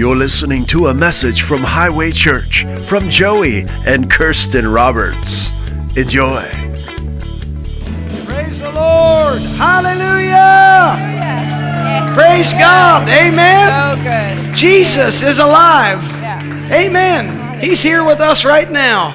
You're 0.00 0.16
listening 0.16 0.64
to 0.68 0.86
a 0.86 0.94
message 0.94 1.42
from 1.42 1.60
Highway 1.60 2.10
Church 2.10 2.64
from 2.88 3.10
Joey 3.10 3.66
and 3.86 4.10
Kirsten 4.10 4.66
Roberts. 4.66 5.50
Enjoy. 5.94 6.40
Praise 8.24 8.60
the 8.60 8.72
Lord. 8.74 9.42
Hallelujah. 9.42 10.96
Yes. 10.96 12.14
Praise 12.14 12.50
God. 12.54 13.10
Amen. 13.10 13.68
So 13.68 14.02
good. 14.02 14.56
Jesus 14.56 15.22
is 15.22 15.38
alive. 15.38 16.02
Yeah. 16.22 16.72
Amen. 16.72 17.60
He's 17.60 17.82
here 17.82 18.02
with 18.02 18.20
us 18.20 18.42
right 18.42 18.70
now. 18.70 19.14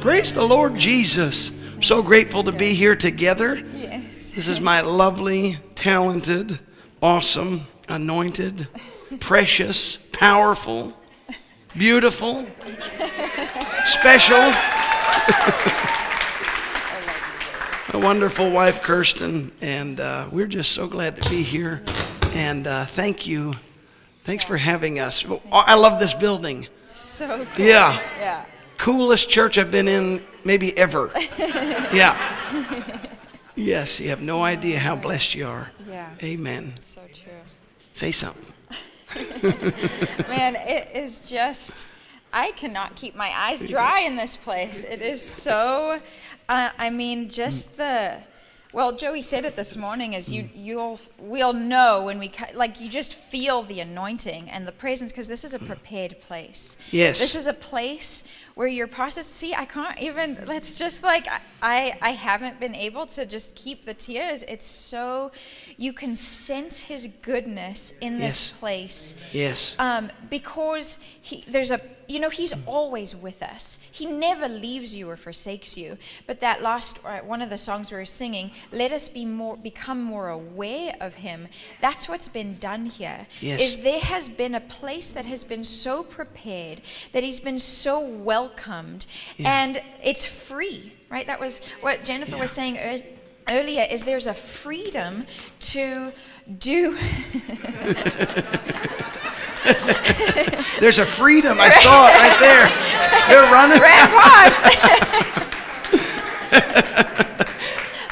Praise 0.00 0.34
the 0.34 0.42
Lord 0.42 0.74
Jesus. 0.74 1.52
I'm 1.76 1.82
so 1.84 2.02
grateful 2.02 2.42
to 2.42 2.50
be 2.50 2.74
here 2.74 2.96
together. 2.96 3.54
Yes. 3.72 4.32
This 4.32 4.48
is 4.48 4.60
my 4.60 4.80
lovely, 4.80 5.60
talented, 5.76 6.58
awesome, 7.00 7.68
anointed, 7.88 8.66
precious, 9.20 9.98
powerful, 10.12 10.92
beautiful, 11.76 12.46
special, 13.84 14.36
a 17.94 17.98
wonderful 17.98 18.50
wife, 18.50 18.82
Kirsten. 18.82 19.52
And 19.60 20.00
uh, 20.00 20.28
we're 20.30 20.46
just 20.46 20.72
so 20.72 20.86
glad 20.86 21.20
to 21.20 21.30
be 21.30 21.42
here. 21.42 21.82
And 22.34 22.66
uh, 22.66 22.86
thank 22.86 23.26
you. 23.26 23.54
Thanks 24.24 24.44
for 24.44 24.56
having 24.56 24.98
us. 24.98 25.24
Oh, 25.26 25.40
I 25.50 25.74
love 25.74 25.98
this 25.98 26.14
building. 26.14 26.68
So 26.86 27.46
good. 27.56 27.66
Yeah. 27.66 28.00
Yeah. 28.18 28.44
Coolest 28.76 29.30
church 29.30 29.58
I've 29.58 29.70
been 29.70 29.88
in 29.88 30.22
maybe 30.44 30.76
ever. 30.76 31.10
yeah. 31.38 32.16
Yes, 33.56 33.98
you 33.98 34.10
have 34.10 34.22
no 34.22 34.44
idea 34.44 34.78
how 34.78 34.94
blessed 34.94 35.34
you 35.34 35.48
are. 35.48 35.72
Yeah. 35.88 36.10
Amen. 36.22 36.74
So 36.78 37.00
true. 37.12 37.32
Say 37.92 38.12
something. 38.12 38.52
Man, 40.28 40.56
it 40.56 40.90
is 40.94 41.22
just. 41.22 41.86
I 42.30 42.52
cannot 42.52 42.94
keep 42.94 43.16
my 43.16 43.32
eyes 43.34 43.64
dry 43.64 44.00
in 44.00 44.16
this 44.16 44.36
place. 44.36 44.84
It 44.84 45.00
is 45.00 45.22
so. 45.22 46.00
Uh, 46.48 46.70
I 46.78 46.90
mean, 46.90 47.28
just 47.28 47.76
the. 47.76 48.18
Well, 48.70 48.92
Joey 48.92 49.22
said 49.22 49.46
it 49.46 49.56
this 49.56 49.78
morning. 49.78 50.12
Is 50.12 50.30
you 50.30 50.50
you'll 50.54 51.00
we'll 51.18 51.54
know 51.54 52.02
when 52.02 52.18
we 52.18 52.30
like 52.54 52.80
you 52.80 52.90
just 52.90 53.14
feel 53.14 53.62
the 53.62 53.80
anointing 53.80 54.50
and 54.50 54.66
the 54.66 54.72
presence 54.72 55.10
because 55.10 55.26
this 55.26 55.42
is 55.42 55.54
a 55.54 55.58
prepared 55.58 56.20
place. 56.20 56.76
Yes. 56.90 57.18
This 57.18 57.34
is 57.34 57.46
a 57.46 57.54
place 57.54 58.24
where 58.56 58.68
your 58.68 58.86
process. 58.86 59.24
See, 59.26 59.54
I 59.54 59.64
can't 59.64 59.98
even. 59.98 60.44
Let's 60.46 60.74
just 60.74 61.02
like 61.02 61.26
I 61.62 61.96
I 62.02 62.10
haven't 62.10 62.60
been 62.60 62.74
able 62.74 63.06
to 63.06 63.24
just 63.24 63.56
keep 63.56 63.86
the 63.86 63.94
tears. 63.94 64.42
It's 64.46 64.66
so 64.66 65.32
you 65.78 65.94
can 65.94 66.14
sense 66.14 66.80
His 66.80 67.06
goodness 67.22 67.94
in 68.02 68.18
this 68.18 68.50
Yes. 68.50 68.58
place 68.58 69.14
Yes. 69.32 69.74
um, 69.78 70.10
because 70.28 70.98
he, 71.22 71.42
there's 71.48 71.70
a 71.70 71.80
you 72.08 72.18
know 72.18 72.30
he's 72.30 72.54
always 72.66 73.14
with 73.14 73.42
us. 73.42 73.78
He 73.90 74.06
never 74.06 74.48
leaves 74.48 74.96
you 74.96 75.10
or 75.10 75.16
forsakes 75.16 75.76
you. 75.76 75.98
But 76.26 76.40
that 76.40 76.62
last 76.62 76.98
uh, 77.04 77.18
one 77.20 77.42
of 77.42 77.50
the 77.50 77.58
songs 77.58 77.90
we 77.90 77.98
were 77.98 78.04
singing 78.04 78.50
let 78.72 78.92
us 78.92 79.08
be 79.08 79.24
more 79.24 79.56
become 79.56 80.02
more 80.02 80.28
aware 80.28 80.94
of 81.00 81.14
him 81.14 81.48
that's 81.80 82.08
what's 82.08 82.28
been 82.28 82.58
done 82.58 82.86
here 82.86 83.26
Yes. 83.40 83.60
is 83.60 83.76
there 83.82 84.00
has 84.00 84.28
been 84.28 84.54
a 84.54 84.60
place 84.60 85.12
that 85.12 85.26
has 85.26 85.44
been 85.44 85.62
so 85.62 86.02
prepared 86.02 86.80
that 87.12 87.22
he's 87.22 87.40
been 87.40 87.58
so 87.58 88.00
welcomed 88.00 89.06
and 89.38 89.82
it's 90.02 90.24
free 90.24 90.92
right? 91.10 91.26
That 91.26 91.40
was 91.40 91.60
what 91.80 92.04
jennifer 92.04 92.36
was 92.36 92.50
saying 92.50 92.76
ear- 92.76 93.02
earlier 93.50 93.86
is 93.90 94.04
there's 94.04 94.26
a 94.26 94.34
freedom 94.34 95.26
to 95.60 96.12
do 96.58 96.92
There's 100.80 100.98
a 100.98 101.04
freedom. 101.04 101.58
I 101.60 101.68
saw 101.68 102.06
it 102.06 102.14
right 102.14 102.38
there. 102.40 102.70
They're 103.28 103.50
running. 103.52 103.78
ran 103.80 104.08
past 104.08 104.58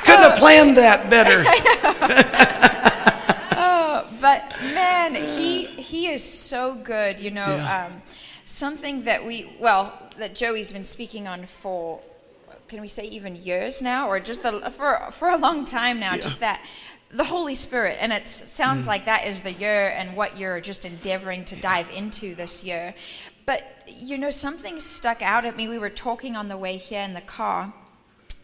Couldn't 0.05 0.23
have 0.31 0.39
planned 0.39 0.77
that 0.77 1.09
better. 1.09 1.45
oh, 3.57 4.07
but 4.21 4.45
man, 4.75 5.15
he 5.15 5.65
he 5.67 6.09
is 6.09 6.23
so 6.23 6.75
good. 6.75 7.21
You 7.21 7.31
know, 7.31 7.57
Yeah. 7.57 7.87
um, 7.87 8.03
something 8.45 9.05
that 9.05 9.25
we 9.25 9.57
well 9.59 9.93
that 10.19 10.35
Joey's 10.35 10.73
been 10.73 10.85
speaking 10.85 11.27
on 11.27 11.47
for 11.47 12.01
can 12.69 12.81
we 12.81 12.89
say 12.89 13.05
even 13.05 13.37
years 13.37 13.81
now, 13.81 14.09
or 14.09 14.19
just 14.21 14.43
the, 14.43 14.71
for 14.71 15.07
for 15.11 15.29
a 15.31 15.37
long 15.37 15.65
time 15.65 15.99
now. 16.01 16.17
Just 16.17 16.41
that 16.41 16.61
the 17.11 17.25
Holy 17.25 17.55
Spirit, 17.55 17.99
and 18.01 18.13
it 18.13 18.29
sounds 18.29 18.85
Mm. 18.85 18.89
like 18.89 19.05
that 19.05 19.27
is 19.27 19.41
the 19.41 19.53
year 19.53 19.89
and 19.89 20.17
what 20.17 20.37
you're 20.37 20.61
just 20.61 20.85
endeavoring 20.85 21.45
to 21.47 21.57
dive 21.57 21.89
into 21.91 22.35
this 22.35 22.65
year. 22.65 22.95
But 23.45 23.63
you 23.87 24.19
know, 24.19 24.31
something 24.31 24.81
stuck 24.81 25.23
out 25.23 25.47
at 25.47 25.57
me. 25.57 25.69
We 25.69 25.79
were 25.79 25.91
talking 25.91 26.37
on 26.37 26.49
the 26.49 26.57
way 26.57 26.77
here 26.77 27.03
in 27.03 27.15
the 27.15 27.21
car 27.21 27.73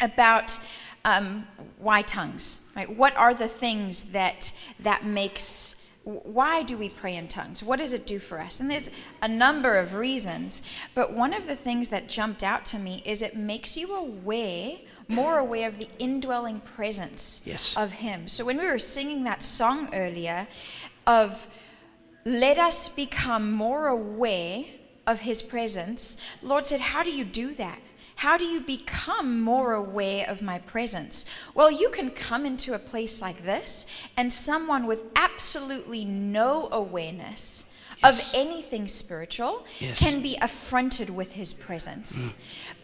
about 0.00 0.58
um, 1.04 1.46
why 1.78 2.02
tongues 2.02 2.60
right 2.76 2.88
what 2.96 3.16
are 3.16 3.34
the 3.34 3.48
things 3.48 4.04
that 4.12 4.52
that 4.78 5.04
makes 5.04 5.81
why 6.04 6.62
do 6.62 6.76
we 6.76 6.88
pray 6.88 7.14
in 7.14 7.28
tongues 7.28 7.62
what 7.62 7.78
does 7.78 7.92
it 7.92 8.06
do 8.06 8.18
for 8.18 8.40
us 8.40 8.58
and 8.58 8.68
there's 8.70 8.90
a 9.20 9.28
number 9.28 9.78
of 9.78 9.94
reasons 9.94 10.62
but 10.94 11.12
one 11.12 11.32
of 11.32 11.46
the 11.46 11.54
things 11.54 11.90
that 11.90 12.08
jumped 12.08 12.42
out 12.42 12.64
to 12.64 12.78
me 12.78 13.02
is 13.04 13.22
it 13.22 13.36
makes 13.36 13.76
you 13.76 13.94
aware 13.94 14.72
more 15.06 15.38
aware 15.38 15.68
of 15.68 15.78
the 15.78 15.88
indwelling 15.98 16.60
presence 16.60 17.40
Yes. 17.44 17.74
of 17.76 17.92
him 17.92 18.26
so 18.26 18.44
when 18.44 18.58
we 18.58 18.66
were 18.66 18.78
singing 18.80 19.22
that 19.24 19.42
song 19.44 19.88
earlier 19.94 20.48
of 21.06 21.46
let 22.24 22.58
us 22.58 22.88
become 22.88 23.52
more 23.52 23.88
aware 23.88 24.64
of 25.06 25.20
his 25.20 25.42
presence. 25.42 26.16
Lord 26.42 26.66
said, 26.66 26.80
How 26.80 27.02
do 27.02 27.10
you 27.10 27.24
do 27.24 27.52
that? 27.54 27.80
How 28.16 28.36
do 28.36 28.44
you 28.44 28.60
become 28.60 29.40
more 29.40 29.72
aware 29.74 30.28
of 30.28 30.42
my 30.42 30.58
presence? 30.58 31.26
Well, 31.54 31.70
you 31.70 31.90
can 31.90 32.10
come 32.10 32.46
into 32.46 32.74
a 32.74 32.78
place 32.78 33.20
like 33.20 33.44
this, 33.44 33.86
and 34.16 34.32
someone 34.32 34.86
with 34.86 35.04
absolutely 35.16 36.04
no 36.04 36.68
awareness 36.70 37.66
of 38.02 38.20
anything 38.34 38.88
spiritual 38.88 39.64
Yes. 39.78 39.98
can 39.98 40.22
be 40.22 40.36
affronted 40.40 41.08
with 41.08 41.32
his 41.32 41.54
presence. 41.54 42.30
Mm. 42.30 42.34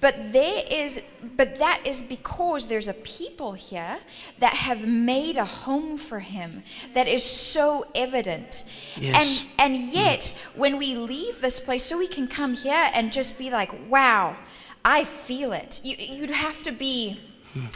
But 0.01 0.33
there 0.33 0.63
is 0.71 1.03
but 1.37 1.57
that 1.57 1.81
is 1.85 2.03
because 2.03 2.69
there's 2.69 2.87
a 2.89 2.95
people 2.95 3.55
here 3.55 3.99
that 4.39 4.55
have 4.55 4.87
made 4.87 5.37
a 5.37 5.45
home 5.45 5.99
for 5.99 6.21
him 6.21 6.63
that 6.95 7.09
is 7.09 7.25
so 7.25 7.87
evident. 7.95 8.65
Yes. 8.97 9.17
And 9.19 9.49
and 9.59 9.77
mm. 9.77 9.95
yet 9.95 10.39
when 10.55 10.79
we 10.79 10.95
leave 10.95 11.41
this 11.41 11.59
place 11.59 11.85
so 11.85 11.99
we 11.99 12.07
can 12.07 12.29
come 12.29 12.55
here 12.55 12.91
and 12.95 13.13
just 13.13 13.39
be 13.39 13.51
like, 13.51 13.73
"Wow, 13.89 14.37
I 14.85 15.05
feel 15.05 15.53
it." 15.53 15.81
You 15.85 15.97
you'd 15.99 16.31
have 16.31 16.63
to 16.65 16.73
be 16.73 17.19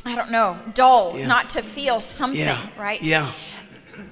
I 0.05 0.15
don't 0.15 0.31
know, 0.31 0.59
dull 0.75 1.19
Yeah. 1.19 1.27
not 1.27 1.51
to 1.51 1.63
feel 1.63 2.01
something, 2.01 2.39
Yeah. 2.41 2.69
right? 2.79 3.03
Yeah. 3.03 3.31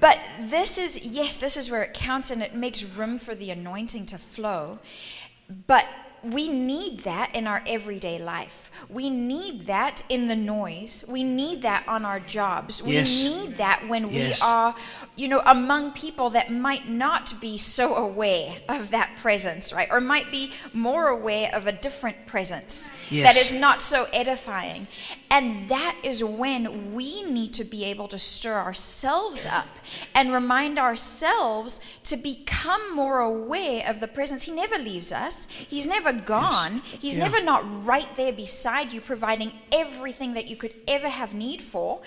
But 0.01 0.19
this 0.41 0.79
is, 0.79 0.99
yes, 1.05 1.35
this 1.35 1.57
is 1.57 1.71
where 1.71 1.83
it 1.83 1.95
counts 1.95 2.31
and 2.31 2.43
it 2.43 2.55
makes 2.55 2.83
room 2.83 3.19
for 3.19 3.35
the 3.35 3.51
anointing 3.51 4.07
to 4.07 4.19
flow. 4.19 4.79
But 5.67 5.87
we 6.23 6.49
need 6.49 7.01
that 7.01 7.35
in 7.35 7.47
our 7.47 7.63
everyday 7.67 8.19
life. 8.19 8.71
We 8.89 9.09
need 9.11 9.63
that 9.67 10.03
in 10.09 10.29
the 10.29 10.37
noise. 10.37 11.05
We 11.09 11.25
need 11.25 11.63
that 11.63 11.85
on 11.89 12.05
our 12.05 12.21
jobs. 12.21 12.83
We 12.83 12.95
Yes. 12.95 13.09
need 13.09 13.57
that 13.57 13.89
when 13.89 14.11
Yes. 14.11 14.41
we 14.41 14.47
are, 14.47 14.75
you 15.17 15.29
know, 15.29 15.43
among 15.47 15.93
people 15.93 16.31
that 16.31 16.51
might 16.51 16.89
not 16.89 17.41
be 17.41 17.57
so 17.57 17.95
aware 17.95 18.57
of 18.69 18.91
that 18.91 19.17
presence, 19.17 19.73
right? 19.73 19.89
Or 19.91 20.01
might 20.01 20.31
be 20.31 20.53
more 20.73 21.09
aware 21.09 21.55
of 21.55 21.67
a 21.67 21.73
different 21.73 22.27
presence 22.27 22.91
Yes. 23.11 23.25
that 23.27 23.41
is 23.41 23.55
not 23.55 23.81
so 23.83 24.07
edifying. 24.13 24.87
And 25.33 25.69
that 25.69 25.97
is 26.03 26.25
when 26.25 26.93
we 26.93 27.23
need 27.23 27.55
to 27.55 27.65
be 27.65 27.85
able 27.85 28.09
to 28.09 28.19
stir 28.19 28.55
ourselves 28.59 29.47
up 29.47 29.69
and 30.15 30.33
remind 30.33 30.79
ourselves 30.79 31.81
to 32.05 32.17
become 32.17 32.97
more 32.97 33.21
aware 33.21 33.89
of 33.89 34.01
the 34.01 34.09
presence. 34.09 34.43
He 34.43 34.53
never 34.53 34.77
leaves 34.77 35.13
us, 35.13 35.47
He's 35.49 35.87
never 35.87 36.13
gone, 36.13 36.83
He's 36.85 37.17
Yeah. 37.17 37.25
never 37.25 37.41
not 37.43 37.63
right 37.87 38.15
there 38.17 38.33
beside 38.33 38.93
you, 38.93 39.01
providing 39.01 39.53
everything 39.71 40.35
that 40.35 40.49
you 40.49 40.57
could 40.57 40.75
ever 40.89 41.09
have 41.09 41.33
need 41.33 41.63
for. 41.63 42.01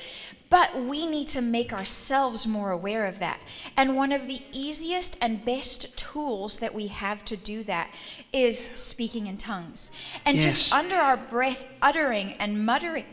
But 0.53 0.83
we 0.83 1.07
need 1.07 1.29
to 1.29 1.41
make 1.41 1.73
ourselves 1.73 2.45
more 2.45 2.69
aware 2.69 3.07
of 3.07 3.17
that. 3.17 3.41
And 3.75 3.95
one 3.95 4.11
of 4.11 4.27
the 4.27 4.39
easiest 4.51 5.17
and 5.19 5.43
best 5.43 5.97
tools 5.97 6.59
that 6.59 6.75
we 6.75 6.89
have 6.89 7.25
to 7.25 7.35
do 7.35 7.63
that 7.63 7.91
is 8.31 8.59
speaking 8.59 9.25
in 9.25 9.37
tongues. 9.37 9.89
And 10.23 10.37
Yes. 10.37 10.45
just 10.45 10.71
under 10.71 10.95
our 10.95 11.17
breath, 11.17 11.65
uttering 11.81 12.33
and 12.33 12.63
muttering 12.63 13.05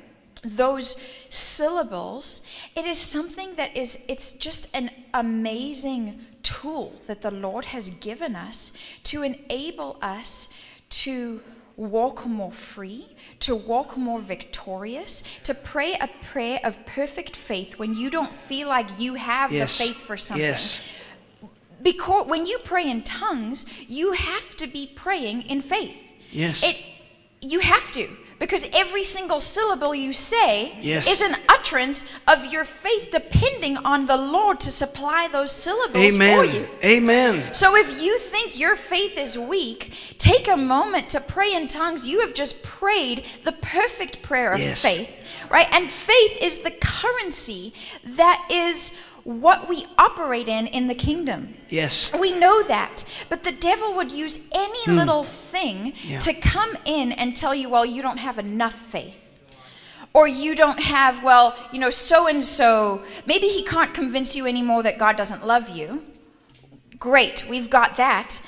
those 0.42 0.96
syllables, 1.30 2.42
it 2.76 2.84
is 2.84 2.98
something 2.98 3.54
that 3.54 3.74
is, 3.74 4.04
it's 4.06 4.34
just 4.34 4.68
an 4.74 4.90
amazing 5.14 6.20
tool 6.42 6.92
that 7.06 7.22
the 7.22 7.30
Lord 7.30 7.64
has 7.76 7.88
given 7.88 8.36
us 8.36 8.74
to 9.04 9.22
enable 9.22 9.96
us 10.02 10.50
to 10.90 11.40
walk 11.80 12.26
more 12.26 12.52
free, 12.52 13.06
to 13.40 13.54
walk 13.56 13.96
more 13.96 14.20
victorious, 14.20 15.22
to 15.44 15.54
pray 15.54 15.94
a 16.00 16.08
prayer 16.22 16.60
of 16.62 16.84
perfect 16.84 17.34
faith 17.34 17.78
when 17.78 17.94
you 17.94 18.10
don't 18.10 18.34
feel 18.34 18.68
like 18.68 18.88
you 18.98 19.14
have 19.14 19.50
Yes. 19.52 19.78
the 19.78 19.84
faith 19.84 19.96
for 19.96 20.16
something. 20.16 20.44
Yes. 20.44 20.80
because 21.82 22.26
when 22.26 22.44
you 22.44 22.58
pray 22.62 22.90
in 22.90 23.02
tongues, 23.02 23.64
you 23.88 24.12
have 24.12 24.54
to 24.56 24.66
be 24.66 24.86
praying 24.94 25.40
in 25.42 25.62
faith. 25.62 26.12
Yes. 26.30 26.62
It 26.62 26.76
you 27.40 27.60
have 27.60 27.90
to 27.92 28.06
because 28.40 28.66
every 28.72 29.04
single 29.04 29.38
syllable 29.38 29.94
you 29.94 30.12
say 30.12 30.72
Yes. 30.80 31.06
is 31.06 31.20
an 31.20 31.36
utterance 31.48 32.12
of 32.26 32.46
your 32.46 32.64
faith 32.64 33.10
depending 33.12 33.76
on 33.76 34.06
the 34.06 34.16
Lord 34.16 34.58
to 34.60 34.70
supply 34.70 35.28
those 35.30 35.52
syllables 35.52 36.16
for 36.16 36.22
Amen. 36.22 36.54
you. 36.54 36.68
Amen. 36.82 37.54
So 37.54 37.76
if 37.76 38.00
you 38.02 38.18
think 38.18 38.58
your 38.58 38.74
faith 38.74 39.16
is 39.18 39.38
weak, 39.38 39.92
take 40.18 40.48
a 40.48 40.56
moment 40.56 41.10
to 41.10 41.20
pray 41.20 41.52
in 41.54 41.68
tongues. 41.68 42.08
You 42.08 42.20
have 42.20 42.34
just 42.34 42.62
prayed 42.64 43.24
the 43.44 43.52
perfect 43.52 44.22
prayer 44.22 44.50
of 44.52 44.58
Yes. 44.58 44.80
faith, 44.80 45.20
right? 45.50 45.68
And 45.72 45.90
faith 45.90 46.38
is 46.40 46.58
the 46.58 46.70
currency 46.70 47.74
that 48.04 48.48
is 48.50 48.92
what 49.30 49.68
we 49.68 49.86
operate 49.96 50.48
in 50.48 50.66
in 50.66 50.88
the 50.88 50.94
kingdom. 50.94 51.54
Yes. 51.68 52.10
We 52.18 52.36
know 52.36 52.62
that. 52.64 53.04
But 53.28 53.44
the 53.44 53.52
devil 53.52 53.94
would 53.94 54.10
use 54.10 54.40
any 54.52 54.84
hmm. 54.84 54.96
little 54.96 55.22
thing. 55.22 55.92
Yeah. 56.02 56.18
to 56.20 56.34
come 56.34 56.76
in 56.84 57.12
and 57.12 57.36
tell 57.36 57.54
you, 57.54 57.68
well, 57.68 57.86
you 57.86 58.02
don't 58.02 58.18
have 58.18 58.38
enough 58.38 58.74
faith. 58.74 59.38
Or 60.12 60.26
you 60.26 60.56
don't 60.56 60.80
have, 60.80 61.22
well, 61.22 61.56
you 61.72 61.78
know, 61.78 61.90
so 61.90 62.26
and 62.26 62.42
so. 62.42 63.04
Maybe 63.26 63.46
he 63.46 63.62
can't 63.62 63.94
convince 63.94 64.34
you 64.34 64.46
anymore 64.46 64.82
that 64.82 64.98
God 64.98 65.16
doesn't 65.16 65.46
love 65.46 65.68
you. 65.68 66.04
Great, 66.98 67.48
we've 67.48 67.70
got 67.70 67.94
that. 67.96 68.42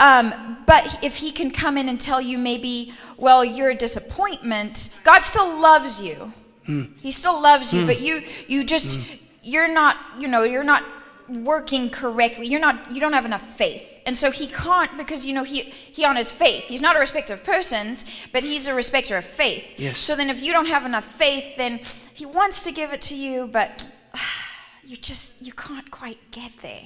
Um, 0.00 0.56
but 0.66 0.98
if 1.04 1.16
he 1.16 1.30
can 1.30 1.50
come 1.50 1.76
in 1.76 1.88
and 1.88 2.00
tell 2.00 2.20
you 2.20 2.38
maybe, 2.38 2.92
well, 3.18 3.44
you're 3.44 3.70
a 3.70 3.74
disappointment, 3.74 4.98
God 5.04 5.20
still 5.20 5.60
loves 5.60 6.00
you. 6.00 6.32
Hmm. 6.64 6.84
He 7.00 7.10
still 7.10 7.40
loves 7.40 7.74
you, 7.74 7.82
hmm. 7.82 7.86
but 7.88 8.00
you 8.00 8.22
you 8.48 8.64
just 8.64 8.98
you're 9.42 9.68
not, 9.68 9.96
you 10.20 10.28
know, 10.28 10.42
you're 10.44 10.64
not 10.64 10.84
working 11.28 11.88
correctly. 11.90 12.46
You're 12.46 12.60
not 12.60 12.90
you 12.90 13.00
don't 13.00 13.12
have 13.12 13.24
enough 13.24 13.42
faith. 13.42 14.00
And 14.06 14.18
so 14.18 14.30
he 14.30 14.46
can't 14.46 14.96
because 14.98 15.24
you 15.24 15.32
know 15.34 15.44
he 15.44 15.60
he 15.62 16.04
honors 16.04 16.30
faith. 16.30 16.64
He's 16.64 16.82
not 16.82 16.96
a 16.96 16.98
respecter 16.98 17.32
of 17.34 17.42
persons, 17.44 18.04
but 18.32 18.42
he's 18.44 18.66
a 18.68 18.74
respecter 18.74 19.16
of 19.16 19.24
faith. 19.24 19.78
Yes. 19.78 19.98
So 19.98 20.16
then 20.16 20.28
if 20.30 20.42
you 20.42 20.52
don't 20.52 20.66
have 20.66 20.84
enough 20.84 21.04
faith, 21.04 21.56
then 21.56 21.80
he 22.12 22.26
wants 22.26 22.64
to 22.64 22.72
give 22.72 22.92
it 22.92 23.00
to 23.02 23.14
you, 23.16 23.46
but 23.46 23.88
you 24.84 24.96
just 24.96 25.40
you 25.40 25.52
can't 25.52 25.90
quite 25.90 26.18
get 26.32 26.52
there. 26.60 26.82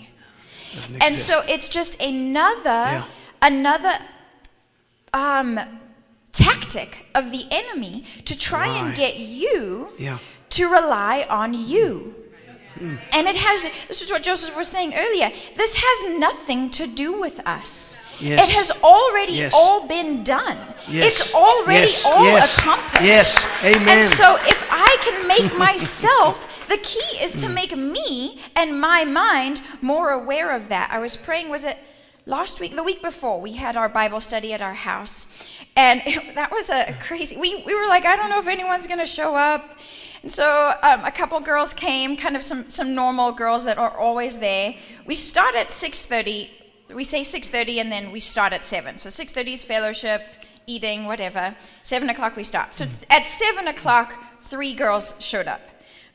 Doesn't 0.74 0.94
And 0.94 1.12
exist. 1.12 1.26
so 1.28 1.42
it's 1.48 1.68
just 1.68 2.00
another 2.00 2.70
Yeah. 2.92 3.04
another 3.42 3.92
um, 5.14 5.58
tactic 6.32 7.06
of 7.14 7.30
the 7.30 7.44
enemy 7.50 8.04
to 8.26 8.36
try 8.38 8.66
and 8.66 8.94
get 8.94 9.18
you 9.18 9.88
Yeah. 9.98 10.18
to 10.50 10.66
rely 10.68 11.26
on 11.30 11.54
you. 11.54 12.14
And 12.80 13.26
it 13.26 13.36
has, 13.36 13.68
this 13.88 14.02
is 14.02 14.10
what 14.10 14.22
Joseph 14.22 14.56
was 14.56 14.68
saying 14.68 14.94
earlier, 14.94 15.30
this 15.54 15.76
has 15.76 16.18
nothing 16.18 16.70
to 16.70 16.86
do 16.86 17.18
with 17.18 17.40
us. 17.46 17.98
Yes. 18.20 18.48
It 18.48 18.54
has 18.54 18.70
already 18.82 19.34
Yes. 19.34 19.52
all 19.54 19.86
been 19.86 20.24
done. 20.24 20.56
Yes. 20.88 21.20
It's 21.20 21.34
already 21.34 21.92
all 22.04 22.36
accomplished. 22.36 23.02
Yes. 23.04 23.44
Amen. 23.64 23.98
And 23.98 24.06
so 24.06 24.36
if 24.42 24.66
I 24.70 24.96
can 25.02 25.28
make 25.28 25.56
myself, 25.58 26.66
the 26.68 26.78
key 26.78 27.18
is 27.22 27.40
to 27.42 27.48
make 27.48 27.76
me 27.76 28.40
and 28.54 28.80
my 28.80 29.04
mind 29.04 29.60
more 29.82 30.10
aware 30.10 30.50
of 30.54 30.68
that. 30.68 30.90
I 30.90 30.98
was 30.98 31.16
praying, 31.16 31.50
was 31.50 31.64
it 31.64 31.76
last 32.24 32.58
week? 32.58 32.74
The 32.74 32.82
week 32.82 33.02
before, 33.02 33.40
we 33.40 33.52
had 33.52 33.76
our 33.76 33.88
Bible 33.88 34.20
study 34.20 34.52
at 34.54 34.62
our 34.62 34.74
house. 34.74 35.26
And 35.76 36.00
that 36.34 36.50
was 36.50 36.70
a 36.70 36.94
crazy, 37.00 37.36
we, 37.36 37.62
we 37.66 37.74
were 37.74 37.86
like, 37.86 38.06
I 38.06 38.16
don't 38.16 38.30
know 38.30 38.38
if 38.38 38.46
anyone's 38.48 38.86
going 38.86 39.00
to 39.00 39.06
show 39.06 39.34
up. 39.36 39.78
And 40.26 40.32
so 40.32 40.72
um, 40.82 41.04
a 41.04 41.12
couple 41.12 41.38
girls 41.38 41.72
came, 41.72 42.16
kind 42.16 42.34
of 42.34 42.42
some, 42.42 42.68
some 42.68 42.96
normal 42.96 43.30
girls 43.30 43.64
that 43.64 43.78
are 43.78 43.96
always 43.96 44.38
there. 44.38 44.74
We 45.06 45.14
start 45.14 45.54
at 45.54 45.68
6.30. 45.68 46.50
We 46.92 47.04
say 47.04 47.20
6.30 47.20 47.76
and 47.80 47.92
then 47.92 48.10
we 48.10 48.18
start 48.18 48.52
at 48.52 48.64
7. 48.64 48.96
So 48.96 49.08
6.30 49.08 49.52
is 49.52 49.62
fellowship, 49.62 50.22
eating, 50.66 51.04
whatever. 51.06 51.54
7 51.84 52.10
o'clock 52.10 52.34
we 52.34 52.42
start. 52.42 52.74
So 52.74 52.86
at 53.08 53.24
7 53.24 53.68
o'clock, 53.68 54.20
three 54.40 54.74
girls 54.74 55.14
showed 55.20 55.46
up. 55.46 55.60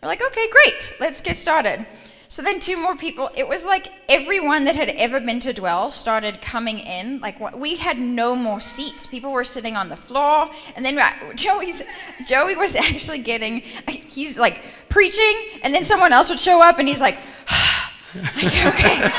We're 0.03 0.09
like, 0.09 0.21
okay, 0.21 0.49
great, 0.49 0.93
let's 0.99 1.21
get 1.21 1.37
started. 1.37 1.85
So 2.31 2.41
then 2.41 2.61
two 2.61 2.77
more 2.77 2.95
people. 2.95 3.29
It 3.35 3.45
was 3.45 3.65
like 3.65 3.91
everyone 4.07 4.63
that 4.63 4.77
had 4.77 4.87
ever 4.87 5.19
been 5.19 5.41
to 5.41 5.51
Dwell 5.51 5.91
started 5.91 6.41
coming 6.41 6.79
in. 6.79 7.19
Like 7.19 7.37
we 7.53 7.75
had 7.75 7.99
no 7.99 8.37
more 8.37 8.61
seats. 8.61 9.05
People 9.05 9.33
were 9.33 9.43
sitting 9.43 9.75
on 9.75 9.89
the 9.89 9.97
floor, 9.97 10.49
and 10.77 10.85
then 10.85 10.97
Joey's 11.35 11.83
Joey 12.25 12.55
was 12.55 12.77
actually 12.77 13.17
getting. 13.17 13.59
He's 14.07 14.37
like 14.37 14.63
preaching, 14.87 15.59
and 15.61 15.75
then 15.75 15.83
someone 15.83 16.13
else 16.13 16.29
would 16.29 16.39
show 16.39 16.63
up, 16.63 16.79
and 16.79 16.87
he's 16.87 17.01
like. 17.01 17.17
like, 18.35 18.65
okay. 18.65 19.11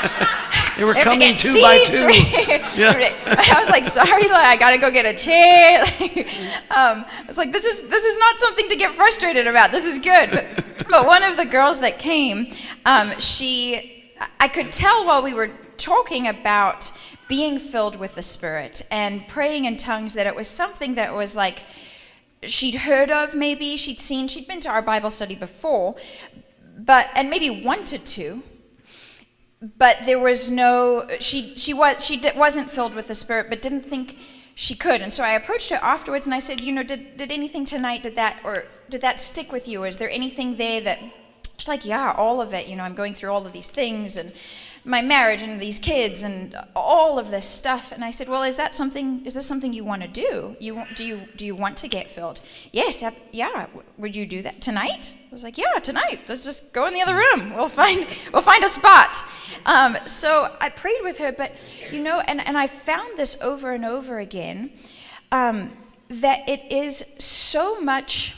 They 0.77 0.83
were 0.83 0.93
We 0.93 1.01
coming 1.01 1.35
two 1.35 1.53
by 1.61 1.77
two. 1.85 2.11
Yeah. 2.79 3.13
I 3.25 3.59
was 3.59 3.69
like, 3.69 3.85
sorry, 3.85 4.23
like, 4.23 4.45
I 4.45 4.55
gotta 4.57 4.77
go 4.77 4.89
get 4.89 5.05
a 5.05 5.13
chair. 5.13 5.81
um, 6.71 7.05
I 7.05 7.23
was 7.27 7.37
like, 7.37 7.51
this 7.51 7.65
is 7.65 7.83
this 7.83 8.03
is 8.03 8.17
not 8.17 8.37
something 8.37 8.69
to 8.69 8.75
get 8.75 8.93
frustrated 8.95 9.47
about. 9.47 9.71
This 9.71 9.85
is 9.85 9.99
good. 9.99 10.31
But, 10.31 10.87
but 10.89 11.05
one 11.05 11.23
of 11.23 11.37
the 11.37 11.45
girls 11.45 11.79
that 11.81 11.99
came, 11.99 12.51
um, 12.85 13.17
she, 13.19 14.13
I 14.39 14.47
could 14.47 14.71
tell 14.71 15.05
while 15.05 15.21
we 15.21 15.33
were 15.33 15.51
talking 15.77 16.27
about 16.27 16.91
being 17.27 17.59
filled 17.59 17.97
with 17.97 18.15
the 18.15 18.21
Spirit 18.21 18.81
and 18.91 19.27
praying 19.27 19.65
in 19.65 19.77
tongues 19.77 20.13
that 20.15 20.27
it 20.27 20.35
was 20.35 20.47
something 20.47 20.95
that 20.95 21.13
was 21.13 21.35
like 21.35 21.63
she'd 22.43 22.75
heard 22.75 23.09
of 23.09 23.33
maybe 23.33 23.77
she'd 23.77 23.99
seen 23.99 24.27
she'd 24.27 24.47
been 24.47 24.59
to 24.59 24.69
our 24.69 24.81
bible 24.81 25.09
study 25.09 25.33
before 25.33 25.95
but 26.77 27.09
and 27.15 27.29
maybe 27.29 27.63
wanted 27.63 28.05
to 28.05 28.43
but 29.77 29.97
there 30.05 30.19
was 30.19 30.49
no 30.49 31.07
she 31.19 31.55
she 31.55 31.73
was 31.73 32.03
she 32.03 32.21
wasn't 32.35 32.69
filled 32.69 32.93
with 32.95 33.07
the 33.07 33.15
spirit 33.15 33.47
but 33.49 33.61
didn't 33.61 33.85
think 33.85 34.17
she 34.55 34.75
could. 34.75 35.01
And 35.01 35.13
so 35.13 35.23
i 35.23 35.31
approached 35.31 35.69
her 35.69 35.79
afterwards 35.81 36.25
and 36.27 36.33
i 36.33 36.39
said 36.39 36.59
you 36.59 36.73
know 36.73 36.83
did, 36.83 37.17
did 37.17 37.31
anything 37.31 37.65
tonight 37.65 38.03
did 38.03 38.15
that 38.15 38.39
or 38.43 38.65
did 38.89 39.01
that 39.01 39.19
stick 39.19 39.51
with 39.51 39.67
you? 39.67 39.83
Or 39.83 39.87
is 39.87 39.97
there 39.97 40.09
anything 40.09 40.57
there 40.57 40.81
that 40.81 40.99
she's 41.57 41.67
like 41.67 41.85
yeah 41.85 42.13
all 42.17 42.41
of 42.41 42.53
it. 42.53 42.67
You 42.67 42.75
know 42.75 42.83
i'm 42.83 42.95
going 42.95 43.13
through 43.13 43.31
all 43.31 43.45
of 43.45 43.53
these 43.53 43.69
things 43.69 44.17
and 44.17 44.33
my 44.85 45.01
marriage 45.01 45.41
and 45.41 45.61
these 45.61 45.79
kids 45.79 46.23
and 46.23 46.57
all 46.75 47.17
of 47.17 47.29
this 47.31 47.45
stuff. 47.45 47.91
And 47.91 48.03
i 48.03 48.11
said 48.11 48.27
well 48.27 48.43
is 48.43 48.57
that 48.57 48.75
something 48.75 49.25
is 49.25 49.33
this 49.33 49.45
something 49.45 49.73
you 49.73 49.83
want 49.83 50.01
to 50.01 50.07
do? 50.07 50.55
You 50.59 50.83
do 50.95 51.05
you 51.05 51.21
do 51.35 51.45
you 51.45 51.55
want 51.55 51.77
to 51.77 51.87
get 51.87 52.09
filled? 52.09 52.41
Yes 52.71 53.01
yep, 53.01 53.15
yeah 53.31 53.67
would 53.97 54.15
you 54.15 54.25
do 54.25 54.41
that 54.41 54.61
tonight? 54.61 55.17
I 55.31 55.33
was 55.33 55.43
like 55.43 55.57
yeah 55.57 55.79
tonight 55.81 56.21
let's 56.27 56.43
just 56.43 56.73
go 56.73 56.87
in 56.87 56.93
the 56.93 57.01
other 57.01 57.15
room. 57.15 57.55
We'll 57.55 57.69
find 57.69 58.05
we'll 58.33 58.41
find 58.41 58.63
a 58.63 58.69
spot. 58.69 59.23
Um, 59.65 59.97
so 60.05 60.53
i 60.59 60.69
prayed 60.69 61.01
with 61.03 61.17
her 61.19 61.31
but 61.31 61.55
you 61.91 62.03
know 62.03 62.19
and, 62.19 62.45
and 62.45 62.57
i 62.57 62.67
found 62.67 63.17
this 63.17 63.41
over 63.41 63.71
and 63.71 63.85
over 63.85 64.19
again 64.19 64.71
um, 65.31 65.71
that 66.09 66.47
it 66.47 66.71
is 66.71 67.05
so 67.17 67.79
much 67.79 68.35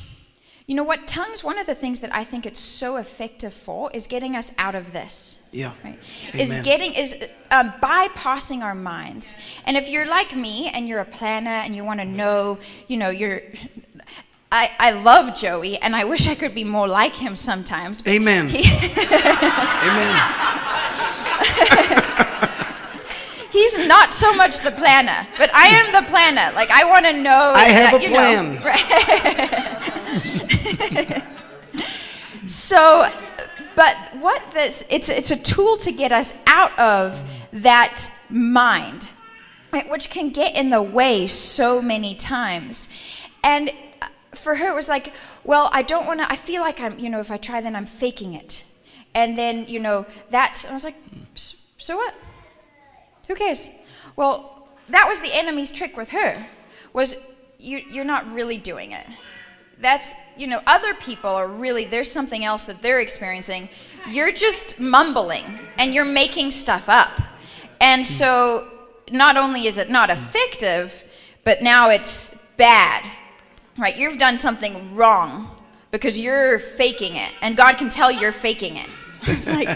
you 0.67 0.75
know 0.75 0.83
what 0.83 1.07
tongues 1.07 1.43
one 1.43 1.57
of 1.59 1.65
the 1.67 1.75
things 1.75 1.99
that 1.99 2.13
i 2.15 2.23
think 2.23 2.45
it's 2.45 2.59
so 2.59 2.95
effective 2.97 3.53
for 3.53 3.91
is 3.93 4.07
getting 4.07 4.35
us 4.35 4.51
out 4.57 4.73
of 4.75 4.91
this 4.93 5.37
Yeah. 5.51 5.73
right 5.83 5.99
is 6.33 6.55
getting 6.57 6.93
is 6.93 7.15
um, 7.51 7.71
bypassing 7.81 8.61
our 8.63 8.75
minds 8.75 9.35
and 9.65 9.77
if 9.77 9.89
you're 9.89 10.05
like 10.07 10.35
me 10.35 10.67
and 10.69 10.87
you're 10.87 10.99
a 11.01 11.05
planner 11.05 11.49
and 11.63 11.75
you 11.75 11.83
want 11.83 11.99
to 11.99 12.05
know 12.05 12.57
you 12.87 12.97
know 12.97 13.09
you're 13.09 13.41
I, 14.51 14.71
I 14.79 14.91
love 14.91 15.35
Joey 15.35 15.77
and 15.79 15.95
I 15.95 16.03
wish 16.05 16.27
I 16.27 16.35
could 16.35 16.53
be 16.55 16.63
more 16.63 16.87
like 16.87 17.15
him 17.15 17.35
sometimes. 17.35 18.01
Amen. 18.07 18.47
he- 18.47 18.59
Amen. 19.89 20.15
he's 23.51 23.77
not 23.87 24.13
so 24.13 24.31
much 24.33 24.59
the 24.61 24.71
planner, 24.71 25.27
but 25.37 25.53
I 25.53 25.67
am 25.67 25.91
the 25.91 26.03
planner. 26.09 26.51
Like 26.53 26.69
I 26.71 26.83
want 26.85 27.05
to 27.05 27.13
know. 27.21 27.51
I 27.55 27.65
have 27.65 27.91
that, 27.91 28.03
a 28.03 28.07
plan. 28.07 28.55
Know, 28.55 28.61
right. 28.63 29.64
so, 32.47 33.09
but 33.75 33.95
what 34.19 34.51
this 34.51 34.83
it's 34.89 35.09
it's 35.09 35.31
a 35.31 35.37
tool 35.37 35.77
to 35.77 35.91
get 35.91 36.11
us 36.11 36.33
out 36.47 36.77
of 36.79 37.23
that 37.51 38.09
mind, 38.29 39.09
right, 39.71 39.89
which 39.89 40.09
can 40.09 40.29
get 40.29 40.55
in 40.55 40.69
the 40.69 40.81
way 40.81 41.27
so 41.27 41.81
many 41.81 42.15
times, 42.15 42.89
and. 43.43 43.69
uh, 44.01 44.07
For 44.35 44.55
her, 44.55 44.71
it 44.71 44.75
was 44.75 44.89
like, 44.89 45.13
well, 45.43 45.69
I 45.71 45.81
don't 45.81 46.05
want 46.05 46.19
to. 46.19 46.29
I 46.29 46.35
feel 46.35 46.61
like 46.61 46.79
I'm, 46.81 46.99
you 46.99 47.09
know, 47.09 47.19
if 47.19 47.31
I 47.31 47.37
try, 47.37 47.61
then 47.61 47.75
I'm 47.75 47.85
faking 47.85 48.33
it, 48.35 48.65
and 49.13 49.37
then, 49.37 49.65
you 49.67 49.79
know, 49.79 50.05
that's. 50.29 50.65
I 50.65 50.73
was 50.73 50.83
like, 50.83 50.95
so 51.35 51.95
what? 51.95 52.13
Who 53.27 53.35
cares? 53.35 53.69
Well, 54.15 54.67
that 54.89 55.07
was 55.07 55.21
the 55.21 55.33
enemy's 55.33 55.71
trick 55.71 55.97
with 55.97 56.09
her. 56.11 56.47
Was 56.93 57.15
you, 57.59 57.79
you're 57.89 58.05
not 58.05 58.31
really 58.31 58.57
doing 58.57 58.91
it. 58.91 59.05
That's 59.79 60.13
you 60.37 60.47
know 60.47 60.61
other 60.65 60.93
people 60.93 61.29
are 61.29 61.47
really 61.47 61.85
there's 61.85 62.11
something 62.11 62.45
else 62.45 62.65
that 62.65 62.81
they're 62.81 63.01
experiencing. 63.01 63.69
You're 64.09 64.31
just 64.31 64.79
mumbling 64.79 65.43
and 65.77 65.93
you're 65.93 66.05
making 66.05 66.51
stuff 66.51 66.87
up, 66.89 67.19
and 67.81 68.05
so 68.05 68.67
not 69.11 69.37
only 69.37 69.67
is 69.67 69.77
it 69.77 69.89
not 69.89 70.09
effective, 70.09 71.03
but 71.43 71.61
now 71.61 71.89
it's 71.89 72.35
bad. 72.57 73.05
Right? 73.77 73.97
You've 73.97 74.17
done 74.17 74.37
something 74.37 74.95
wrong 74.95 75.51
because 75.91 76.19
you're 76.19 76.59
faking 76.59 77.17
it, 77.17 77.31
and 77.41 77.57
God 77.57 77.77
can 77.77 77.89
tell 77.89 78.09
you're 78.11 78.31
faking 78.31 78.77
it. 78.77 78.87
It's 79.27 79.49
like, 79.49 79.67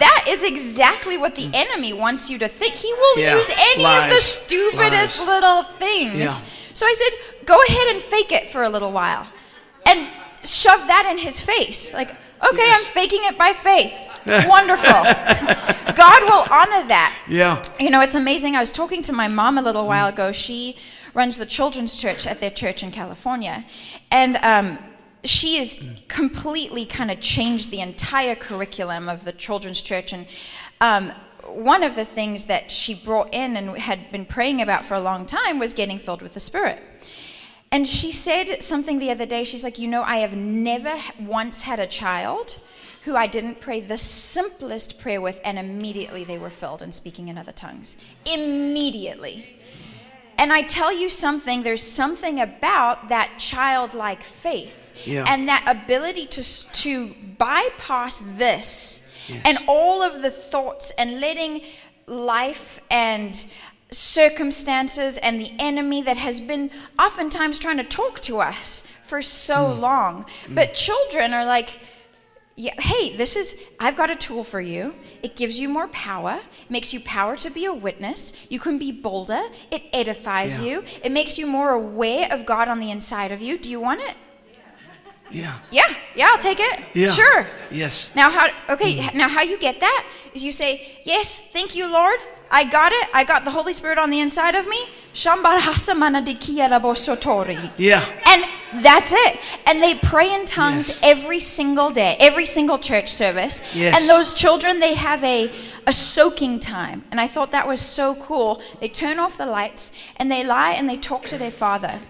that 0.00 0.24
is 0.28 0.42
exactly 0.42 1.16
what 1.16 1.36
the 1.36 1.48
enemy 1.54 1.92
wants 1.92 2.28
you 2.28 2.36
to 2.40 2.48
think. 2.48 2.74
He 2.74 2.92
will 2.92 3.18
Yeah, 3.18 3.36
use 3.36 3.48
any 3.48 3.84
of 3.86 4.10
the 4.10 4.20
stupidest 4.20 5.20
lies. 5.20 5.28
little 5.28 5.62
things. 5.62 6.16
Yeah. 6.18 6.40
So 6.72 6.84
I 6.84 6.92
said, 6.92 7.35
go 7.46 7.56
ahead 7.68 7.88
and 7.94 8.02
fake 8.02 8.32
it 8.32 8.48
for 8.48 8.62
a 8.62 8.68
little 8.68 8.92
while. 8.92 9.26
And 9.86 10.06
shove 10.44 10.86
that 10.86 11.08
in 11.10 11.18
his 11.18 11.40
face. 11.40 11.94
Like, 11.94 12.10
okay, 12.10 12.18
Yes. 12.58 12.80
I'm 12.80 12.92
faking 12.92 13.20
it 13.22 13.38
by 13.38 13.52
faith. 13.52 13.94
Wonderful. 14.26 14.90
God 15.94 16.22
will 16.24 16.46
honor 16.50 16.86
that. 16.88 17.16
Yeah. 17.28 17.62
You 17.78 17.90
know, 17.90 18.00
it's 18.00 18.16
amazing. 18.16 18.56
I 18.56 18.60
was 18.60 18.72
talking 18.72 19.02
to 19.02 19.12
my 19.12 19.28
mom 19.28 19.56
a 19.56 19.62
little 19.62 19.86
while 19.86 20.08
ago. 20.08 20.32
She 20.32 20.76
runs 21.14 21.38
the 21.38 21.46
children's 21.46 21.96
church 21.96 22.26
at 22.26 22.40
their 22.40 22.50
church 22.50 22.82
in 22.82 22.90
California. 22.90 23.64
And 24.10 24.36
um, 24.42 24.78
she 25.24 25.58
has 25.58 25.80
completely 26.08 26.84
kind 26.84 27.10
of 27.10 27.20
changed 27.20 27.70
the 27.70 27.80
entire 27.80 28.34
curriculum 28.34 29.08
of 29.08 29.24
the 29.24 29.32
children's 29.32 29.80
church. 29.80 30.12
And 30.12 30.26
um, 30.80 31.12
one 31.46 31.84
of 31.84 31.94
the 31.94 32.04
things 32.04 32.46
that 32.46 32.70
she 32.70 32.94
brought 32.94 33.32
in 33.32 33.56
and 33.56 33.78
had 33.78 34.10
been 34.10 34.26
praying 34.26 34.60
about 34.60 34.84
for 34.84 34.94
a 34.94 35.00
long 35.00 35.24
time 35.24 35.58
was 35.58 35.72
getting 35.72 35.98
filled 35.98 36.20
with 36.20 36.34
the 36.34 36.40
Spirit. 36.40 36.82
And 37.72 37.86
she 37.88 38.12
said 38.12 38.62
something 38.62 38.98
the 38.98 39.10
other 39.10 39.26
day. 39.26 39.44
She's 39.44 39.64
like, 39.64 39.78
You 39.78 39.88
know, 39.88 40.02
I 40.02 40.18
have 40.18 40.36
never 40.36 40.94
once 41.20 41.62
had 41.62 41.80
a 41.80 41.86
child 41.86 42.58
who 43.04 43.14
I 43.16 43.26
didn't 43.26 43.60
pray 43.60 43.80
the 43.80 43.98
simplest 43.98 44.98
prayer 45.00 45.20
with, 45.20 45.40
and 45.44 45.58
immediately 45.58 46.24
they 46.24 46.38
were 46.38 46.50
filled 46.50 46.82
and 46.82 46.92
speaking 46.92 47.28
in 47.28 47.38
other 47.38 47.52
tongues. 47.52 47.96
Immediately. 48.24 49.56
And 50.38 50.52
I 50.52 50.62
tell 50.62 50.92
you 50.92 51.08
something, 51.08 51.62
there's 51.62 51.82
something 51.82 52.40
about 52.40 53.08
that 53.08 53.38
childlike 53.38 54.22
faith 54.22 55.06
Yeah. 55.06 55.24
and 55.28 55.48
that 55.48 55.64
ability 55.66 56.26
to, 56.26 56.72
to 56.72 57.14
bypass 57.38 58.20
this 58.36 59.02
and 59.44 59.58
all 59.66 60.02
of 60.02 60.22
the 60.22 60.30
thoughts 60.30 60.92
and 60.98 61.20
letting 61.20 61.62
life 62.06 62.80
and 62.90 63.46
circumstances 63.90 65.16
and 65.18 65.40
the 65.40 65.52
enemy 65.58 66.02
that 66.02 66.16
has 66.16 66.40
been 66.40 66.70
oftentimes 66.98 67.58
trying 67.58 67.76
to 67.76 67.84
talk 67.84 68.20
to 68.20 68.38
us 68.38 68.86
for 69.04 69.22
so 69.22 69.72
hmm. 69.72 69.80
long. 69.80 70.26
Hmm. 70.46 70.54
But 70.54 70.74
children 70.74 71.32
are 71.32 71.46
like, 71.46 71.78
yeah, 72.56 72.74
hey, 72.80 73.14
this 73.16 73.36
is, 73.36 73.62
I've 73.78 73.96
got 73.96 74.10
a 74.10 74.14
tool 74.14 74.42
for 74.42 74.60
you. 74.60 74.94
It 75.22 75.36
gives 75.36 75.60
you 75.60 75.68
more 75.68 75.88
power, 75.88 76.40
it 76.62 76.70
makes 76.70 76.94
you 76.94 77.00
power 77.00 77.36
to 77.36 77.50
be 77.50 77.66
a 77.66 77.74
witness. 77.74 78.46
You 78.50 78.58
can 78.58 78.78
be 78.78 78.90
bolder, 78.92 79.42
it 79.70 79.82
edifies 79.92 80.60
Yeah. 80.60 80.66
you, 80.66 80.84
it 81.04 81.12
makes 81.12 81.38
you 81.38 81.46
more 81.46 81.70
aware 81.70 82.32
of 82.32 82.46
God 82.46 82.68
on 82.68 82.78
the 82.78 82.90
inside 82.90 83.30
of 83.30 83.42
you. 83.42 83.58
Do 83.58 83.70
you 83.70 83.78
want 83.78 84.00
it? 84.00 84.16
Yeah. 85.30 85.58
Yeah, 85.70 85.92
yeah, 86.14 86.28
I'll 86.30 86.38
take 86.38 86.60
it. 86.60 86.80
Yeah. 86.94 87.10
Sure. 87.10 87.46
Yes. 87.70 88.12
Now 88.14 88.30
how 88.30 88.48
okay, 88.70 89.00
h- 89.00 89.14
now 89.14 89.28
how 89.28 89.42
you 89.42 89.58
get 89.58 89.80
that 89.80 90.06
is 90.32 90.44
you 90.44 90.52
say, 90.52 91.00
"Yes, 91.02 91.40
thank 91.52 91.74
you, 91.74 91.88
Lord. 91.88 92.18
I 92.50 92.64
got 92.64 92.92
it. 92.92 93.08
I 93.12 93.24
got 93.24 93.44
the 93.44 93.50
Holy 93.50 93.72
Spirit 93.72 93.98
on 93.98 94.10
the 94.10 94.20
inside 94.20 94.54
of 94.54 94.66
me." 94.68 94.88
Yeah. 97.78 98.04
And 98.26 98.44
that's 98.82 99.12
it. 99.12 99.38
And 99.64 99.82
they 99.82 99.94
pray 99.94 100.34
in 100.34 100.44
tongues 100.44 100.88
Yes. 100.88 101.00
every 101.02 101.40
single 101.40 101.90
day, 101.90 102.16
every 102.20 102.44
single 102.44 102.78
church 102.78 103.10
service. 103.10 103.60
Yes. 103.74 103.98
And 103.98 104.08
those 104.08 104.34
children, 104.34 104.80
they 104.80 104.94
have 104.94 105.24
a, 105.24 105.50
a 105.86 105.92
soaking 105.92 106.60
time. 106.60 107.04
And 107.10 107.18
I 107.18 107.28
thought 107.28 107.50
that 107.52 107.66
was 107.66 107.80
so 107.80 108.14
cool. 108.16 108.60
They 108.80 108.88
turn 108.88 109.18
off 109.18 109.38
the 109.38 109.46
lights 109.46 109.90
and 110.16 110.30
they 110.30 110.44
lie 110.44 110.72
and 110.72 110.88
they 110.88 110.98
talk 110.98 111.24
to 111.26 111.38
their 111.38 111.50
father. 111.50 112.00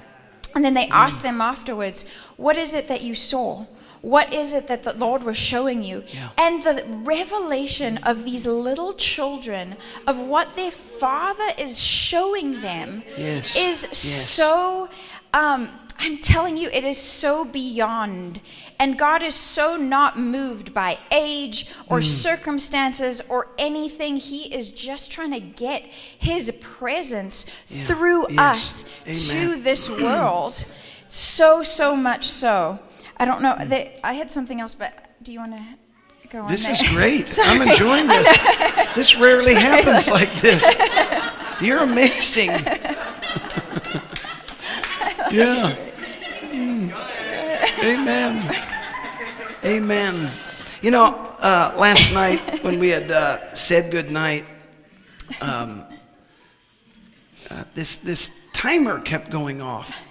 And 0.54 0.64
then 0.64 0.74
they 0.74 0.86
mm. 0.86 0.90
ask 0.90 1.22
them 1.22 1.40
afterwards, 1.40 2.06
What 2.36 2.56
is 2.56 2.74
it 2.74 2.88
that 2.88 3.02
you 3.02 3.14
saw? 3.14 3.66
What 4.06 4.32
is 4.32 4.54
it 4.54 4.68
that 4.68 4.84
the 4.84 4.92
Lord 4.92 5.24
was 5.24 5.36
showing 5.36 5.82
you? 5.82 6.04
Yeah. 6.14 6.28
And 6.38 6.62
the 6.62 6.84
revelation 7.02 7.98
of 8.04 8.22
these 8.22 8.46
little 8.46 8.92
children 8.92 9.74
of 10.06 10.20
what 10.22 10.54
their 10.54 10.70
father 10.70 11.48
is 11.58 11.80
showing 11.82 12.60
them 12.60 13.02
Yes. 13.18 13.56
is 13.56 13.82
Yes. 13.82 13.98
so, 13.98 14.88
um, 15.34 15.68
I'm 15.98 16.18
telling 16.18 16.56
you, 16.56 16.68
it 16.72 16.84
is 16.84 16.98
so 16.98 17.44
beyond. 17.44 18.40
And 18.78 18.96
God 18.96 19.24
is 19.24 19.34
so 19.34 19.76
not 19.76 20.16
moved 20.16 20.72
by 20.72 20.98
age 21.10 21.66
or 21.88 21.98
Mm. 21.98 22.04
circumstances 22.04 23.22
or 23.28 23.48
anything. 23.58 24.18
He 24.18 24.42
is 24.54 24.70
just 24.70 25.10
trying 25.10 25.32
to 25.32 25.40
get 25.40 25.86
His 25.90 26.52
presence 26.60 27.44
through 27.66 28.26
Yes. 28.30 28.84
us 29.04 29.28
to 29.30 29.56
this 29.56 29.88
world. 29.90 30.64
So, 31.08 31.64
so 31.64 31.96
much 31.96 32.24
so. 32.24 32.78
I 33.16 33.24
don't 33.24 33.42
know. 33.42 33.56
That, 33.58 34.00
I 34.04 34.14
had 34.14 34.30
something 34.30 34.60
else, 34.60 34.74
but 34.74 34.92
do 35.22 35.32
you 35.32 35.40
want 35.40 35.52
to 35.52 36.28
go 36.28 36.42
on? 36.42 36.50
This 36.50 36.64
there? 36.64 36.72
is 36.72 36.88
great. 36.88 37.38
I'm 37.42 37.62
enjoying 37.62 38.06
this. 38.06 38.94
This 38.94 39.16
rarely 39.16 39.54
happens 39.54 40.08
like 40.08 40.32
this. 40.34 40.64
You're 41.60 41.82
amazing. 41.82 42.50
yeah. 45.30 45.74
Mm. 46.42 46.92
Amen. 47.82 48.54
Amen. 49.64 50.30
You 50.82 50.90
know, 50.90 51.06
uh, 51.38 51.74
last 51.78 52.12
night 52.12 52.62
when 52.62 52.78
we 52.78 52.90
had 52.90 53.10
uh, 53.10 53.54
said 53.54 53.90
good 53.90 54.10
night, 54.10 54.44
um, 55.40 55.84
uh, 57.50 57.64
this 57.74 57.96
this 57.96 58.30
timer 58.52 59.00
kept 59.00 59.30
going 59.30 59.62
off. 59.62 60.05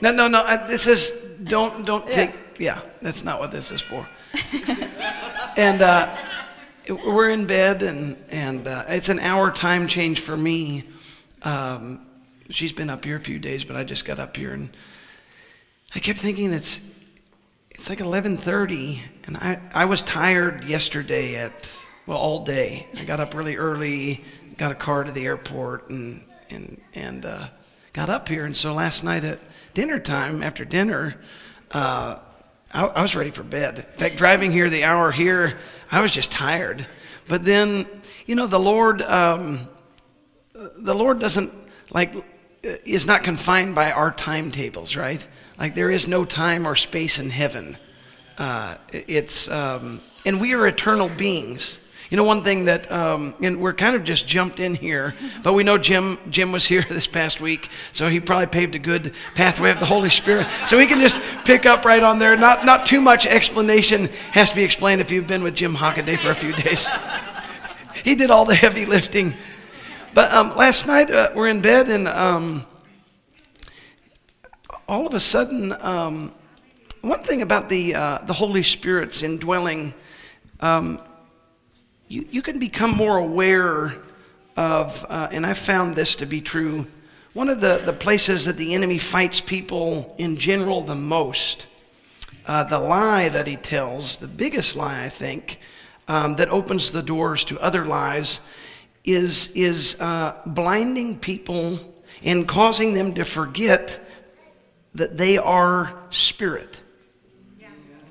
No, 0.00 0.12
no, 0.12 0.28
no. 0.28 0.40
Uh, 0.40 0.66
this 0.66 0.86
is 0.86 1.12
don't 1.44 1.84
don't 1.84 2.06
take. 2.06 2.32
Yeah, 2.58 2.80
that's 3.02 3.24
not 3.24 3.40
what 3.40 3.50
this 3.50 3.70
is 3.70 3.80
for. 3.80 4.06
and 5.56 5.82
uh, 5.82 6.16
we're 6.88 7.30
in 7.30 7.46
bed, 7.46 7.82
and 7.82 8.16
and 8.30 8.66
uh, 8.66 8.84
it's 8.88 9.08
an 9.08 9.18
hour 9.18 9.50
time 9.50 9.88
change 9.88 10.20
for 10.20 10.36
me. 10.36 10.84
Um, 11.42 12.06
she's 12.48 12.72
been 12.72 12.90
up 12.90 13.04
here 13.04 13.16
a 13.16 13.20
few 13.20 13.38
days, 13.38 13.64
but 13.64 13.76
I 13.76 13.84
just 13.84 14.04
got 14.04 14.18
up 14.18 14.36
here, 14.36 14.52
and 14.52 14.70
I 15.94 15.98
kept 15.98 16.18
thinking 16.18 16.52
it's 16.52 16.80
it's 17.70 17.88
like 17.88 17.98
11:30, 17.98 19.00
and 19.26 19.36
I 19.36 19.60
I 19.74 19.84
was 19.84 20.02
tired 20.02 20.64
yesterday 20.64 21.36
at 21.36 21.74
well 22.06 22.18
all 22.18 22.44
day. 22.44 22.86
I 22.98 23.04
got 23.04 23.20
up 23.20 23.34
really 23.34 23.56
early, 23.56 24.24
got 24.56 24.70
a 24.70 24.74
car 24.74 25.04
to 25.04 25.12
the 25.12 25.26
airport, 25.26 25.90
and 25.90 26.22
and 26.48 26.80
and 26.94 27.24
uh, 27.26 27.48
got 27.92 28.08
up 28.08 28.28
here, 28.28 28.44
and 28.44 28.56
so 28.56 28.72
last 28.72 29.04
night 29.04 29.24
at 29.24 29.40
dinner 29.74 29.98
time, 29.98 30.42
after 30.42 30.64
dinner. 30.64 31.16
Uh, 31.70 32.18
I, 32.72 32.84
I 32.84 33.02
was 33.02 33.14
ready 33.14 33.30
for 33.30 33.42
bed. 33.42 33.78
In 33.78 33.98
fact, 33.98 34.16
driving 34.16 34.52
here, 34.52 34.70
the 34.70 34.84
hour 34.84 35.10
here, 35.10 35.58
I 35.90 36.00
was 36.00 36.12
just 36.12 36.30
tired. 36.30 36.86
But 37.28 37.44
then, 37.44 37.86
you 38.26 38.34
know, 38.34 38.46
the 38.46 38.60
Lord, 38.60 39.02
um, 39.02 39.68
the 40.52 40.94
Lord 40.94 41.18
doesn't 41.18 41.52
like 41.90 42.14
is 42.62 43.06
not 43.06 43.22
confined 43.22 43.74
by 43.74 43.90
our 43.90 44.10
timetables, 44.10 44.96
right? 44.96 45.26
Like 45.58 45.74
there 45.74 45.90
is 45.90 46.06
no 46.06 46.24
time 46.24 46.66
or 46.66 46.76
space 46.76 47.18
in 47.18 47.30
heaven. 47.30 47.78
Uh, 48.36 48.76
it's 48.92 49.48
um, 49.48 50.00
and 50.24 50.40
we 50.40 50.54
are 50.54 50.66
eternal 50.66 51.08
beings. 51.08 51.78
You 52.10 52.16
know, 52.16 52.24
one 52.24 52.42
thing 52.42 52.64
that, 52.64 52.90
um, 52.90 53.34
and 53.40 53.60
we're 53.60 53.72
kind 53.72 53.94
of 53.94 54.02
just 54.02 54.26
jumped 54.26 54.58
in 54.58 54.74
here, 54.74 55.14
but 55.44 55.52
we 55.52 55.62
know 55.62 55.78
Jim 55.78 56.18
Jim 56.28 56.50
was 56.50 56.66
here 56.66 56.84
this 56.90 57.06
past 57.06 57.40
week, 57.40 57.70
so 57.92 58.08
he 58.08 58.18
probably 58.18 58.48
paved 58.48 58.74
a 58.74 58.80
good 58.80 59.14
pathway 59.36 59.70
of 59.70 59.78
the 59.78 59.86
Holy 59.86 60.10
Spirit. 60.10 60.48
So 60.66 60.76
we 60.76 60.86
can 60.86 61.00
just 61.00 61.20
pick 61.44 61.66
up 61.66 61.84
right 61.84 62.02
on 62.02 62.18
there. 62.18 62.36
Not 62.36 62.66
not 62.66 62.84
too 62.84 63.00
much 63.00 63.26
explanation 63.26 64.08
has 64.32 64.50
to 64.50 64.56
be 64.56 64.64
explained 64.64 65.00
if 65.00 65.12
you've 65.12 65.28
been 65.28 65.44
with 65.44 65.54
Jim 65.54 65.76
Hockaday 65.76 66.18
for 66.18 66.30
a 66.30 66.34
few 66.34 66.52
days. 66.52 66.88
he 68.04 68.16
did 68.16 68.32
all 68.32 68.44
the 68.44 68.56
heavy 68.56 68.86
lifting. 68.86 69.34
But 70.12 70.32
um, 70.32 70.56
last 70.56 70.88
night 70.88 71.12
uh, 71.12 71.30
we're 71.32 71.48
in 71.48 71.60
bed 71.60 71.88
and 71.88 72.08
um, 72.08 72.66
all 74.88 75.06
of 75.06 75.14
a 75.14 75.20
sudden, 75.20 75.72
um, 75.80 76.32
one 77.02 77.22
thing 77.22 77.42
about 77.42 77.68
the 77.68 77.94
uh, 77.94 78.18
the 78.24 78.32
Holy 78.32 78.64
Spirit's 78.64 79.22
indwelling, 79.22 79.94
um, 80.58 81.00
you 82.10 82.26
you 82.30 82.42
can 82.42 82.58
become 82.58 82.90
more 82.90 83.18
aware 83.18 83.94
of, 84.56 85.06
uh, 85.08 85.28
and 85.30 85.46
I 85.46 85.54
found 85.54 85.94
this 85.94 86.16
to 86.16 86.26
be 86.26 86.40
true. 86.40 86.86
One 87.34 87.48
of 87.48 87.60
the, 87.60 87.80
the 87.84 87.92
places 87.92 88.44
that 88.46 88.56
the 88.56 88.74
enemy 88.74 88.98
fights 88.98 89.40
people 89.40 90.16
in 90.18 90.36
general 90.36 90.82
the 90.82 90.96
most, 90.96 91.66
uh, 92.46 92.64
the 92.64 92.80
lie 92.80 93.28
that 93.28 93.46
he 93.46 93.56
tells, 93.56 94.18
the 94.18 94.26
biggest 94.26 94.74
lie 94.74 95.04
I 95.04 95.08
think, 95.08 95.60
um, 96.08 96.34
that 96.34 96.48
opens 96.48 96.90
the 96.90 97.02
doors 97.02 97.44
to 97.44 97.60
other 97.60 97.84
lies, 97.84 98.40
is 99.04 99.48
is 99.54 99.94
uh, 100.00 100.34
blinding 100.44 101.16
people 101.16 101.78
and 102.24 102.48
causing 102.48 102.92
them 102.92 103.14
to 103.14 103.24
forget 103.24 104.04
that 104.96 105.16
they 105.16 105.38
are 105.38 105.94
spirit. 106.10 106.82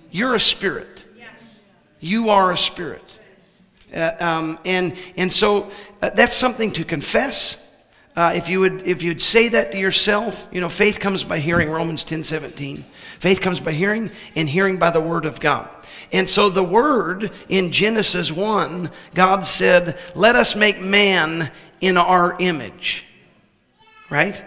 You're 0.10 0.36
a 0.36 0.40
spirit. 0.40 1.04
You 2.00 2.30
are 2.30 2.54
a 2.54 2.58
spirit. 2.58 3.09
Uh, 3.94 4.12
um, 4.20 4.60
and, 4.66 4.96
and 5.18 5.32
so 5.32 5.72
uh, 6.02 6.10
that's 6.12 6.36
something 6.36 6.72
to 6.74 6.86
confess. 6.86 7.58
uh, 8.16 8.34
if 8.36 8.50
you 8.50 8.60
would 8.60 8.86
if 8.86 9.02
you'd 9.02 9.22
say 9.22 9.48
that 9.48 9.72
to 9.72 9.78
yourself, 9.78 10.50
you 10.52 10.60
know, 10.60 10.68
faith 10.70 11.00
comes 11.00 11.24
by 11.24 11.40
hearing 11.40 11.70
Romans 11.70 12.04
10 12.04 12.24
17. 12.24 12.84
Faith 13.20 13.42
comes 13.42 13.60
by 13.60 13.72
hearing, 13.72 14.12
and 14.36 14.50
hearing 14.50 14.78
by 14.78 14.90
the 14.90 15.02
word 15.02 15.26
of 15.26 15.40
God. 15.40 15.70
And 16.12 16.30
so 16.30 16.50
the 16.50 16.64
word 16.64 17.32
in 17.50 17.72
Genesis 17.72 18.32
1, 18.32 18.92
God 19.14 19.46
said, 19.46 19.98
Let 20.16 20.36
us 20.36 20.56
make 20.56 20.82
man 20.82 21.52
in 21.82 21.98
our 21.98 22.36
image. 22.40 23.06
Right? 24.10 24.44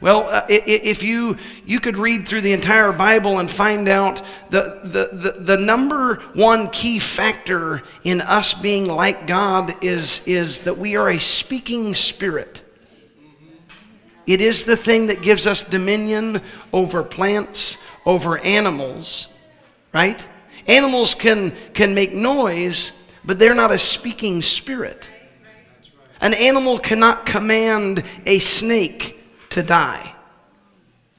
Well, 0.00 0.28
uh, 0.28 0.42
if 0.48 1.02
you, 1.02 1.38
you 1.66 1.80
could 1.80 1.96
read 1.96 2.28
through 2.28 2.42
the 2.42 2.52
entire 2.52 2.92
Bible 2.92 3.40
and 3.40 3.50
find 3.50 3.88
out 3.88 4.22
the, 4.50 4.80
the, 4.84 5.32
the, 5.32 5.40
the, 5.40 5.56
number 5.56 6.16
one 6.34 6.70
key 6.70 7.00
factor 7.00 7.82
in 8.04 8.20
us 8.20 8.54
being 8.54 8.86
like 8.86 9.26
God 9.26 9.82
is, 9.82 10.22
is 10.24 10.60
that 10.60 10.78
we 10.78 10.94
are 10.94 11.10
a 11.10 11.18
speaking 11.18 11.96
spirit. 11.96 12.62
It 14.24 14.40
is 14.40 14.62
the 14.62 14.76
thing 14.76 15.08
that 15.08 15.22
gives 15.22 15.48
us 15.48 15.64
dominion 15.64 16.42
over 16.72 17.02
plants, 17.02 17.76
over 18.06 18.38
animals, 18.38 19.26
right? 19.92 20.24
Animals 20.68 21.14
can, 21.14 21.52
can 21.74 21.94
make 21.94 22.12
noise, 22.12 22.92
but 23.24 23.40
they're 23.40 23.54
not 23.54 23.72
a 23.72 23.78
speaking 23.78 24.42
spirit. 24.42 25.10
An 26.20 26.34
animal 26.34 26.78
cannot 26.78 27.26
command 27.26 28.04
a 28.26 28.38
snake 28.38 29.17
to 29.50 29.62
die. 29.62 30.14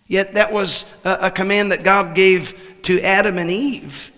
Yet 0.07 0.33
that 0.33 0.51
was 0.51 0.85
a, 1.03 1.17
a 1.21 1.31
command 1.31 1.71
that 1.71 1.83
God 1.83 2.15
gave 2.15 2.59
to 2.83 2.99
Adam 3.01 3.37
and 3.37 3.51
Eve. 3.51 4.11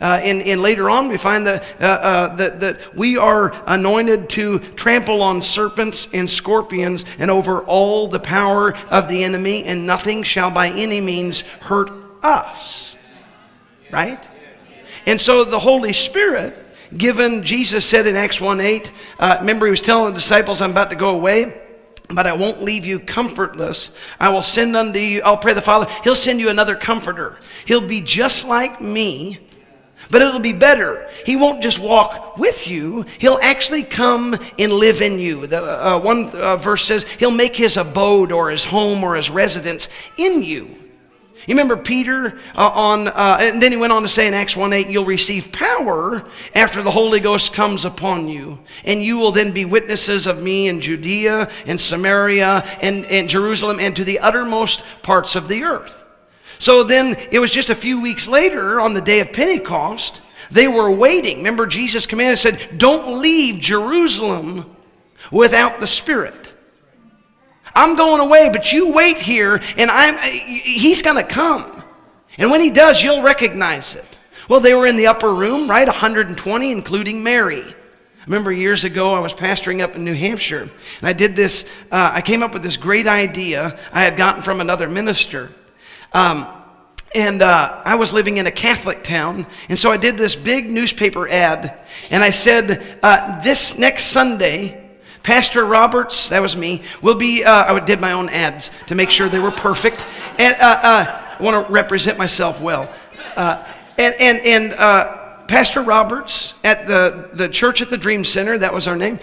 Uh, 0.00 0.20
and, 0.22 0.42
and, 0.42 0.60
later 0.60 0.90
on, 0.90 1.08
we 1.08 1.16
find 1.16 1.46
that, 1.46 1.62
uh, 1.80 1.84
uh, 1.84 2.36
that, 2.36 2.60
that 2.60 2.96
we 2.96 3.16
are 3.16 3.54
anointed 3.66 4.28
to 4.28 4.58
trample 4.58 5.22
on 5.22 5.40
serpents 5.40 6.08
and 6.12 6.28
scorpions 6.28 7.04
and 7.18 7.30
over 7.30 7.62
all 7.62 8.08
the 8.08 8.18
power 8.18 8.76
of 8.90 9.08
the 9.08 9.22
enemy, 9.22 9.64
and 9.64 9.86
nothing 9.86 10.22
shall 10.22 10.50
by 10.50 10.68
any 10.68 11.00
means 11.00 11.42
hurt 11.60 11.90
us. 12.22 12.96
Right? 13.92 14.28
And 15.06 15.20
so 15.20 15.44
the 15.44 15.60
Holy 15.60 15.92
Spirit, 15.92 16.58
given, 16.96 17.44
Jesus 17.44 17.86
said 17.86 18.06
in 18.06 18.16
Acts 18.16 18.40
1 18.40 18.60
8, 18.60 18.92
uh, 19.18 19.36
remember 19.40 19.66
he 19.66 19.70
was 19.70 19.80
telling 19.80 20.12
the 20.12 20.18
disciples, 20.18 20.60
I'm 20.60 20.72
about 20.72 20.90
to 20.90 20.96
go 20.96 21.10
away 21.10 21.63
but 22.08 22.26
I 22.26 22.34
won't 22.34 22.62
leave 22.62 22.84
you 22.84 22.98
comfortless. 23.00 23.90
I 24.20 24.28
will 24.28 24.42
send 24.42 24.76
unto 24.76 24.98
you, 24.98 25.22
I'll 25.22 25.36
pray 25.36 25.54
the 25.54 25.62
Father, 25.62 25.90
He'll 26.02 26.16
send 26.16 26.40
you 26.40 26.48
another 26.48 26.74
comforter. 26.74 27.38
He'll 27.64 27.86
be 27.86 28.00
just 28.00 28.44
like 28.44 28.80
me, 28.80 29.38
but 30.10 30.22
it'll 30.22 30.40
be 30.40 30.52
better. 30.52 31.08
He 31.24 31.36
won't 31.36 31.62
just 31.62 31.78
walk 31.78 32.36
with 32.36 32.68
you, 32.68 33.06
he'll 33.18 33.38
actually 33.42 33.82
come 33.82 34.38
and 34.58 34.72
live 34.72 35.00
in 35.00 35.18
you. 35.18 35.46
The, 35.46 35.62
uh, 35.62 35.98
one 35.98 36.28
uh, 36.30 36.56
verse 36.56 36.84
says, 36.84 37.04
He'll 37.04 37.30
make 37.30 37.56
his 37.56 37.76
abode 37.76 38.32
or 38.32 38.50
his 38.50 38.64
home 38.64 39.02
or 39.02 39.16
his 39.16 39.30
residence 39.30 39.88
in 40.16 40.42
you. 40.42 40.83
You 41.46 41.54
remember 41.54 41.76
Peter 41.76 42.38
uh, 42.54 42.68
on, 42.68 43.08
uh, 43.08 43.38
and 43.40 43.62
then 43.62 43.70
he 43.70 43.76
went 43.76 43.92
on 43.92 44.02
to 44.02 44.08
say 44.08 44.26
in 44.26 44.34
Acts 44.34 44.56
1 44.56 44.72
8, 44.72 44.88
you'll 44.88 45.04
receive 45.04 45.52
power 45.52 46.24
after 46.54 46.82
the 46.82 46.90
Holy 46.90 47.20
Ghost 47.20 47.52
comes 47.52 47.84
upon 47.84 48.28
you. 48.28 48.60
And 48.84 49.02
you 49.02 49.18
will 49.18 49.32
then 49.32 49.52
be 49.52 49.64
witnesses 49.64 50.26
of 50.26 50.42
me 50.42 50.68
in 50.68 50.80
Judea 50.80 51.50
and 51.66 51.78
Samaria 51.80 52.64
and, 52.80 53.04
and 53.06 53.28
Jerusalem 53.28 53.78
and 53.78 53.94
to 53.96 54.04
the 54.04 54.20
uttermost 54.20 54.82
parts 55.02 55.36
of 55.36 55.48
the 55.48 55.64
earth. 55.64 56.04
So 56.58 56.82
then 56.82 57.16
it 57.30 57.40
was 57.40 57.50
just 57.50 57.68
a 57.68 57.74
few 57.74 58.00
weeks 58.00 58.26
later 58.26 58.80
on 58.80 58.94
the 58.94 59.00
day 59.00 59.20
of 59.20 59.32
Pentecost, 59.32 60.22
they 60.50 60.68
were 60.68 60.90
waiting. 60.90 61.38
Remember, 61.38 61.66
Jesus 61.66 62.06
commanded, 62.06 62.38
said, 62.38 62.78
Don't 62.78 63.20
leave 63.20 63.60
Jerusalem 63.60 64.74
without 65.30 65.80
the 65.80 65.86
Spirit. 65.86 66.43
I'm 67.74 67.96
going 67.96 68.20
away, 68.20 68.50
but 68.52 68.72
you 68.72 68.92
wait 68.92 69.18
here, 69.18 69.60
and 69.76 69.90
I'm, 69.90 70.16
he's 70.18 71.02
going 71.02 71.16
to 71.16 71.24
come. 71.24 71.82
And 72.38 72.50
when 72.50 72.60
he 72.60 72.70
does, 72.70 73.02
you'll 73.02 73.22
recognize 73.22 73.94
it. 73.94 74.18
Well, 74.48 74.60
they 74.60 74.74
were 74.74 74.86
in 74.86 74.96
the 74.96 75.06
upper 75.06 75.32
room, 75.32 75.70
right? 75.70 75.86
120, 75.86 76.70
including 76.70 77.22
Mary. 77.22 77.62
I 77.62 78.24
remember 78.26 78.52
years 78.52 78.84
ago, 78.84 79.14
I 79.14 79.20
was 79.20 79.34
pastoring 79.34 79.80
up 79.80 79.96
in 79.96 80.04
New 80.04 80.14
Hampshire, 80.14 80.62
and 80.62 80.72
I 81.02 81.12
did 81.12 81.36
this, 81.36 81.64
uh, 81.90 82.10
I 82.14 82.20
came 82.20 82.42
up 82.42 82.52
with 82.52 82.62
this 82.62 82.76
great 82.76 83.06
idea 83.06 83.78
I 83.92 84.02
had 84.02 84.16
gotten 84.16 84.42
from 84.42 84.60
another 84.60 84.88
minister. 84.88 85.52
Um, 86.12 86.46
and 87.14 87.42
uh, 87.42 87.82
I 87.84 87.96
was 87.96 88.12
living 88.12 88.38
in 88.38 88.46
a 88.46 88.50
Catholic 88.50 89.02
town, 89.02 89.46
and 89.68 89.78
so 89.78 89.90
I 89.90 89.96
did 89.96 90.16
this 90.16 90.34
big 90.34 90.70
newspaper 90.70 91.28
ad, 91.28 91.78
and 92.10 92.24
I 92.24 92.30
said, 92.30 92.98
uh, 93.02 93.42
This 93.42 93.78
next 93.78 94.06
Sunday, 94.06 94.83
Pastor 95.24 95.64
Roberts, 95.64 96.28
that 96.28 96.42
was 96.42 96.54
me, 96.54 96.82
will 97.00 97.14
be, 97.14 97.42
uh, 97.44 97.74
I 97.74 97.80
did 97.80 97.98
my 98.00 98.12
own 98.12 98.28
ads 98.28 98.70
to 98.88 98.94
make 98.94 99.10
sure 99.10 99.28
they 99.28 99.38
were 99.38 99.50
perfect. 99.50 100.04
And 100.38 100.54
uh, 100.60 100.80
uh, 100.82 101.36
I 101.38 101.42
want 101.42 101.66
to 101.66 101.72
represent 101.72 102.18
myself 102.18 102.60
well. 102.60 102.92
Uh, 103.34 103.66
and 103.98 104.14
and, 104.20 104.38
and 104.46 105.48
Pastor 105.48 105.82
Roberts 105.82 106.52
at 106.62 106.86
the, 106.86 107.30
the 107.32 107.48
church 107.48 107.80
at 107.80 107.88
the 107.88 107.96
Dream 107.96 108.24
Center, 108.24 108.58
that 108.58 108.72
was 108.72 108.86
our 108.86 108.96
name, 108.96 109.18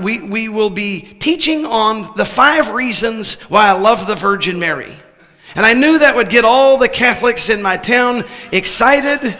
we, 0.00 0.20
we 0.20 0.48
will 0.48 0.70
be 0.70 1.00
teaching 1.00 1.66
on 1.66 2.16
the 2.16 2.24
five 2.24 2.72
reasons 2.72 3.34
why 3.50 3.68
I 3.68 3.72
love 3.72 4.06
the 4.06 4.14
Virgin 4.14 4.58
Mary. 4.58 4.96
And 5.54 5.64
I 5.64 5.74
knew 5.74 5.98
that 5.98 6.16
would 6.16 6.30
get 6.30 6.44
all 6.44 6.78
the 6.78 6.88
Catholics 6.88 7.50
in 7.50 7.62
my 7.62 7.76
town 7.76 8.24
excited. 8.52 9.36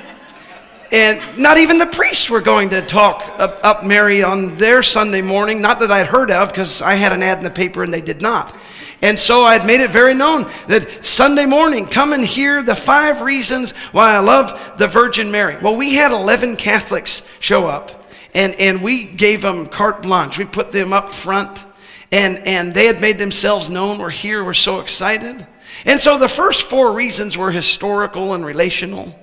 And 0.93 1.39
not 1.39 1.59
even 1.59 1.79
the 1.79 1.87
priests 1.87 2.31
were 2.31 2.41
going 2.41 2.71
to 2.71 2.81
talk 2.83 3.25
up, 3.39 3.85
Mary 3.85 4.23
on 4.23 4.57
their 4.57 4.83
Sunday 4.83 5.23
morning, 5.23 5.61
not 5.61 5.81
that 5.81 5.91
I'd 5.91 6.07
heard 6.07 6.31
of, 6.31 6.49
because 6.49 6.81
I 6.81 6.95
had 6.95 7.13
an 7.13 7.23
ad 7.23 7.39
in 7.39 7.45
the 7.45 7.51
paper 7.51 7.83
and 7.83 7.93
they 7.93 8.01
did 8.01 8.23
not. 8.23 8.55
And 9.03 9.19
so 9.19 9.45
I'd 9.45 9.67
made 9.67 9.81
it 9.81 9.91
very 9.91 10.15
known 10.15 10.51
that 10.69 11.05
Sunday 11.05 11.45
morning, 11.45 11.87
come 11.87 12.13
and 12.13 12.25
hear 12.25 12.63
the 12.63 12.77
five 12.77 13.21
reasons 13.21 13.73
why 13.93 14.15
I 14.15 14.21
love 14.21 14.79
the 14.79 14.87
Virgin 14.87 15.31
Mary. 15.31 15.59
Well, 15.61 15.77
we 15.77 15.95
had 15.95 16.13
11 16.13 16.57
Catholics 16.57 17.23
show 17.41 17.67
up, 17.67 18.09
and, 18.33 18.55
and 18.61 18.83
we 18.83 19.05
gave 19.05 19.43
them 19.43 19.67
carte 19.67 20.03
blanche. 20.03 20.39
We 20.39 20.47
put 20.47 20.73
them 20.73 20.93
up 20.93 21.11
front, 21.11 21.65
and, 22.11 22.39
and 22.47 22.73
they 22.73 22.87
had 22.87 23.01
made 23.01 23.19
themselves 23.19 23.69
known. 23.69 23.99
We're 23.99 24.11
here, 24.11 24.43
we're 24.43 24.55
so 24.55 24.81
excited. 24.81 25.47
And 25.85 26.01
so 26.01 26.17
the 26.17 26.29
first 26.29 26.63
four 26.63 26.93
reasons 26.93 27.37
were 27.37 27.51
historical 27.51 28.33
and 28.33 28.47
relational. 28.47 29.15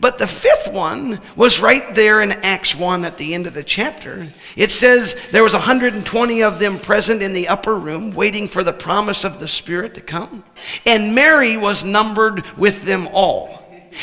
But 0.00 0.18
the 0.18 0.26
fifth 0.26 0.72
one 0.72 1.20
was 1.36 1.60
right 1.60 1.94
there 1.94 2.22
in 2.22 2.32
Acts 2.32 2.74
1 2.74 3.04
at 3.04 3.18
the 3.18 3.34
end 3.34 3.46
of 3.46 3.52
the 3.52 3.62
chapter. 3.62 4.28
It 4.56 4.70
says 4.70 5.14
there 5.30 5.44
was 5.44 5.52
120 5.52 6.42
of 6.42 6.58
them 6.58 6.78
present 6.78 7.22
in 7.22 7.34
the 7.34 7.48
upper 7.48 7.76
room 7.76 8.12
waiting 8.12 8.48
for 8.48 8.64
the 8.64 8.72
promise 8.72 9.24
of 9.24 9.40
the 9.40 9.48
Spirit 9.48 9.94
to 9.94 10.00
come. 10.00 10.42
And 10.86 11.14
Mary 11.14 11.58
was 11.58 11.84
numbered 11.84 12.46
with 12.56 12.84
them 12.84 13.08
all. 13.12 13.60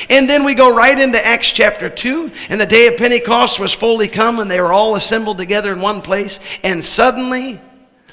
And 0.10 0.30
then 0.30 0.44
we 0.44 0.54
go 0.54 0.74
right 0.74 1.00
into 1.00 1.26
Acts 1.26 1.50
chapter 1.50 1.90
2, 1.90 2.32
and 2.50 2.60
the 2.60 2.66
day 2.66 2.88
of 2.88 2.98
Pentecost 2.98 3.58
was 3.58 3.74
fully 3.74 4.08
come, 4.08 4.40
and 4.40 4.52
they 4.52 4.60
were 4.60 4.74
all 4.74 4.96
assembled 4.96 5.38
together 5.38 5.72
in 5.72 5.80
one 5.80 6.02
place. 6.02 6.40
And 6.64 6.84
suddenly 6.84 7.62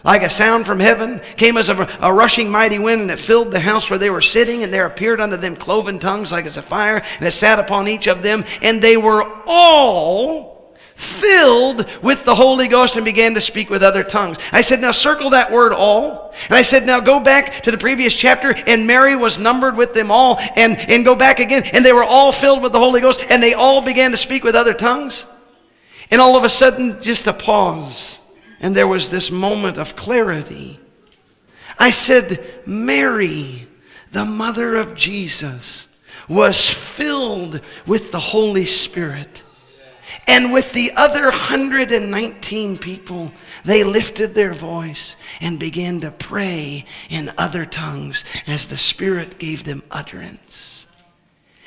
like 0.05 0.23
a 0.23 0.31
sound 0.31 0.67
from 0.67 0.81
heaven, 0.81 1.21
came 1.37 1.57
as 1.57 1.71
a, 1.71 1.89
a, 2.01 2.13
rushing 2.13 2.51
mighty 2.51 2.79
wind, 2.79 3.01
and 3.01 3.11
it 3.11 3.19
filled 3.19 3.51
the 3.51 3.61
house 3.61 3.89
where 3.89 3.99
they 3.99 4.11
were 4.11 4.21
sitting, 4.21 4.63
and 4.63 4.73
there 4.73 4.85
appeared 4.85 5.21
unto 5.21 5.37
them 5.37 5.57
cloven 5.57 5.99
tongues 5.99 6.31
like 6.31 6.45
as 6.45 6.59
a 6.59 6.63
fire, 6.63 7.03
and 7.19 7.27
it 7.27 7.33
sat 7.33 7.59
upon 7.59 7.89
each 7.89 8.07
of 8.07 8.23
them, 8.23 8.45
and 8.61 8.83
they 8.83 8.99
were 8.99 9.27
all 9.47 10.77
filled 10.95 11.91
with 12.03 12.25
the 12.25 12.35
Holy 12.35 12.69
Ghost 12.69 12.97
and 12.97 13.05
began 13.05 13.35
to 13.35 13.41
speak 13.41 13.71
with 13.71 13.83
other 13.83 14.05
tongues. 14.05 14.37
I 14.53 14.61
said, 14.61 14.81
now 14.81 14.93
circle 14.93 15.31
that 15.31 15.51
word 15.51 15.73
all. 15.73 16.33
And 16.49 16.57
I 16.57 16.63
said, 16.63 16.87
now 16.87 17.01
go 17.01 17.19
back 17.19 17.63
to 17.65 17.71
the 17.71 17.79
previous 17.79 18.15
chapter, 18.15 18.55
and 18.67 18.87
Mary 18.87 19.17
was 19.17 19.39
numbered 19.39 19.77
with 19.77 19.95
them 19.95 20.11
all, 20.11 20.39
and, 20.55 20.79
and 20.89 21.05
go 21.05 21.17
back 21.17 21.41
again, 21.41 21.65
and 21.73 21.85
they 21.85 21.93
were 21.95 22.05
all 22.05 22.31
filled 22.31 22.63
with 22.63 22.73
the 22.73 22.79
Holy 22.79 23.01
Ghost, 23.01 23.25
and 23.29 23.43
they 23.43 23.55
all 23.55 23.81
began 23.81 24.11
to 24.11 24.17
speak 24.17 24.45
with 24.45 24.55
other 24.55 24.75
tongues. 24.75 25.27
And 26.11 26.21
all 26.21 26.37
of 26.37 26.45
a 26.45 26.51
sudden, 26.51 27.01
just 27.01 27.27
a 27.27 27.33
pause 27.33 28.21
and 28.65 28.75
there 28.75 28.89
was 28.89 29.11
this 29.11 29.31
moment 29.31 29.77
of 29.77 29.95
clarity. 29.95 30.81
I 31.79 31.91
said, 31.91 32.63
Mary, 32.65 33.69
the 34.11 34.25
mother 34.25 34.77
of 34.77 34.95
Jesus, 34.95 35.87
was 36.31 36.71
filled 36.71 37.61
with 37.87 38.11
the 38.11 38.21
Holy 38.21 38.65
Spirit. 38.65 39.43
And 40.27 40.51
with 40.51 40.73
the 40.73 40.93
other 40.97 41.25
119 41.25 42.79
people, 42.79 43.33
they 43.67 43.85
lifted 43.85 44.35
their 44.35 44.55
voice 44.55 45.15
and 45.43 45.61
began 45.61 46.01
to 46.01 46.11
pray 46.11 46.87
in 47.11 47.33
other 47.37 47.67
tongues 47.67 48.25
as 48.47 48.69
the 48.69 48.79
Spirit 48.79 49.39
gave 49.39 49.65
them 49.65 49.83
utterance. 49.91 50.87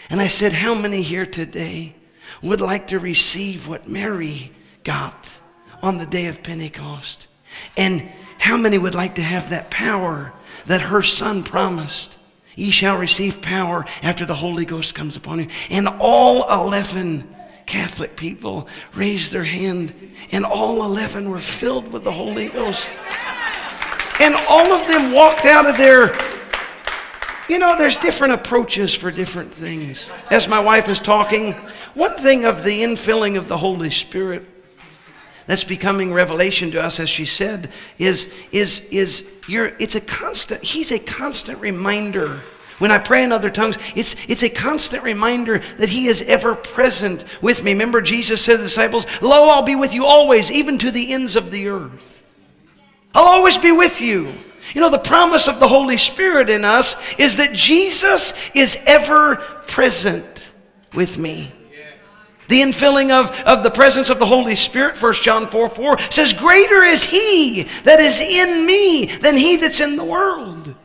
And 0.10 0.20
I 0.20 0.30
said, 0.30 0.52
How 0.52 0.74
many 0.74 1.04
here 1.04 1.28
today 1.28 1.94
would 2.42 2.60
like 2.60 2.88
to 2.88 2.98
receive 2.98 3.68
what 3.68 3.88
Mary 3.88 4.52
got? 4.84 5.37
On 5.82 5.98
the 5.98 6.06
day 6.06 6.28
of 6.28 6.44
Pentecost. 6.44 7.28
And 7.76 8.10
how 8.40 8.58
many 8.58 8.78
would 8.78 8.96
like 8.96 9.16
to 9.16 9.22
have 9.22 9.50
that 9.50 9.70
power 9.72 10.34
that 10.66 10.82
her 10.82 11.02
son 11.02 11.44
promised? 11.44 12.18
Ye 12.56 12.72
shall 12.72 12.98
receive 12.98 13.42
power 13.42 13.86
after 14.02 14.26
the 14.26 14.36
Holy 14.36 14.66
Ghost 14.66 14.96
comes 14.96 15.16
upon 15.16 15.40
you. 15.40 15.48
And 15.70 15.88
all 15.88 16.50
11 16.50 17.36
Catholic 17.68 18.16
people 18.16 18.68
raised 18.96 19.32
their 19.32 19.44
hand, 19.44 19.94
and 20.32 20.46
all 20.46 20.84
11 20.86 21.30
were 21.30 21.40
filled 21.40 21.92
with 21.92 22.04
the 22.04 22.12
Holy 22.12 22.48
Ghost. 22.48 22.90
And 24.20 24.34
all 24.50 24.72
of 24.72 24.88
them 24.88 25.12
walked 25.12 25.46
out 25.46 25.68
of 25.68 25.78
there. 25.78 26.18
You 27.48 27.60
know, 27.60 27.78
there's 27.78 27.96
different 27.98 28.34
approaches 28.34 28.94
for 28.94 29.12
different 29.12 29.54
things. 29.54 30.10
As 30.32 30.48
my 30.48 30.60
wife 30.60 30.90
is 30.90 31.00
talking, 31.00 31.54
one 31.94 32.18
thing 32.18 32.46
of 32.46 32.64
the 32.64 32.82
infilling 32.84 33.38
of 33.38 33.48
the 33.48 33.58
Holy 33.58 33.90
Spirit 33.90 34.57
that's 35.48 35.64
becoming 35.64 36.14
revelation 36.14 36.72
to 36.72 36.84
us, 36.84 37.00
as 37.00 37.10
she 37.10 37.26
said, 37.26 37.72
is, 37.98 38.30
is, 38.52 38.82
is 38.92 39.26
you're, 39.48 39.68
it's 39.80 39.96
a 39.96 40.02
constant, 40.02 40.64
he's 40.64 40.92
a 40.92 41.00
constant 41.00 41.60
reminder. 41.60 42.44
When 42.80 42.92
I 42.92 43.00
pray 43.00 43.24
in 43.24 43.32
other 43.32 43.50
tongues, 43.50 43.78
it's, 43.96 44.16
it's 44.28 44.44
a 44.44 44.50
constant 44.50 45.04
reminder 45.04 45.60
that 45.78 45.90
He 45.90 46.06
is 46.06 46.22
ever 46.22 46.54
present 46.54 47.24
with 47.42 47.64
me. 47.64 47.72
Remember, 47.72 48.02
Jesus 48.02 48.44
said 48.44 48.54
to 48.54 48.58
the 48.60 48.66
disciples, 48.66 49.08
Lo, 49.20 49.48
I'll 49.48 49.64
be 49.64 49.76
with 49.76 49.96
you 49.96 50.06
always, 50.06 50.52
even 50.52 50.78
to 50.80 50.92
the 50.92 51.12
ends 51.12 51.36
of 51.36 51.50
the 51.50 51.70
earth. 51.70 52.46
I'll 53.16 53.26
always 53.26 53.58
be 53.58 53.72
with 53.72 54.00
you. 54.00 54.32
You 54.76 54.82
know, 54.82 54.92
the 54.92 55.00
promise 55.00 55.48
of 55.48 55.60
the 55.60 55.68
Holy 55.68 55.98
Spirit 55.98 56.52
in 56.52 56.66
us 56.66 57.16
is 57.18 57.38
that 57.38 57.54
Jesus 57.54 58.34
is 58.54 58.78
ever 58.86 59.38
present 59.66 60.52
with 60.94 61.18
me. 61.18 61.52
The 62.48 62.62
infilling 62.62 63.12
of, 63.12 63.32
of 63.42 63.64
the 63.64 63.72
presence 63.72 64.10
of 64.10 64.20
the 64.20 64.26
Holy 64.26 64.56
Spirit, 64.56 65.02
1 65.02 65.14
John 65.16 65.48
4 65.48 65.70
4 65.70 66.00
says, 66.12 66.34
Greater 66.34 66.84
is 66.84 67.04
He 67.04 67.64
that 67.84 68.00
is 68.00 68.20
in 68.20 68.66
me 68.66 69.06
than 69.06 69.36
He 69.36 69.58
that's 69.58 69.80
in 69.80 69.96
the 69.96 70.04
world. 70.04 70.76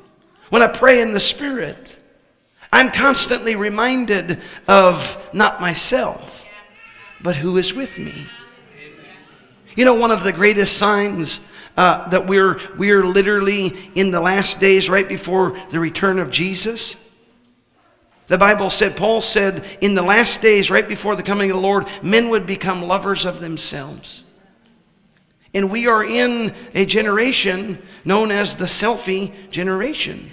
When 0.51 0.63
I 0.63 0.67
pray 0.67 1.01
in 1.01 1.13
the 1.13 1.21
Spirit, 1.21 1.99
I'm 2.73 2.91
constantly 2.91 3.55
reminded 3.55 4.41
of 4.67 5.31
not 5.33 5.61
myself, 5.61 6.45
but 7.21 7.37
who 7.37 7.57
is 7.59 7.73
with 7.73 7.99
me. 7.99 8.27
You 9.77 9.85
know, 9.85 9.95
one 9.95 10.11
of 10.11 10.23
the 10.23 10.33
greatest 10.33 10.77
signs 10.77 11.41
uh, 11.77 12.09
that 12.11 12.27
we're, 12.27 12.61
we're 12.77 13.07
literally 13.07 13.91
in 13.95 14.11
the 14.11 14.21
last 14.21 14.61
days 14.61 14.91
right 14.91 15.09
before 15.09 15.59
the 15.71 15.81
return 15.81 16.19
of 16.19 16.31
Jesus 16.31 16.97
the 18.29 18.39
Bible 18.39 18.71
said, 18.71 18.97
Paul 18.97 19.21
said, 19.21 19.65
in 19.81 19.95
the 19.95 20.03
last 20.03 20.41
days, 20.41 20.71
right 20.71 20.87
before 20.87 21.17
the 21.17 21.23
coming 21.23 21.51
of 21.51 21.57
the 21.57 21.63
Lord, 21.63 21.89
men 22.03 22.31
would 22.31 22.47
become 22.47 22.83
lovers 22.83 23.25
of 23.25 23.41
themselves. 23.41 24.23
And 25.55 25.71
we 25.71 25.87
are 25.87 26.03
in 26.03 26.55
a 26.75 26.87
generation 26.87 27.83
known 28.05 28.31
as 28.31 28.57
the 28.57 28.65
selfie 28.65 29.51
generation. 29.51 30.31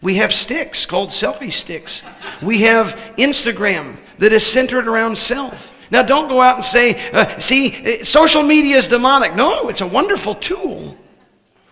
We 0.00 0.14
have 0.16 0.32
sticks 0.32 0.86
called 0.86 1.10
selfie 1.10 1.52
sticks. 1.52 2.02
We 2.40 2.62
have 2.62 2.94
Instagram 3.18 3.98
that 4.18 4.32
is 4.32 4.46
centered 4.46 4.88
around 4.88 5.18
self. 5.18 5.76
Now, 5.90 6.02
don't 6.02 6.28
go 6.28 6.40
out 6.40 6.56
and 6.56 6.64
say, 6.64 7.10
uh, 7.10 7.38
see, 7.38 8.04
social 8.04 8.42
media 8.42 8.76
is 8.76 8.86
demonic. 8.86 9.34
No, 9.34 9.68
it's 9.68 9.80
a 9.80 9.86
wonderful 9.86 10.34
tool 10.34 10.96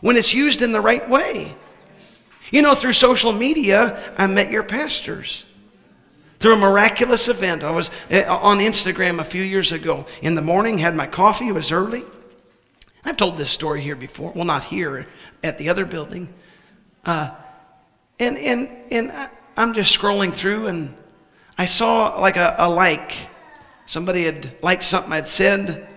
when 0.01 0.16
it's 0.16 0.35
used 0.35 0.61
in 0.61 0.72
the 0.72 0.81
right 0.81 1.09
way. 1.09 1.55
You 2.50 2.62
know, 2.62 2.74
through 2.74 2.94
social 2.94 3.32
media, 3.32 4.14
I 4.16 4.26
met 4.26 4.50
your 4.50 4.62
pastors. 4.62 5.44
Through 6.38 6.54
a 6.54 6.58
miraculous 6.58 7.28
event, 7.28 7.64
I 7.64 7.70
was 7.70 7.90
eh, 8.11 8.24
on 8.24 8.58
Instagram 8.58 9.18
a 9.18 9.24
few 9.24 9.42
years 9.42 9.72
ago. 9.72 10.06
In 10.22 10.34
the 10.34 10.42
morning, 10.42 10.78
had 10.78 10.94
my 10.94 11.06
coffee, 11.06 11.48
it 11.48 11.52
was 11.52 11.72
early. 11.72 12.04
I've 13.04 13.16
told 13.16 13.37
this 13.37 13.50
story 13.50 13.80
here 13.80 13.96
before. 13.96 14.32
Well, 14.32 14.44
not 14.44 14.64
here, 14.64 15.06
at 15.42 15.58
the 15.58 15.68
other 15.68 15.84
building. 15.84 16.32
Uh, 17.04 17.30
and 18.20 18.38
and, 18.38 18.68
and 18.90 19.30
I'm 19.56 19.74
just 19.74 19.96
scrolling 19.98 20.32
through, 20.32 20.68
and 20.68 20.94
I 21.56 21.64
saw 21.64 22.20
like 22.20 22.37
a, 22.37 22.54
a 22.58 22.68
like. 22.68 23.16
Somebody 23.87 24.24
had 24.24 24.56
liked 24.62 24.84
something 24.84 25.12
I'd 25.12 25.26
said. 25.26 25.88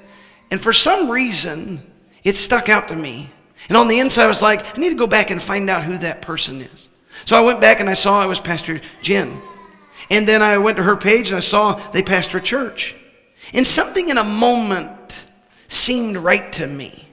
And 0.50 0.62
for 0.62 0.74
some 0.74 1.10
reason, 1.10 1.86
it 2.24 2.36
stuck 2.38 2.70
out 2.70 2.88
to 2.88 2.96
me. 2.96 3.32
And 3.68 3.78
on 3.78 3.88
the 3.88 4.00
inside, 4.00 4.26
I 4.26 4.28
was 4.28 4.42
like, 4.42 4.78
I 4.78 4.80
need 4.80 4.90
to 4.90 4.96
go 4.96 5.08
back 5.08 5.30
and 5.30 5.42
find 5.42 5.70
out 5.70 5.84
who 5.84 5.98
that 6.00 6.22
person 6.22 6.62
is. 6.62 6.90
So 7.26 7.36
I 7.36 7.42
went 7.42 7.62
back 7.62 7.80
and 7.80 7.90
I 7.90 7.94
saw 7.94 8.24
it 8.24 8.28
was 8.28 8.40
Pastor 8.40 8.82
Jen. 9.02 9.42
And 10.10 10.28
then 10.28 10.42
I 10.42 10.58
went 10.58 10.78
to 10.78 10.84
her 10.84 10.98
page 10.98 11.30
and 11.30 11.38
I 11.38 11.42
saw 11.42 11.76
they 11.92 12.02
pastor 12.02 12.40
a 12.40 12.42
church. 12.42 12.96
And 13.54 13.66
something 13.66 14.10
in 14.10 14.18
a 14.18 14.24
moment 14.24 15.26
seemed 15.68 16.18
right 16.18 16.52
to 16.54 16.68
me. 16.68 17.08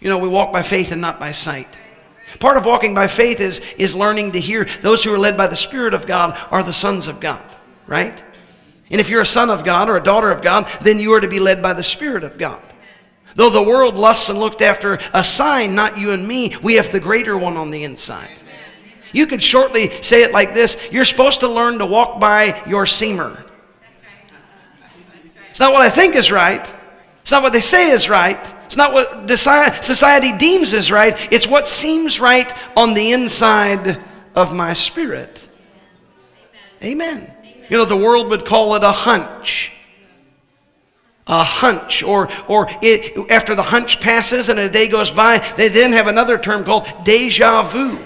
You 0.00 0.08
know, 0.08 0.18
we 0.18 0.28
walk 0.28 0.52
by 0.52 0.62
faith 0.62 0.92
and 0.92 1.00
not 1.00 1.18
by 1.18 1.32
sight. 1.32 1.78
Part 2.40 2.56
of 2.56 2.66
walking 2.66 2.94
by 2.94 3.06
faith 3.06 3.40
is, 3.40 3.60
is 3.78 3.94
learning 3.94 4.32
to 4.32 4.40
hear 4.40 4.66
those 4.82 5.04
who 5.04 5.12
are 5.14 5.18
led 5.18 5.36
by 5.36 5.46
the 5.46 5.56
Spirit 5.56 5.94
of 5.94 6.06
God 6.06 6.36
are 6.50 6.62
the 6.62 6.72
sons 6.72 7.06
of 7.06 7.20
God, 7.20 7.42
right? 7.86 8.22
And 8.90 9.00
if 9.00 9.08
you're 9.08 9.22
a 9.22 9.26
son 9.26 9.50
of 9.50 9.64
God 9.64 9.88
or 9.88 9.96
a 9.96 10.02
daughter 10.02 10.30
of 10.30 10.42
God, 10.42 10.68
then 10.82 10.98
you 10.98 11.12
are 11.12 11.20
to 11.20 11.28
be 11.28 11.38
led 11.38 11.62
by 11.62 11.72
the 11.72 11.82
Spirit 11.82 12.24
of 12.24 12.38
God. 12.38 12.60
Though 13.34 13.50
the 13.50 13.62
world 13.62 13.96
lusts 13.96 14.28
and 14.28 14.38
looked 14.38 14.62
after 14.62 14.98
a 15.12 15.24
sign, 15.24 15.74
not 15.74 15.98
you 15.98 16.12
and 16.12 16.26
me, 16.26 16.56
we 16.62 16.74
have 16.74 16.92
the 16.92 17.00
greater 17.00 17.36
one 17.36 17.56
on 17.56 17.70
the 17.70 17.82
inside. 17.84 18.38
You 19.12 19.26
could 19.26 19.42
shortly 19.42 19.90
say 20.02 20.22
it 20.22 20.32
like 20.32 20.54
this 20.54 20.76
You're 20.90 21.04
supposed 21.04 21.40
to 21.40 21.48
learn 21.48 21.78
to 21.78 21.86
walk 21.86 22.20
by 22.20 22.62
your 22.66 22.84
seamer. 22.84 23.48
It's 25.50 25.60
not 25.60 25.72
what 25.72 25.82
I 25.82 25.90
think 25.90 26.16
is 26.16 26.32
right. 26.32 26.74
It's 27.22 27.30
not 27.30 27.42
what 27.42 27.52
they 27.52 27.60
say 27.60 27.90
is 27.90 28.08
right. 28.08 28.54
It's 28.66 28.76
not 28.76 28.92
what 28.92 29.30
society 29.30 30.36
deems 30.36 30.72
is 30.72 30.90
right. 30.90 31.32
It's 31.32 31.46
what 31.46 31.68
seems 31.68 32.20
right 32.20 32.52
on 32.76 32.94
the 32.94 33.12
inside 33.12 34.02
of 34.34 34.52
my 34.52 34.72
spirit. 34.72 35.48
Amen. 36.82 37.32
You 37.70 37.78
know, 37.78 37.84
the 37.84 37.96
world 37.96 38.28
would 38.28 38.44
call 38.44 38.74
it 38.74 38.84
a 38.84 38.92
hunch 38.92 39.72
a 41.26 41.42
hunch, 41.42 42.02
or, 42.02 42.28
or 42.48 42.68
it, 42.82 43.30
after 43.30 43.54
the 43.54 43.62
hunch 43.62 44.00
passes 44.00 44.48
and 44.48 44.58
a 44.58 44.68
day 44.68 44.88
goes 44.88 45.10
by, 45.10 45.38
they 45.56 45.68
then 45.68 45.92
have 45.92 46.06
another 46.06 46.36
term 46.36 46.64
called 46.64 46.86
deja 47.04 47.62
vu. 47.62 47.98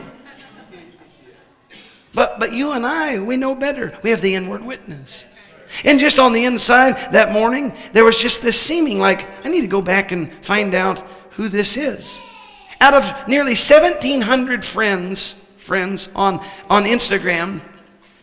But, 2.15 2.39
but 2.39 2.53
you 2.53 2.73
and 2.73 2.87
I, 2.87 3.19
we 3.19 3.37
know 3.37 3.55
better. 3.55 3.97
We 4.03 4.11
have 4.11 4.21
the 4.21 4.35
inward 4.35 4.65
witness. 4.65 5.25
And 5.85 5.99
just 5.99 6.19
on 6.19 6.33
the 6.33 6.45
inside 6.45 7.13
that 7.13 7.33
morning, 7.33 7.75
there 7.93 8.05
was 8.05 8.17
just 8.17 8.41
this 8.41 8.59
seeming 8.59 8.99
like, 8.99 9.29
I 9.45 9.49
need 9.49 9.61
to 9.61 9.67
go 9.67 9.83
back 9.83 10.13
and 10.13 10.33
find 10.45 10.75
out 10.75 11.01
who 11.33 11.49
this 11.49 11.77
is. 11.77 12.21
Out 12.81 12.95
of 12.95 13.29
nearly 13.29 13.53
1,700 13.53 14.65
friends, 14.65 15.35
friends 15.57 16.09
on, 16.15 16.45
on 16.71 16.85
Instagram, 16.85 17.61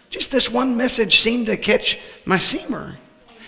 just 0.10 0.32
this 0.32 0.50
one 0.50 0.78
message 0.78 1.20
seemed 1.20 1.48
to 1.48 1.58
catch 1.58 2.00
my 2.26 2.38
seamer. 2.38 2.96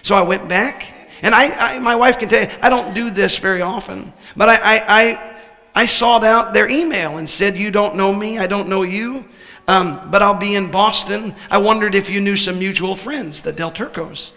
So 0.03 0.15
I 0.15 0.21
went 0.21 0.47
back 0.47 0.93
and 1.21 1.34
I, 1.34 1.75
I, 1.75 1.80
my 1.80 1.95
wife 1.95 2.19
can 2.19 2.30
tell 2.30 2.43
you, 2.43 2.49
I 2.62 2.69
don't 2.69 2.93
do 2.93 3.10
this 3.10 3.38
very 3.38 3.62
often, 3.62 4.13
but 4.36 4.49
I, 4.49 4.56
I, 4.56 4.86
I, 4.88 5.38
I 5.75 5.86
sought 5.86 6.23
out 6.23 6.53
their 6.53 6.69
email 6.69 7.17
and 7.17 7.30
said, 7.30 7.58
You 7.58 7.71
don't 7.71 7.95
know 7.95 8.13
me, 8.13 8.38
I 8.38 8.47
don't 8.47 8.67
know 8.67 8.84
you, 8.84 9.25
um, 9.67 10.10
but 10.10 10.21
I'll 10.21 10.38
be 10.38 10.56
in 10.56 10.71
Boston. 10.71 11.36
I 11.49 11.58
wondered 11.58 11.95
if 11.95 12.10
you 12.10 12.21
knew 12.21 12.36
some 12.36 12.60
mutual 12.60 12.95
friends, 12.95 13.41
the 13.41 13.51
Del 13.51 13.71
Turcos. 13.71 14.32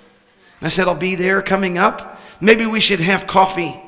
And 0.60 0.66
I 0.66 0.68
said, 0.68 0.88
I'll 0.88 0.94
be 0.94 1.14
there 1.14 1.42
coming 1.42 1.78
up. 1.78 2.20
Maybe 2.40 2.66
we 2.66 2.80
should 2.80 3.00
have 3.00 3.26
coffee, 3.26 3.80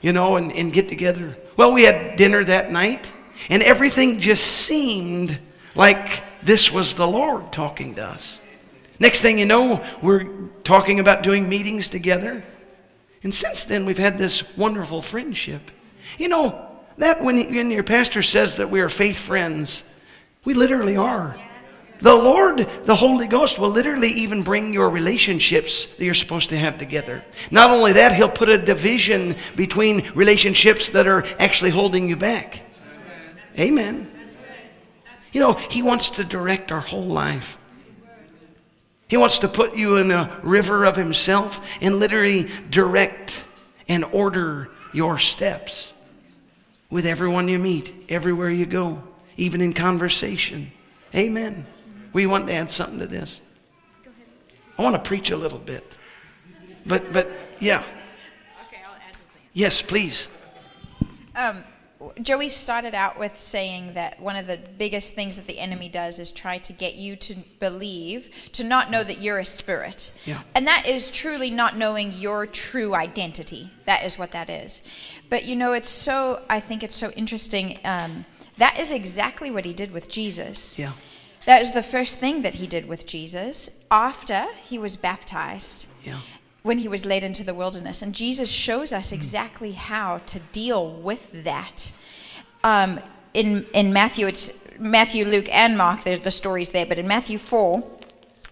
you 0.00 0.12
know, 0.12 0.36
and, 0.36 0.52
and 0.52 0.72
get 0.72 0.88
together. 0.88 1.36
Well, 1.56 1.72
we 1.72 1.84
had 1.84 2.16
dinner 2.16 2.44
that 2.44 2.70
night, 2.70 3.12
and 3.48 3.62
everything 3.62 4.20
just 4.20 4.44
seemed 4.44 5.38
like 5.74 6.22
this 6.42 6.70
was 6.70 6.94
the 6.94 7.06
Lord 7.06 7.52
talking 7.52 7.94
to 7.96 8.04
us. 8.04 8.39
Next 9.00 9.20
thing 9.22 9.38
you 9.38 9.46
know, 9.46 9.82
we're 10.02 10.24
talking 10.62 11.00
about 11.00 11.22
doing 11.22 11.48
meetings 11.48 11.88
together. 11.88 12.44
And 13.22 13.34
since 13.34 13.64
then, 13.64 13.86
we've 13.86 13.98
had 13.98 14.18
this 14.18 14.56
wonderful 14.56 15.00
friendship. 15.02 15.70
You 16.18 16.28
know, 16.28 16.68
that 16.98 17.22
when, 17.22 17.36
when 17.52 17.70
your 17.70 17.82
pastor 17.82 18.22
says 18.22 18.56
that 18.56 18.70
we 18.70 18.80
are 18.80 18.90
faith 18.90 19.18
friends, 19.18 19.82
we 20.44 20.54
literally 20.54 20.96
are. 20.96 21.36
The 22.00 22.14
Lord, 22.14 22.58
the 22.84 22.94
Holy 22.94 23.26
Ghost, 23.26 23.58
will 23.58 23.68
literally 23.68 24.08
even 24.08 24.42
bring 24.42 24.72
your 24.72 24.88
relationships 24.88 25.86
that 25.86 26.04
you're 26.04 26.14
supposed 26.14 26.48
to 26.50 26.58
have 26.58 26.78
together. 26.78 27.22
Not 27.50 27.70
only 27.70 27.92
that, 27.92 28.14
He'll 28.14 28.30
put 28.30 28.48
a 28.48 28.56
division 28.56 29.36
between 29.54 30.10
relationships 30.14 30.90
that 30.90 31.06
are 31.06 31.24
actually 31.38 31.70
holding 31.70 32.08
you 32.08 32.16
back. 32.16 32.62
Amen. 33.58 34.10
You 35.32 35.40
know, 35.40 35.52
He 35.52 35.82
wants 35.82 36.10
to 36.10 36.24
direct 36.24 36.72
our 36.72 36.80
whole 36.80 37.02
life. 37.02 37.58
He 39.10 39.16
wants 39.16 39.38
to 39.38 39.48
put 39.48 39.74
you 39.74 39.96
in 39.96 40.12
a 40.12 40.40
river 40.44 40.84
of 40.84 40.94
Himself 40.94 41.60
and 41.80 41.98
literally 41.98 42.46
direct 42.70 43.44
and 43.88 44.04
order 44.04 44.70
your 44.92 45.18
steps 45.18 45.92
with 46.90 47.06
everyone 47.06 47.48
you 47.48 47.58
meet, 47.58 47.92
everywhere 48.08 48.50
you 48.50 48.66
go, 48.66 49.02
even 49.36 49.60
in 49.60 49.72
conversation. 49.72 50.70
Amen. 51.12 51.66
We 52.12 52.26
want 52.26 52.46
to 52.46 52.54
add 52.54 52.70
something 52.70 53.00
to 53.00 53.08
this. 53.08 53.40
I 54.78 54.82
want 54.82 54.94
to 54.94 55.02
preach 55.02 55.32
a 55.32 55.36
little 55.36 55.58
bit. 55.58 55.98
But, 56.86 57.12
but 57.12 57.32
yeah. 57.58 57.82
Okay, 58.68 58.80
I'll 58.86 58.94
add 58.94 59.12
something. 59.12 59.42
Yes, 59.54 59.82
please. 59.82 60.28
Um, 61.34 61.64
Joey 62.22 62.48
started 62.48 62.94
out 62.94 63.18
with 63.18 63.38
saying 63.38 63.92
that 63.94 64.20
one 64.20 64.36
of 64.36 64.46
the 64.46 64.58
biggest 64.78 65.14
things 65.14 65.36
that 65.36 65.46
the 65.46 65.58
enemy 65.58 65.88
does 65.88 66.18
is 66.18 66.32
try 66.32 66.56
to 66.58 66.72
get 66.72 66.94
you 66.94 67.14
to 67.16 67.36
believe, 67.58 68.50
to 68.52 68.64
not 68.64 68.90
know 68.90 69.04
that 69.04 69.20
you're 69.20 69.38
a 69.38 69.44
spirit. 69.44 70.12
Yeah. 70.24 70.40
And 70.54 70.66
that 70.66 70.86
is 70.88 71.10
truly 71.10 71.50
not 71.50 71.76
knowing 71.76 72.12
your 72.12 72.46
true 72.46 72.94
identity. 72.94 73.70
That 73.84 74.04
is 74.04 74.18
what 74.18 74.30
that 74.30 74.48
is. 74.48 74.80
But 75.28 75.44
you 75.44 75.54
know, 75.56 75.72
it's 75.72 75.90
so, 75.90 76.42
I 76.48 76.58
think 76.60 76.82
it's 76.82 76.96
so 76.96 77.10
interesting. 77.10 77.78
Um, 77.84 78.24
that 78.56 78.78
is 78.78 78.92
exactly 78.92 79.50
what 79.50 79.66
he 79.66 79.74
did 79.74 79.92
with 79.92 80.08
Jesus. 80.08 80.78
Yeah. 80.78 80.92
That 81.44 81.60
is 81.60 81.72
the 81.72 81.82
first 81.82 82.18
thing 82.18 82.42
that 82.42 82.54
he 82.54 82.66
did 82.66 82.86
with 82.86 83.06
Jesus 83.06 83.82
after 83.90 84.46
he 84.62 84.78
was 84.78 84.96
baptized 84.96 85.88
Yeah. 86.04 86.20
When 86.62 86.78
he 86.78 86.88
was 86.88 87.06
led 87.06 87.24
into 87.24 87.42
the 87.42 87.54
wilderness. 87.54 88.02
And 88.02 88.14
Jesus 88.14 88.50
shows 88.50 88.92
us 88.92 89.12
exactly 89.12 89.72
how 89.72 90.18
to 90.26 90.40
deal 90.52 90.90
with 90.90 91.44
that. 91.44 91.92
Um, 92.62 93.00
in, 93.32 93.66
in 93.72 93.92
Matthew, 93.92 94.26
it's 94.26 94.52
Matthew, 94.78 95.24
Luke, 95.24 95.48
and 95.50 95.76
Mark, 95.76 96.04
there's 96.04 96.20
the 96.20 96.30
stories 96.30 96.70
there, 96.72 96.86
but 96.86 96.98
in 96.98 97.06
Matthew 97.06 97.38
4, 97.38 97.82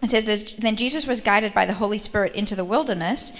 it 0.01 0.09
says, 0.09 0.25
"There's- 0.25 0.53
Then 0.53 0.75
Jesus 0.75 1.05
was 1.05 1.21
guided 1.21 1.53
by 1.53 1.65
the 1.65 1.73
Holy 1.73 1.97
Spirit 1.97 2.33
into 2.33 2.55
the 2.55 2.63
wilderness 2.63 3.33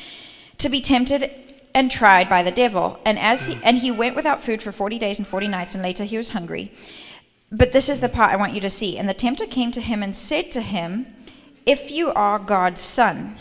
to 0.57 0.69
be 0.69 0.81
tempted 0.81 1.31
and 1.73 1.89
tried 1.89 2.27
by 2.27 2.43
the 2.43 2.51
devil. 2.51 2.99
And 3.05 3.17
as 3.17 3.45
he, 3.45 3.57
and 3.63 3.77
he 3.77 3.91
went 3.91 4.15
without 4.15 4.43
food 4.43 4.61
for 4.61 4.71
40 4.71 4.97
days 4.99 5.19
and 5.19 5.27
40 5.27 5.47
nights, 5.47 5.73
and 5.73 5.83
later 5.83 6.03
he 6.03 6.17
was 6.17 6.31
hungry. 6.31 6.73
But 7.51 7.71
this 7.71 7.89
is 7.89 7.99
the 7.99 8.09
part 8.09 8.31
I 8.31 8.35
want 8.35 8.53
you 8.53 8.61
to 8.61 8.69
see. 8.69 8.97
And 8.97 9.07
the 9.07 9.13
tempter 9.13 9.45
came 9.45 9.71
to 9.71 9.81
him 9.81 10.03
and 10.03 10.15
said 10.15 10.51
to 10.51 10.61
him, 10.61 11.07
If 11.65 11.91
you 11.91 12.11
are 12.13 12.39
God's 12.39 12.81
son. 12.81 13.37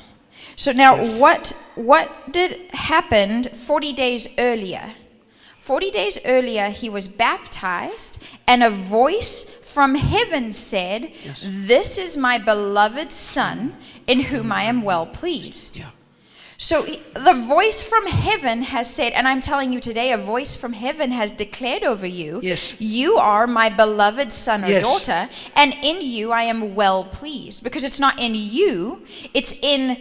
So 0.59 0.73
now 0.73 0.97
what 1.19 1.53
what 1.77 2.33
did 2.33 2.59
happened 2.73 3.47
40 3.53 3.93
days 3.93 4.27
earlier? 4.39 4.91
40 5.61 5.91
days 5.93 6.19
earlier 6.25 6.71
he 6.71 6.89
was 6.91 7.07
baptized 7.07 8.21
and 8.49 8.65
a 8.65 8.71
voice 8.71 9.45
from 9.45 9.95
heaven 9.95 10.51
said, 10.51 11.13
This 11.45 11.97
is 11.97 12.17
my 12.17 12.39
beloved 12.39 13.13
son 13.13 13.77
in 14.09 14.21
whom 14.21 14.51
I 14.51 14.65
am 14.65 14.83
well 14.83 15.07
pleased. 15.07 15.79
Yeah. 15.79 15.91
So 16.57 16.83
the 17.15 17.35
voice 17.47 17.81
from 17.81 18.07
heaven 18.07 18.63
has 18.63 18.93
said, 18.93 19.13
and 19.13 19.29
I'm 19.29 19.41
telling 19.41 19.73
you 19.73 19.79
today, 19.79 20.11
a 20.11 20.19
voice 20.19 20.57
from 20.57 20.73
heaven 20.73 21.13
has 21.13 21.31
declared 21.31 21.85
over 21.85 22.05
you, 22.07 22.41
Yes. 22.43 22.75
you 22.81 23.15
are 23.17 23.47
my 23.47 23.69
beloved 23.69 24.33
son 24.33 24.65
or 24.65 24.69
Yes. 24.69 24.83
daughter, 24.83 25.29
and 25.55 25.77
in 25.85 25.99
you 26.03 26.33
I 26.33 26.43
am 26.43 26.75
well 26.75 27.05
pleased. 27.05 27.63
Because 27.63 27.85
it's 27.85 28.01
not 28.01 28.19
in 28.19 28.35
you, 28.35 29.05
it's 29.35 29.53
in 29.63 29.99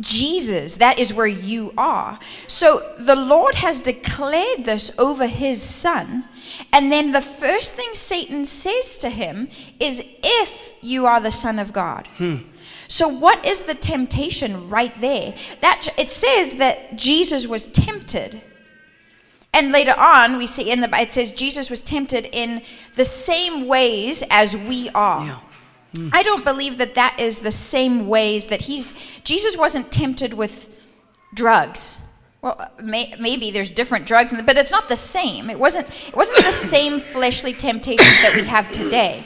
Jesus. 0.00 0.76
That 0.76 0.98
is 0.98 1.14
where 1.14 1.26
you 1.26 1.72
are. 1.76 2.18
So 2.46 2.94
the 2.98 3.16
Lord 3.16 3.56
has 3.56 3.80
declared 3.80 4.64
this 4.64 4.96
over 4.98 5.26
his 5.26 5.62
son. 5.62 6.24
And 6.72 6.90
then 6.90 7.12
the 7.12 7.20
first 7.20 7.74
thing 7.74 7.90
Satan 7.92 8.44
says 8.44 8.98
to 8.98 9.10
him 9.10 9.48
is, 9.78 10.04
If 10.22 10.74
you 10.80 11.06
are 11.06 11.20
the 11.20 11.30
Son 11.30 11.58
of 11.58 11.72
God. 11.72 12.08
Hmm. 12.16 12.36
So 12.88 13.06
what 13.06 13.44
is 13.44 13.62
the 13.62 13.74
temptation 13.74 14.68
right 14.68 14.98
there? 15.00 15.34
That 15.60 15.88
it 15.98 16.08
says 16.08 16.56
that 16.56 16.96
Jesus 16.96 17.46
was 17.46 17.68
tempted. 17.68 18.42
And 19.52 19.72
later 19.72 19.94
on, 19.96 20.38
we 20.38 20.46
see 20.46 20.70
in 20.70 20.80
the 20.80 20.88
Bible, 20.88 21.04
it 21.04 21.12
says 21.12 21.32
Jesus 21.32 21.70
was 21.70 21.80
tempted 21.80 22.28
in 22.32 22.62
the 22.94 23.04
same 23.04 23.66
ways 23.66 24.22
as 24.30 24.56
we 24.56 24.88
are. 24.90 25.24
Yeah. 25.24 25.38
I 26.12 26.22
don't 26.22 26.44
believe 26.44 26.78
that 26.78 26.94
that 26.94 27.18
is 27.18 27.40
the 27.40 27.50
same 27.50 28.08
ways 28.08 28.46
that 28.46 28.62
he's 28.62 28.92
Jesus 29.24 29.56
wasn't 29.56 29.90
tempted 29.90 30.34
with 30.34 30.74
drugs. 31.34 32.04
Well, 32.40 32.70
may, 32.82 33.14
maybe 33.18 33.50
there's 33.50 33.70
different 33.70 34.06
drugs, 34.06 34.30
in 34.30 34.38
the, 34.38 34.44
but 34.44 34.56
it's 34.56 34.70
not 34.70 34.88
the 34.88 34.96
same. 34.96 35.50
It 35.50 35.58
wasn't. 35.58 35.88
It 36.06 36.14
wasn't 36.14 36.44
the 36.44 36.52
same 36.52 37.00
fleshly 37.00 37.52
temptations 37.52 38.22
that 38.22 38.34
we 38.34 38.42
have 38.44 38.70
today. 38.70 39.24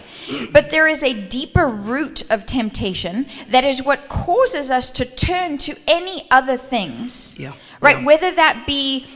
But 0.53 0.71
there 0.71 0.87
is 0.87 1.03
a 1.03 1.29
deeper 1.29 1.67
root 1.67 2.31
of 2.31 2.47
temptation 2.47 3.27
that 3.49 3.65
is 3.65 3.83
what 3.83 4.09
causes 4.09 4.71
us 4.71 4.91
to 4.93 5.05
turn 5.05 5.59
to 5.59 5.77
any 5.87 6.27
other 6.31 6.57
things. 6.57 7.39
Yeah. 7.39 7.53
Right. 7.81 7.99
Yeah. 7.99 8.05
Whether 8.05 8.31
that 8.33 8.65
be 8.67 9.07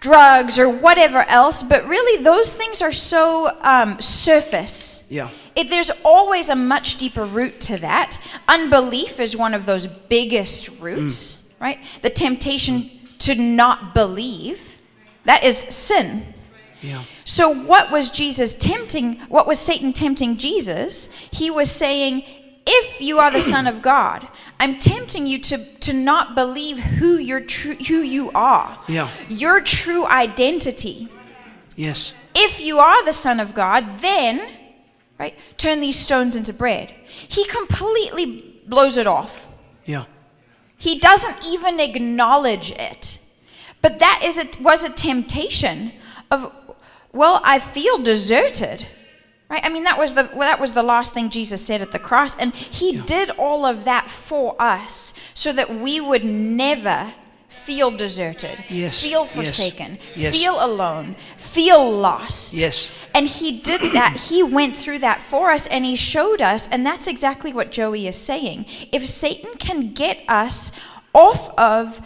drugs 0.00 0.58
or 0.58 0.68
whatever 0.68 1.20
else, 1.28 1.62
but 1.62 1.86
really 1.86 2.22
those 2.22 2.52
things 2.52 2.82
are 2.82 2.92
so 2.92 3.56
um, 3.60 4.00
surface. 4.00 5.06
Yeah. 5.08 5.30
It, 5.54 5.68
there's 5.68 5.90
always 6.04 6.48
a 6.48 6.56
much 6.56 6.96
deeper 6.96 7.24
root 7.24 7.60
to 7.62 7.78
that. 7.78 8.18
Unbelief 8.48 9.20
is 9.20 9.36
one 9.36 9.54
of 9.54 9.66
those 9.66 9.86
biggest 9.86 10.68
roots, 10.80 11.36
mm. 11.36 11.60
right? 11.60 11.78
The 12.02 12.10
temptation 12.10 12.90
to 13.20 13.34
not 13.34 13.94
believe. 13.94 14.78
That 15.24 15.44
is 15.44 15.58
sin. 15.58 16.34
Yeah. 16.80 17.04
So, 17.24 17.50
what 17.50 17.92
was 17.92 18.10
Jesus 18.10 18.54
tempting? 18.54 19.20
What 19.28 19.46
was 19.46 19.60
Satan 19.60 19.92
tempting 19.92 20.36
Jesus? 20.36 21.06
He 21.30 21.48
was 21.48 21.70
saying, 21.70 22.24
if 22.66 23.00
you 23.00 23.18
are 23.18 23.30
the 23.30 23.40
Son 23.54 23.66
of 23.66 23.82
God, 23.82 24.28
I'm 24.58 24.78
tempting 24.78 25.26
you 25.26 25.38
to, 25.40 25.64
to 25.80 25.92
not 25.92 26.34
believe 26.34 26.78
who, 26.78 27.16
you're 27.18 27.40
true, 27.40 27.74
who 27.74 28.00
you 28.00 28.30
are, 28.34 28.78
Yeah. 28.88 29.08
your 29.28 29.60
true 29.60 30.06
identity. 30.06 31.08
Yes. 31.76 32.12
If 32.34 32.60
you 32.60 32.78
are 32.78 33.04
the 33.04 33.12
Son 33.12 33.40
of 33.40 33.54
God, 33.54 33.98
then, 33.98 34.48
right, 35.18 35.38
turn 35.56 35.80
these 35.80 35.98
stones 35.98 36.36
into 36.36 36.52
bread. 36.52 36.90
He 37.06 37.44
completely 37.46 38.60
blows 38.66 38.96
it 38.96 39.06
off. 39.06 39.48
Yeah. 39.84 40.04
He 40.76 40.98
doesn't 40.98 41.46
even 41.46 41.78
acknowledge 41.78 42.72
it. 42.72 43.18
But 43.80 43.98
that 43.98 44.22
is 44.24 44.38
a, 44.38 44.48
was 44.62 44.84
a 44.84 44.90
temptation 44.90 45.92
of, 46.30 46.52
well, 47.12 47.40
I 47.44 47.58
feel 47.58 47.98
deserted. 47.98 48.86
Right? 49.48 49.64
I 49.64 49.68
mean, 49.68 49.84
that 49.84 49.98
was 49.98 50.14
the 50.14 50.30
well, 50.32 50.48
that 50.48 50.58
was 50.58 50.72
the 50.72 50.82
last 50.82 51.12
thing 51.12 51.28
Jesus 51.28 51.62
said 51.62 51.82
at 51.82 51.92
the 51.92 51.98
cross, 51.98 52.34
and 52.38 52.54
He 52.54 53.02
did 53.02 53.30
all 53.32 53.66
of 53.66 53.84
that 53.84 54.08
for 54.08 54.56
us 54.58 55.12
so 55.34 55.52
that 55.52 55.68
we 55.68 56.00
would 56.00 56.24
never 56.24 57.12
feel 57.52 57.90
deserted, 57.90 58.64
Yes, 58.68 59.00
feel 59.00 59.24
forsaken, 59.26 59.98
yes. 60.14 60.32
feel 60.34 60.56
alone, 60.58 61.14
feel 61.36 61.90
lost. 61.90 62.54
Yes. 62.54 62.88
And 63.14 63.26
he 63.28 63.60
did 63.60 63.80
that. 63.92 64.16
He 64.30 64.42
went 64.42 64.74
through 64.74 65.00
that 65.00 65.20
for 65.22 65.50
us 65.52 65.66
and 65.66 65.84
he 65.84 65.94
showed 65.96 66.40
us. 66.40 66.66
And 66.68 66.84
that's 66.86 67.06
exactly 67.06 67.52
what 67.52 67.70
Joey 67.70 68.06
is 68.06 68.16
saying. 68.16 68.64
If 68.90 69.06
Satan 69.06 69.52
can 69.58 69.92
get 69.92 70.18
us 70.28 70.72
off 71.14 71.50
of 71.58 72.00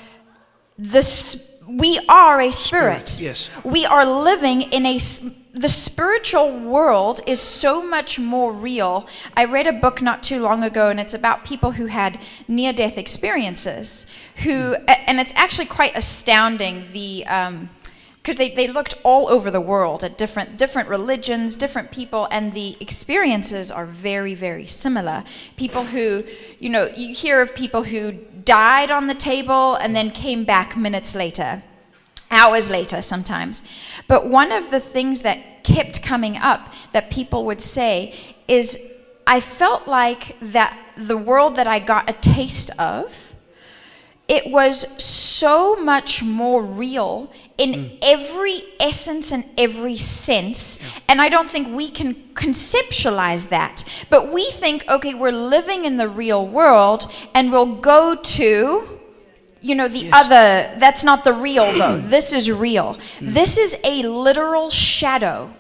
this, 0.79 1.59
we 1.69 1.99
are 2.09 2.41
a 2.41 2.51
spirit. 2.51 3.09
Spirit, 3.09 3.39
yes. 3.39 3.65
We 3.65 3.87
are 3.87 4.05
living 4.05 4.63
in 4.63 4.85
a. 4.87 4.97
s- 4.97 5.31
The 5.57 5.71
spiritual 5.71 6.53
world 6.61 7.23
is 7.27 7.41
so 7.41 7.83
much 7.83 8.19
more 8.19 8.53
real. 8.53 9.09
I 9.35 9.47
read 9.47 9.67
a 9.67 9.73
book 9.73 10.03
not 10.03 10.23
too 10.23 10.39
long 10.39 10.63
ago, 10.63 10.91
and 10.91 11.01
it's 11.01 11.15
about 11.15 11.47
people 11.47 11.71
who 11.73 11.87
had 11.87 12.21
near 12.47 12.75
death 12.75 12.99
experiences. 12.99 14.07
Who, 14.45 14.75
and 14.87 15.19
it's 15.19 15.33
actually 15.35 15.65
quite 15.65 15.97
astounding 15.97 16.89
the. 16.93 17.27
Um, 17.27 17.71
because 18.19 18.39
they, 18.39 18.51
they 18.51 18.67
looked 18.67 18.97
all 19.05 19.29
over 19.29 19.53
the 19.53 19.61
world 19.61 20.03
at 20.03 20.19
different 20.19 20.59
different 20.59 20.89
religions, 20.89 21.55
different 21.57 21.91
people, 21.93 22.27
and 22.31 22.53
the 22.53 22.77
experiences 22.81 23.71
are 23.71 23.87
very, 23.87 24.35
very 24.35 24.67
similar. 24.67 25.23
People 25.57 25.85
who, 25.85 26.25
you 26.59 26.69
know, 26.69 26.91
you 26.97 27.15
hear 27.15 27.41
of 27.41 27.55
people 27.55 27.85
who 27.85 28.13
died 28.45 28.91
on 28.91 29.07
the 29.07 29.15
table 29.15 29.77
and 29.77 29.95
then 29.95 30.11
came 30.11 30.45
back 30.45 30.77
minutes 30.77 31.15
later, 31.15 31.63
hours 32.31 32.71
later 32.71 33.03
sometimes. 33.03 33.63
But 34.09 34.29
one 34.29 34.53
of 34.53 34.71
the 34.71 34.81
things 34.81 35.23
that 35.23 35.65
kept 35.65 36.03
coming 36.03 36.37
up 36.37 36.73
that 36.93 37.11
people 37.11 37.45
would 37.47 37.61
say 37.61 38.15
is, 38.49 38.79
I 39.27 39.41
felt 39.41 39.89
like 39.89 40.37
that 40.41 40.79
the 40.97 41.17
world 41.17 41.57
that 41.57 41.67
I 41.67 41.79
got 41.79 42.09
a 42.09 42.13
taste 42.13 42.71
of 42.79 43.27
it 44.29 44.51
was 44.51 44.87
so 45.03 45.77
much 45.77 46.23
more 46.23 46.63
real 46.63 47.33
in 47.59 47.73
mm. 47.73 47.99
every 48.03 48.63
essence 48.81 49.31
and 49.31 49.45
every 49.57 49.97
sense. 49.97 50.81
And 51.09 51.23
I 51.23 51.29
don't 51.29 51.49
think 51.49 51.75
we 51.75 51.89
can 51.89 52.15
conceptualize 52.35 53.51
that. 53.51 53.85
But 54.11 54.33
we 54.33 54.51
think, 54.51 54.85
okay, 54.89 55.15
we're 55.15 55.31
living 55.31 55.85
in 55.85 55.97
the 55.97 56.09
real 56.09 56.47
world 56.47 57.07
and 57.35 57.53
we'll 57.53 57.77
go 57.77 58.17
to, 58.17 58.96
you 59.67 59.75
know, 59.75 59.89
the 59.89 60.11
other. 60.13 60.73
That's 60.79 61.05
not 61.05 61.25
the 61.25 61.33
real, 61.33 61.71
though. 61.73 61.99
this 62.17 62.33
is 62.33 62.51
real. 62.51 62.95
Mm. 62.95 63.35
This 63.35 63.59
is 63.59 63.77
a 63.85 64.03
literal 64.03 64.71
shadow. 64.71 65.51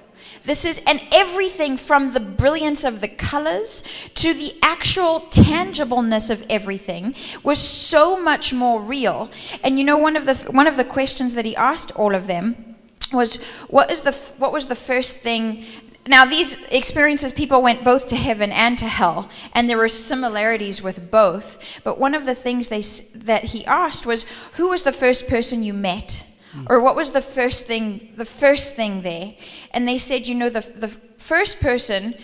This 0.45 0.65
is, 0.65 0.81
and 0.87 1.03
everything 1.13 1.77
from 1.77 2.13
the 2.13 2.21
brilliance 2.21 2.85
of 2.85 3.01
the 3.01 3.09
colors 3.09 3.83
to 4.15 4.33
the 4.33 4.55
actual 4.63 5.23
tangibleness 5.31 6.31
of 6.31 6.47
everything 6.49 7.17
was 7.43 7.59
so 7.59 8.17
much 8.23 8.53
more 8.53 8.81
real. 8.81 9.29
And 9.65 9.77
you 9.77 9.85
know, 9.85 9.99
one 9.99 10.17
of 10.17 10.25
the 10.25 10.37
one 10.53 10.69
of 10.69 10.77
the 10.77 10.85
questions 10.85 11.35
that 11.35 11.45
he 11.45 11.57
asked 11.57 11.91
all 11.97 12.15
of 12.15 12.29
them 12.29 12.77
was, 13.13 13.37
"What 13.69 13.91
is 13.91 14.03
the 14.03 14.13
what 14.39 14.53
was 14.53 14.67
the 14.67 14.77
first 14.77 15.17
thing?" 15.17 15.65
Now, 16.09 16.25
these 16.25 16.63
experiences, 16.71 17.33
people 17.33 17.63
went 17.63 17.83
both 17.83 18.07
to 18.09 18.17
heaven 18.17 18.53
and 18.53 18.79
to 18.79 18.87
hell, 18.87 19.29
and 19.53 19.69
there 19.69 19.77
were 19.77 19.89
similarities 19.89 20.81
with 20.81 21.11
both. 21.11 21.81
But 21.83 21.99
one 21.99 22.15
of 22.15 22.27
the 22.27 22.35
things 22.35 22.69
they 22.69 22.83
that 23.19 23.45
he 23.45 23.65
asked 23.67 24.07
was, 24.07 24.25
"Who 24.53 24.69
was 24.69 24.83
the 24.83 24.93
first 24.93 25.29
person 25.29 25.63
you 25.63 25.73
met?" 25.73 26.23
Hmm. 26.53 26.65
or 26.69 26.81
what 26.81 26.97
was 26.97 27.11
the 27.11 27.21
first 27.21 27.67
thing 27.67 28.13
the 28.17 28.25
first 28.25 28.75
thing 28.77 29.03
there? 29.03 29.35
And 29.73 29.87
they 29.87 29.99
said 29.99 30.29
you 30.29 30.35
know 30.35 30.49
the, 30.49 30.61
the 30.61 30.89
first 31.19 31.61
person 31.61 32.15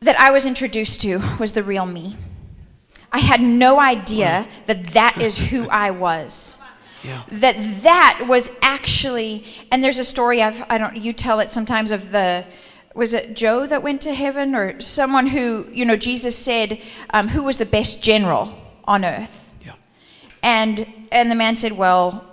that 0.00 0.18
i 0.18 0.30
was 0.30 0.44
introduced 0.44 1.00
to 1.02 1.20
was 1.38 1.52
the 1.52 1.62
real 1.62 1.86
me. 1.86 2.16
I 3.12 3.20
had 3.20 3.40
no 3.40 3.78
idea 3.78 4.48
that 4.66 4.88
that 4.88 5.20
is 5.22 5.38
who 5.50 5.68
i 5.68 5.90
was 5.90 6.58
Yeah. 7.06 7.22
that 7.30 7.56
that 7.82 8.24
was 8.26 8.50
actually 8.62 9.44
and 9.70 9.82
there's 9.82 9.98
a 9.98 10.04
story 10.04 10.42
I've, 10.42 10.62
i 10.68 10.76
don't 10.78 10.96
you 10.96 11.12
tell 11.12 11.40
it 11.40 11.50
sometimes 11.50 11.90
of 11.92 12.10
the 12.10 12.44
was 12.94 13.14
it 13.14 13.34
joe 13.34 13.66
that 13.66 13.82
went 13.82 14.00
to 14.02 14.14
heaven 14.14 14.54
or 14.54 14.80
someone 14.80 15.26
who 15.28 15.66
you 15.72 15.84
know 15.84 15.96
jesus 15.96 16.36
said 16.36 16.80
um, 17.10 17.28
who 17.28 17.44
was 17.44 17.58
the 17.58 17.66
best 17.66 18.02
general 18.02 18.52
on 18.84 19.04
earth 19.04 19.54
Yeah. 19.64 19.74
and 20.42 20.86
and 21.12 21.30
the 21.30 21.34
man 21.36 21.54
said 21.56 21.72
well 21.72 22.24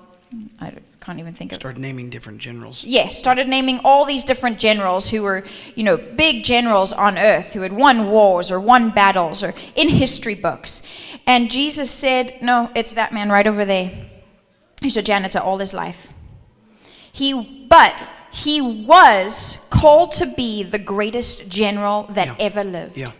i 0.59 0.73
can't 1.01 1.19
even 1.19 1.33
think 1.33 1.51
of 1.51 1.59
Started 1.59 1.81
naming 1.81 2.09
different 2.09 2.37
generals. 2.39 2.81
Yes, 2.81 3.17
started 3.17 3.49
naming 3.49 3.81
all 3.83 4.05
these 4.05 4.23
different 4.23 4.57
generals 4.57 5.09
who 5.09 5.21
were, 5.21 5.43
you 5.75 5.83
know, 5.83 5.97
big 5.97 6.45
generals 6.45 6.93
on 6.93 7.17
earth 7.17 7.51
who 7.51 7.59
had 7.59 7.73
won 7.73 8.09
wars 8.09 8.49
or 8.49 8.57
won 8.57 8.89
battles 8.89 9.43
or 9.43 9.53
in 9.75 9.89
history 9.89 10.33
books. 10.33 10.81
And 11.27 11.51
Jesus 11.51 11.91
said, 11.91 12.37
No, 12.41 12.71
it's 12.73 12.93
that 12.93 13.11
man 13.11 13.29
right 13.29 13.45
over 13.45 13.65
there. 13.65 13.91
He's 14.83 14.97
a 14.97 15.01
janitor 15.01 15.39
all 15.39 15.57
his 15.57 15.73
life. 15.73 16.13
He, 17.11 17.65
but 17.69 17.93
he 18.31 18.61
was 18.61 19.65
called 19.69 20.11
to 20.13 20.25
be 20.25 20.63
the 20.63 20.79
greatest 20.79 21.49
general 21.49 22.03
that 22.09 22.27
Yeah. 22.27 22.35
ever 22.39 22.63
lived. 22.63 22.97
Yeah. 22.97 23.11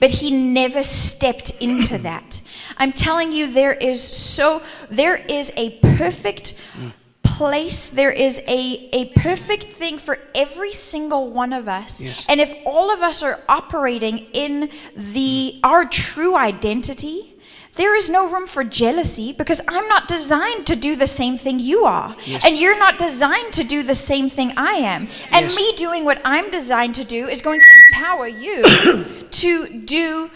But 0.00 0.10
he 0.10 0.30
never 0.30 0.82
stepped 0.82 1.50
into 1.60 1.98
that. 2.08 2.40
I'm 2.78 2.92
telling 2.92 3.32
you, 3.32 3.46
there 3.46 3.74
is 3.74 4.02
so, 4.02 4.62
there 4.90 5.16
is 5.16 5.52
a 5.56 5.78
perfect 5.96 6.54
mm. 6.76 6.92
place, 7.22 7.90
there 7.90 8.10
is 8.10 8.40
a, 8.48 8.88
a 8.92 9.06
perfect 9.16 9.64
thing 9.64 9.98
for 9.98 10.18
every 10.34 10.72
single 10.72 11.30
one 11.30 11.52
of 11.52 11.68
us. 11.68 12.02
Yes. 12.02 12.24
And 12.28 12.40
if 12.40 12.54
all 12.64 12.90
of 12.90 13.02
us 13.02 13.22
are 13.22 13.40
operating 13.48 14.18
in 14.32 14.70
the, 14.96 15.54
mm. 15.56 15.60
our 15.62 15.84
true 15.84 16.34
identity, 16.36 17.33
there 17.76 17.96
is 17.96 18.08
no 18.08 18.30
room 18.30 18.46
for 18.46 18.62
jealousy 18.62 19.32
because 19.32 19.60
I'm 19.66 19.88
not 19.88 20.06
designed 20.06 20.66
to 20.68 20.76
do 20.76 20.94
the 20.96 21.06
same 21.06 21.36
thing 21.36 21.58
you 21.58 21.84
are. 21.84 22.16
Yes. 22.24 22.44
And 22.46 22.56
you're 22.56 22.78
not 22.78 22.98
designed 22.98 23.52
to 23.54 23.64
do 23.64 23.82
the 23.82 23.94
same 23.94 24.28
thing 24.28 24.52
I 24.56 24.74
am. 24.74 25.08
And 25.32 25.46
Yes. 25.46 25.56
me 25.56 25.72
doing 25.76 26.04
what 26.04 26.20
I'm 26.24 26.50
designed 26.50 26.94
to 26.96 27.04
do 27.04 27.26
is 27.26 27.42
going 27.42 27.60
to 27.60 27.66
empower 27.88 28.28
you 28.28 28.62
to 29.30 29.80
do 29.80 30.30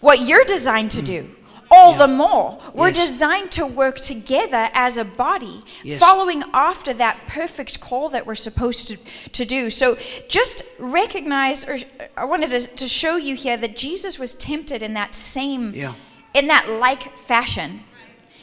what 0.00 0.20
you're 0.20 0.44
designed 0.44 0.90
to 0.92 1.02
mm. 1.02 1.06
do. 1.06 1.30
All 1.68 1.94
the 1.94 2.06
more. 2.06 2.58
We're 2.74 2.88
Yes. 2.88 3.08
designed 3.08 3.50
to 3.52 3.66
work 3.66 3.96
together 3.96 4.70
as 4.72 4.96
a 4.96 5.04
body, 5.04 5.64
following 5.98 6.44
after 6.54 6.94
that 6.94 7.26
perfect 7.26 7.80
call 7.80 8.08
that 8.10 8.24
we're 8.24 8.36
supposed 8.36 8.86
to, 8.88 8.96
to 9.32 9.44
do. 9.44 9.68
So 9.70 9.96
just 10.28 10.62
recognize, 10.78 11.68
or 11.68 11.78
I 12.16 12.24
wanted 12.24 12.50
to, 12.50 12.60
to 12.60 12.88
show 12.88 13.16
you 13.16 13.34
here 13.34 13.56
that 13.56 13.74
Jesus 13.74 14.16
was 14.16 14.34
tempted 14.34 14.80
in 14.80 14.94
that 14.94 15.14
same, 15.16 15.74
Yeah. 15.74 15.94
In 16.36 16.46
that 16.48 16.68
like 16.68 17.16
fashion. 17.16 17.80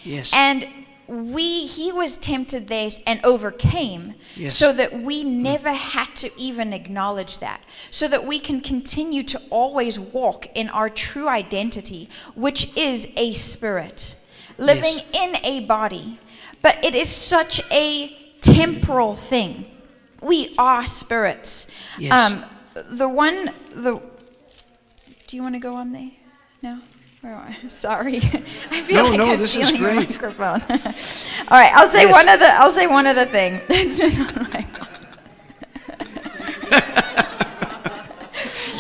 Yes. 0.04 0.32
And 0.34 0.68
we 1.08 1.66
he 1.66 1.92
was 1.92 2.18
tempted 2.18 2.68
there 2.68 2.90
and 3.06 3.20
overcame 3.26 4.16
Yes. 4.36 4.56
so 4.56 4.72
that 4.74 5.02
we 5.02 5.24
never 5.24 5.72
had 5.74 6.16
to 6.16 6.32
even 6.38 6.72
acknowledge 6.74 7.40
that 7.40 7.62
so 7.92 8.08
that 8.08 8.26
we 8.26 8.40
can 8.40 8.62
continue 8.62 9.22
to 9.24 9.40
always 9.50 10.00
walk 10.00 10.48
in 10.56 10.70
our 10.70 10.90
true 10.90 11.28
identity 11.28 12.08
which 12.36 12.76
is 12.78 13.12
a 13.18 13.34
spirit 13.34 14.16
living 14.58 14.96
Yes. 14.96 15.06
in 15.14 15.36
a 15.46 15.66
body 15.66 16.20
but 16.62 16.84
it 16.86 16.96
is 16.96 17.10
such 17.10 17.60
a 17.70 18.16
temporal 18.40 19.14
thing 19.14 19.66
we 20.22 20.56
are 20.58 20.86
spirits 20.86 21.68
Yes. 22.00 22.14
um 22.14 22.46
the 22.98 23.10
one 23.10 23.52
the 23.76 24.02
do 25.28 25.36
you 25.36 25.44
want 25.44 25.56
to 25.56 25.60
go 25.60 25.74
on 25.76 25.92
there 25.92 26.12
no 26.62 26.80
Where 27.24 27.36
am 27.36 27.48
I? 27.64 27.68
Sorry, 27.70 28.18
I 28.72 28.82
feel 28.82 29.04
No, 29.04 29.10
like 29.10 29.18
no, 29.18 29.24
I'm 29.32 29.38
this 29.38 29.56
is 29.56 29.68
stealing 29.70 29.82
your 29.82 29.94
microphone. 29.96 30.62
All 31.48 31.58
right, 31.58 31.72
I'll 31.74 31.88
say 31.88 32.04
Yes. 32.04 32.12
one 32.12 32.28
other. 32.28 32.46
I'll 32.48 32.70
say 32.70 32.86
one 32.86 33.08
other 33.08 33.24
thing. 33.24 33.62
It's 33.70 33.98
been 33.98 34.12
on 34.28 34.50
my. 34.52 34.66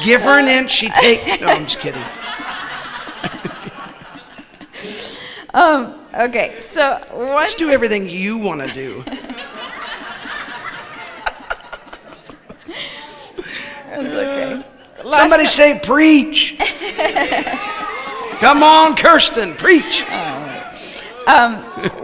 Give 0.03 0.21
her 0.23 0.39
an 0.39 0.49
inch, 0.49 0.71
she 0.71 0.89
take. 0.89 1.39
No, 1.39 1.47
I'm 1.47 1.63
just 1.63 1.79
kidding. 1.79 2.03
Um, 5.53 5.95
okay, 6.13 6.57
so 6.57 6.99
one. 7.13 7.27
Let's 7.35 7.53
do 7.53 7.69
everything 7.69 8.09
you 8.09 8.39
want 8.39 8.59
to 8.59 8.67
do. 8.73 9.03
It's 13.95 14.13
okay. 14.13 14.63
Somebody 15.09 15.43
Last- 15.43 15.55
say, 15.55 15.79
preach. 15.81 16.57
Come 18.43 18.61
on, 18.61 18.97
Kirsten, 18.97 19.53
preach. 19.53 20.03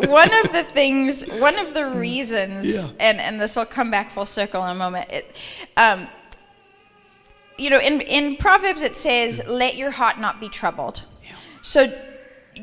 one 0.08 0.34
of 0.34 0.54
the 0.54 0.66
things, 0.72 1.26
one 1.32 1.60
of 1.60 1.74
the 1.74 1.88
reasons, 1.88 2.86
Yeah. 2.86 2.92
and, 2.98 3.20
and 3.20 3.42
this 3.42 3.58
will 3.58 3.66
come 3.66 3.92
back 3.92 4.10
full 4.10 4.26
circle 4.26 4.64
in 4.64 4.70
a 4.70 4.76
moment. 4.76 5.12
It, 5.12 5.38
um, 5.76 6.08
you 7.58 7.70
know, 7.70 7.82
in, 7.82 8.00
in 8.00 8.38
Proverbs 8.38 8.84
it 8.84 8.96
says, 8.96 9.42
let 9.50 9.76
your 9.76 9.92
heart 9.92 10.18
not 10.18 10.40
be 10.40 10.48
troubled. 10.48 11.04
So 11.62 11.94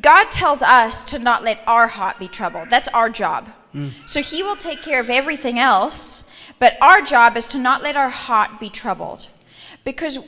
God 0.00 0.30
tells 0.30 0.62
us 0.62 1.04
to 1.12 1.18
not 1.18 1.44
let 1.44 1.60
our 1.66 1.86
heart 1.86 2.18
be 2.18 2.28
troubled. 2.28 2.70
That's 2.70 2.88
our 2.88 3.10
job. 3.10 3.50
So 4.06 4.22
He 4.22 4.42
will 4.42 4.56
take 4.56 4.80
care 4.80 5.00
of 5.00 5.10
everything 5.10 5.58
else, 5.58 6.24
but 6.58 6.78
our 6.80 7.02
job 7.02 7.36
is 7.36 7.44
to 7.48 7.58
not 7.58 7.82
let 7.82 7.94
our 7.94 8.08
heart 8.08 8.58
be 8.58 8.70
troubled. 8.70 9.28
Because 9.84 10.18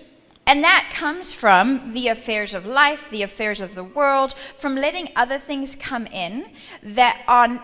and 0.48 0.64
that 0.64 0.90
comes 0.90 1.34
from 1.34 1.92
the 1.92 2.08
affairs 2.08 2.54
of 2.54 2.64
life, 2.64 3.10
the 3.10 3.22
affairs 3.22 3.60
of 3.60 3.74
the 3.74 3.84
world, 3.84 4.32
from 4.32 4.74
letting 4.74 5.10
other 5.14 5.36
things 5.36 5.76
come 5.76 6.06
in 6.06 6.46
that 6.82 7.22
are 7.28 7.62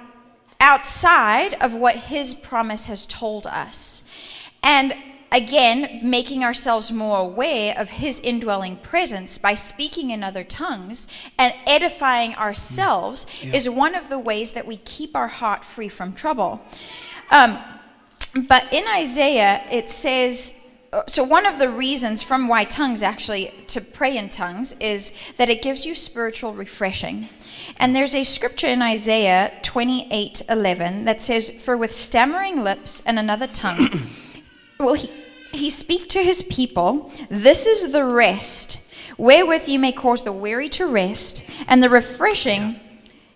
outside 0.60 1.54
of 1.62 1.72
what 1.72 1.96
His 1.96 2.34
promise 2.34 2.84
has 2.84 3.06
told 3.06 3.46
us. 3.46 4.02
And 4.62 4.94
again, 5.32 6.00
making 6.02 6.44
ourselves 6.44 6.92
more 6.92 7.20
aware 7.20 7.74
of 7.78 7.88
His 7.88 8.20
indwelling 8.20 8.76
presence 8.76 9.38
by 9.38 9.54
speaking 9.54 10.10
in 10.10 10.22
other 10.22 10.44
tongues 10.44 11.08
and 11.38 11.54
edifying 11.66 12.34
ourselves 12.34 13.26
is 13.42 13.66
one 13.66 13.94
of 13.94 14.10
the 14.10 14.18
ways 14.18 14.52
that 14.52 14.66
we 14.66 14.76
keep 14.76 15.16
our 15.16 15.28
heart 15.28 15.64
free 15.64 15.88
from 15.88 16.12
trouble. 16.12 16.60
Um, 17.30 17.58
but 18.46 18.70
in 18.74 18.84
Isaiah, 18.86 19.64
it 19.70 19.88
says, 19.88 20.54
so 21.06 21.24
one 21.24 21.46
of 21.46 21.58
the 21.58 21.68
reasons 21.68 22.22
from 22.22 22.48
why 22.48 22.64
tongues 22.64 23.02
actually 23.02 23.52
to 23.68 23.80
pray 23.80 24.16
in 24.16 24.28
tongues 24.28 24.74
is 24.80 25.12
that 25.36 25.48
it 25.48 25.62
gives 25.62 25.84
you 25.86 25.94
spiritual 25.94 26.54
refreshing. 26.54 27.28
And 27.78 27.94
there's 27.94 28.14
a 28.14 28.24
scripture 28.24 28.68
in 28.68 28.82
Isaiah 28.82 29.52
28 29.62 30.42
11 30.48 31.04
that 31.04 31.20
says, 31.20 31.50
For 31.50 31.76
with 31.76 31.92
stammering 31.92 32.62
lips 32.62 33.02
and 33.06 33.18
another 33.18 33.46
tongue 33.46 33.88
will 34.78 34.94
he, 34.94 35.10
he 35.52 35.70
speak 35.70 36.08
to 36.10 36.22
his 36.22 36.42
people, 36.42 37.12
This 37.28 37.66
is 37.66 37.92
the 37.92 38.04
rest 38.04 38.80
wherewith 39.16 39.68
you 39.68 39.78
may 39.78 39.92
cause 39.92 40.22
the 40.22 40.32
weary 40.32 40.68
to 40.68 40.86
rest, 40.86 41.44
and 41.68 41.82
the 41.82 41.88
refreshing 41.88 42.80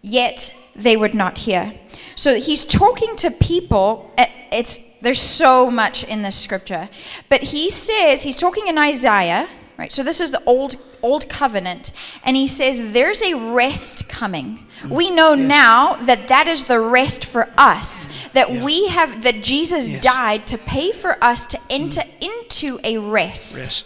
yet 0.03 0.55
they 0.75 0.97
would 0.97 1.15
not 1.15 1.39
hear. 1.39 1.75
So 2.15 2.39
he's 2.41 2.65
talking 2.65 3.17
to 3.17 3.31
people. 3.31 4.13
uh, 4.19 4.27
It's 4.53 4.81
there's 5.01 5.21
so 5.21 5.71
much 5.71 6.05
in 6.05 6.23
this 6.23 6.37
scripture, 6.37 6.89
but 7.29 7.43
he 7.43 7.71
says 7.71 8.23
he's 8.23 8.37
talking 8.37 8.67
in 8.67 8.79
Isaiah, 8.79 9.49
right? 9.79 9.93
So 9.93 10.03
this 10.03 10.21
is 10.21 10.31
the 10.31 10.43
old 10.45 10.77
old 11.03 11.29
covenant, 11.29 11.93
and 12.25 12.37
he 12.37 12.47
says 12.49 12.93
there's 12.93 13.23
a 13.23 13.35
rest 13.35 14.09
coming. 14.09 14.67
We 14.89 15.11
know 15.11 15.35
now 15.35 15.97
that 15.97 16.29
that 16.29 16.47
is 16.47 16.65
the 16.65 16.81
rest 16.81 17.25
for 17.25 17.49
us. 17.57 18.09
That 18.29 18.51
we 18.51 18.89
have 18.89 19.23
that 19.23 19.43
Jesus 19.43 19.89
Yes. 19.89 20.03
died 20.03 20.47
to 20.49 20.59
pay 20.59 20.93
for 20.93 21.23
us 21.23 21.47
to 21.47 21.57
mm-hmm. 21.59 21.83
enter 21.83 22.03
into 22.21 22.79
a 22.85 22.99
rest 22.99 23.59
Rest. 23.59 23.85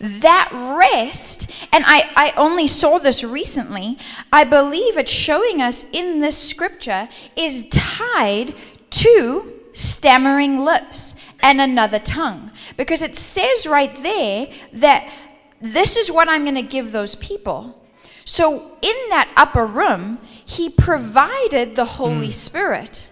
that 0.00 0.50
rest, 0.52 1.50
and 1.72 1.84
I, 1.86 2.10
I 2.16 2.32
only 2.36 2.66
saw 2.66 2.98
this 2.98 3.24
recently, 3.24 3.96
I 4.32 4.44
believe 4.44 4.98
it's 4.98 5.10
showing 5.10 5.62
us 5.62 5.86
in 5.92 6.20
this 6.20 6.36
scripture 6.36 7.08
is 7.36 7.68
tied 7.70 8.54
to 8.90 9.53
stammering 9.74 10.64
lips 10.64 11.16
and 11.42 11.60
another 11.60 11.98
tongue. 11.98 12.50
Because 12.76 13.02
it 13.02 13.16
says 13.16 13.66
right 13.66 13.94
there 14.02 14.48
that 14.72 15.12
this 15.60 15.96
is 15.96 16.10
what 16.10 16.28
I'm 16.28 16.44
going 16.44 16.54
to 16.54 16.62
give 16.62 16.92
those 16.92 17.14
people. 17.16 17.80
So 18.24 18.72
in 18.80 18.96
that 19.10 19.30
upper 19.36 19.66
room, 19.66 20.18
he 20.44 20.70
provided 20.70 21.76
the 21.76 21.84
Holy 21.84 22.26
hmm. 22.26 22.32
Spirit. 22.32 23.08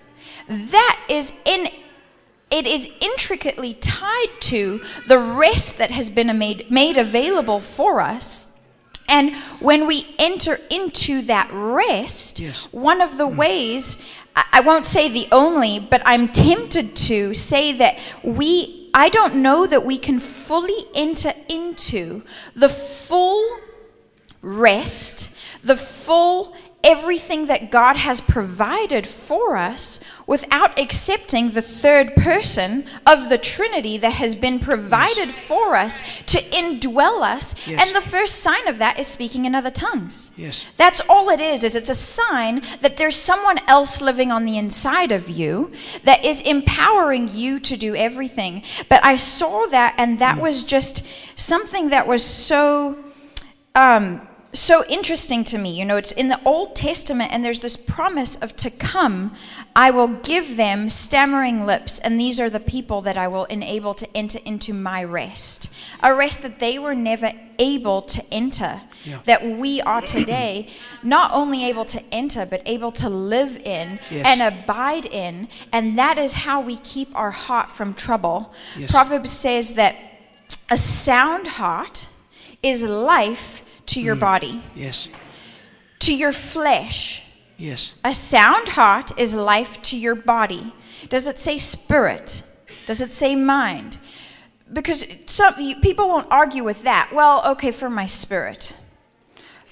That 0.49 1.01
is 1.09 1.33
in 1.45 1.69
it 2.51 2.67
is 2.67 2.91
intricately 3.01 3.73
tied 3.73 4.29
to 4.41 4.83
the 5.09 5.19
rest 5.19 5.79
that 5.79 5.91
has 5.91 6.11
been 6.11 6.37
made, 6.39 6.71
made 6.71 6.99
available 6.99 7.61
for 7.61 8.03
us. 8.03 8.55
And 9.09 9.35
when 9.59 9.87
we 9.87 10.15
enter 10.19 10.59
into 10.69 11.23
that 11.23 11.49
rest, 11.51 12.41
Yes. 12.41 12.69
one 12.71 13.01
of 13.01 13.17
the 13.17 13.27
hmm. 13.27 13.37
ways, 13.37 13.97
I 13.97 14.22
I 14.35 14.61
won't 14.61 14.87
say 14.87 15.09
the 15.09 15.29
only, 15.33 15.79
but 15.79 16.03
I'm 16.05 16.29
tempted 16.29 16.95
to 16.97 17.35
say 17.35 17.73
that 17.73 17.99
we, 18.23 18.91
I 18.95 19.09
don't 19.09 19.37
know 19.37 19.67
that 19.67 19.85
we 19.85 19.99
can 19.99 20.21
fully 20.21 20.87
enter 20.95 21.33
into 21.49 22.23
the 22.55 22.69
full 22.69 23.59
rest, 24.41 25.31
the 25.63 25.77
full 25.77 26.55
everything 26.85 27.47
that 27.47 27.71
God 27.71 27.97
has 27.97 28.21
provided 28.21 29.07
for 29.07 29.57
us 29.57 30.01
without 30.27 30.79
accepting 30.79 31.51
the 31.51 31.63
third 31.63 32.15
person 32.17 32.85
of 33.07 33.29
the 33.29 33.39
Trinity 33.39 33.97
that 33.99 34.15
has 34.15 34.35
been 34.35 34.59
provided 34.59 35.33
for 35.33 35.77
us 35.77 36.23
to 36.23 36.39
indwell 36.39 37.23
us. 37.23 37.69
Yes. 37.69 37.81
And 37.85 37.95
the 37.95 38.01
first 38.01 38.37
sign 38.37 38.67
of 38.67 38.79
that 38.79 38.99
is 38.99 39.07
speaking 39.07 39.45
in 39.45 39.55
other 39.55 39.71
tongues. 39.71 40.33
Yes. 40.37 40.71
That's 40.77 41.01
all 41.09 41.29
it 41.31 41.41
is, 41.41 41.65
is 41.65 41.77
it's 41.77 41.91
a 41.91 41.95
sign 41.95 42.63
that 42.81 42.97
there's 42.97 43.17
someone 43.17 43.59
else 43.69 44.01
living 44.01 44.33
on 44.33 44.45
the 44.45 44.59
inside 44.59 45.13
of 45.13 45.29
you 45.29 45.73
that 46.05 46.25
is 46.25 46.41
empowering 46.41 47.29
you 47.31 47.59
to 47.61 47.77
do 47.77 47.95
everything. 47.95 48.63
But 48.89 49.05
I 49.05 49.17
saw 49.17 49.67
that 49.67 49.95
and 49.99 50.19
that 50.19 50.41
was 50.41 50.65
just 50.65 51.07
something 51.37 51.91
that 51.91 52.07
was 52.07 52.25
so 52.25 52.99
um, 53.75 54.27
so 54.53 54.85
interesting 54.87 55.45
to 55.45 55.59
me. 55.59 55.71
You 55.71 55.85
know, 55.85 55.97
it's 55.97 56.13
in 56.13 56.29
the 56.29 56.41
Old 56.45 56.77
Testament, 56.77 57.33
and 57.33 57.45
there's 57.45 57.61
this 57.61 57.77
promise 57.77 58.37
of 58.37 58.55
to 58.57 58.71
come, 58.71 59.35
I 59.75 59.91
will 59.91 60.09
give 60.09 60.57
them 60.57 60.89
stammering 60.89 61.65
lips, 61.65 61.99
and 61.99 62.21
these 62.21 62.39
are 62.39 62.51
the 62.51 62.61
people 62.61 63.01
that 63.03 63.17
I 63.17 63.29
will 63.29 63.45
enable 63.47 63.95
to 63.95 64.17
enter 64.17 64.39
into 64.45 64.75
my 64.75 65.03
rest. 65.03 65.73
A 66.03 66.15
rest 66.15 66.43
that 66.43 66.59
they 66.59 66.79
were 66.79 66.95
never 66.95 67.33
able 67.59 68.03
to 68.03 68.23
enter, 68.31 68.83
Yeah. 69.05 69.19
that 69.25 69.43
we 69.45 69.81
are 69.81 70.01
today, 70.03 70.69
not 71.03 71.33
only 71.33 71.65
able 71.65 71.85
to 71.87 72.03
enter, 72.13 72.45
but 72.45 72.63
able 72.67 72.93
to 72.93 73.09
live 73.09 73.57
in 73.65 74.01
Yes. 74.11 74.27
and 74.27 74.43
abide 74.43 75.07
in. 75.07 75.49
And 75.73 75.99
that 75.99 76.19
is 76.19 76.35
how 76.35 76.61
we 76.61 76.77
keep 76.77 77.11
our 77.17 77.31
heart 77.31 77.71
from 77.71 77.95
trouble. 77.95 78.53
Yes. 78.77 78.91
Proverbs 78.91 79.31
says 79.31 79.75
that 79.75 79.97
a 80.71 80.77
sound 80.77 81.47
heart 81.59 82.09
is 82.63 82.85
life 82.85 83.63
to 83.87 84.01
your 84.01 84.17
mm. 84.17 84.21
body, 84.21 84.63
Yes. 84.75 85.09
to 86.01 86.15
your 86.15 86.33
flesh. 86.33 87.23
Yes. 87.57 87.93
A 88.05 88.15
sound 88.15 88.71
heart 88.71 89.19
is 89.19 89.35
life 89.35 89.81
to 89.83 89.97
your 89.97 90.15
body. 90.15 90.73
Does 91.09 91.29
it 91.29 91.39
say 91.39 91.59
spirit? 91.59 92.43
Does 92.87 93.01
it 93.01 93.13
say 93.13 93.37
mind? 93.37 93.99
Because 94.73 95.05
some 95.27 95.55
you- 95.59 95.77
people 95.77 96.09
won't 96.09 96.27
argue 96.31 96.65
with 96.65 96.83
that. 96.83 97.11
Well, 97.13 97.43
okay, 97.53 97.71
for 97.71 97.91
my 97.91 98.07
spirit, 98.07 98.77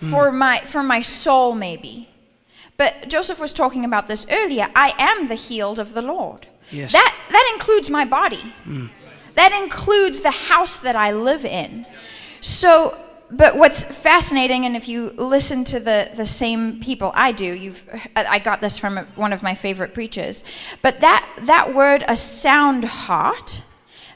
mm. 0.00 0.10
for 0.10 0.30
my 0.30 0.60
for 0.60 0.82
my 0.82 1.00
soul, 1.00 1.54
maybe. 1.54 2.08
But 2.76 3.08
Joseph 3.08 3.40
was 3.40 3.52
talking 3.52 3.84
about 3.84 4.08
this 4.08 4.26
earlier. 4.30 4.68
I 4.74 4.94
am 4.98 5.26
the 5.26 5.34
healed 5.34 5.78
of 5.78 5.92
the 5.92 6.02
Lord. 6.02 6.46
Yes. 6.70 6.92
That 6.92 7.14
that 7.30 7.50
includes 7.54 7.90
my 7.90 8.04
body. 8.04 8.54
Mm. 8.66 8.90
That 9.34 9.52
includes 9.52 10.20
the 10.20 10.30
house 10.30 10.78
that 10.78 10.96
I 10.96 11.12
live 11.12 11.44
in. 11.44 11.86
So, 12.40 12.98
but 13.32 13.56
what's 13.56 13.84
fascinating, 13.84 14.66
and 14.66 14.76
if 14.76 14.88
you 14.88 15.10
listen 15.16 15.64
to 15.64 15.78
the, 15.78 16.10
the 16.14 16.26
same 16.26 16.80
people 16.80 17.12
I 17.14 17.32
do, 17.32 17.44
you've 17.44 17.84
I 18.16 18.38
got 18.38 18.60
this 18.60 18.76
from 18.76 18.98
one 19.14 19.32
of 19.32 19.42
my 19.42 19.54
favorite 19.54 19.94
preachers. 19.94 20.42
But 20.82 21.00
that 21.00 21.28
that 21.42 21.72
word, 21.72 22.04
a 22.08 22.16
sound 22.16 22.84
heart, 22.84 23.62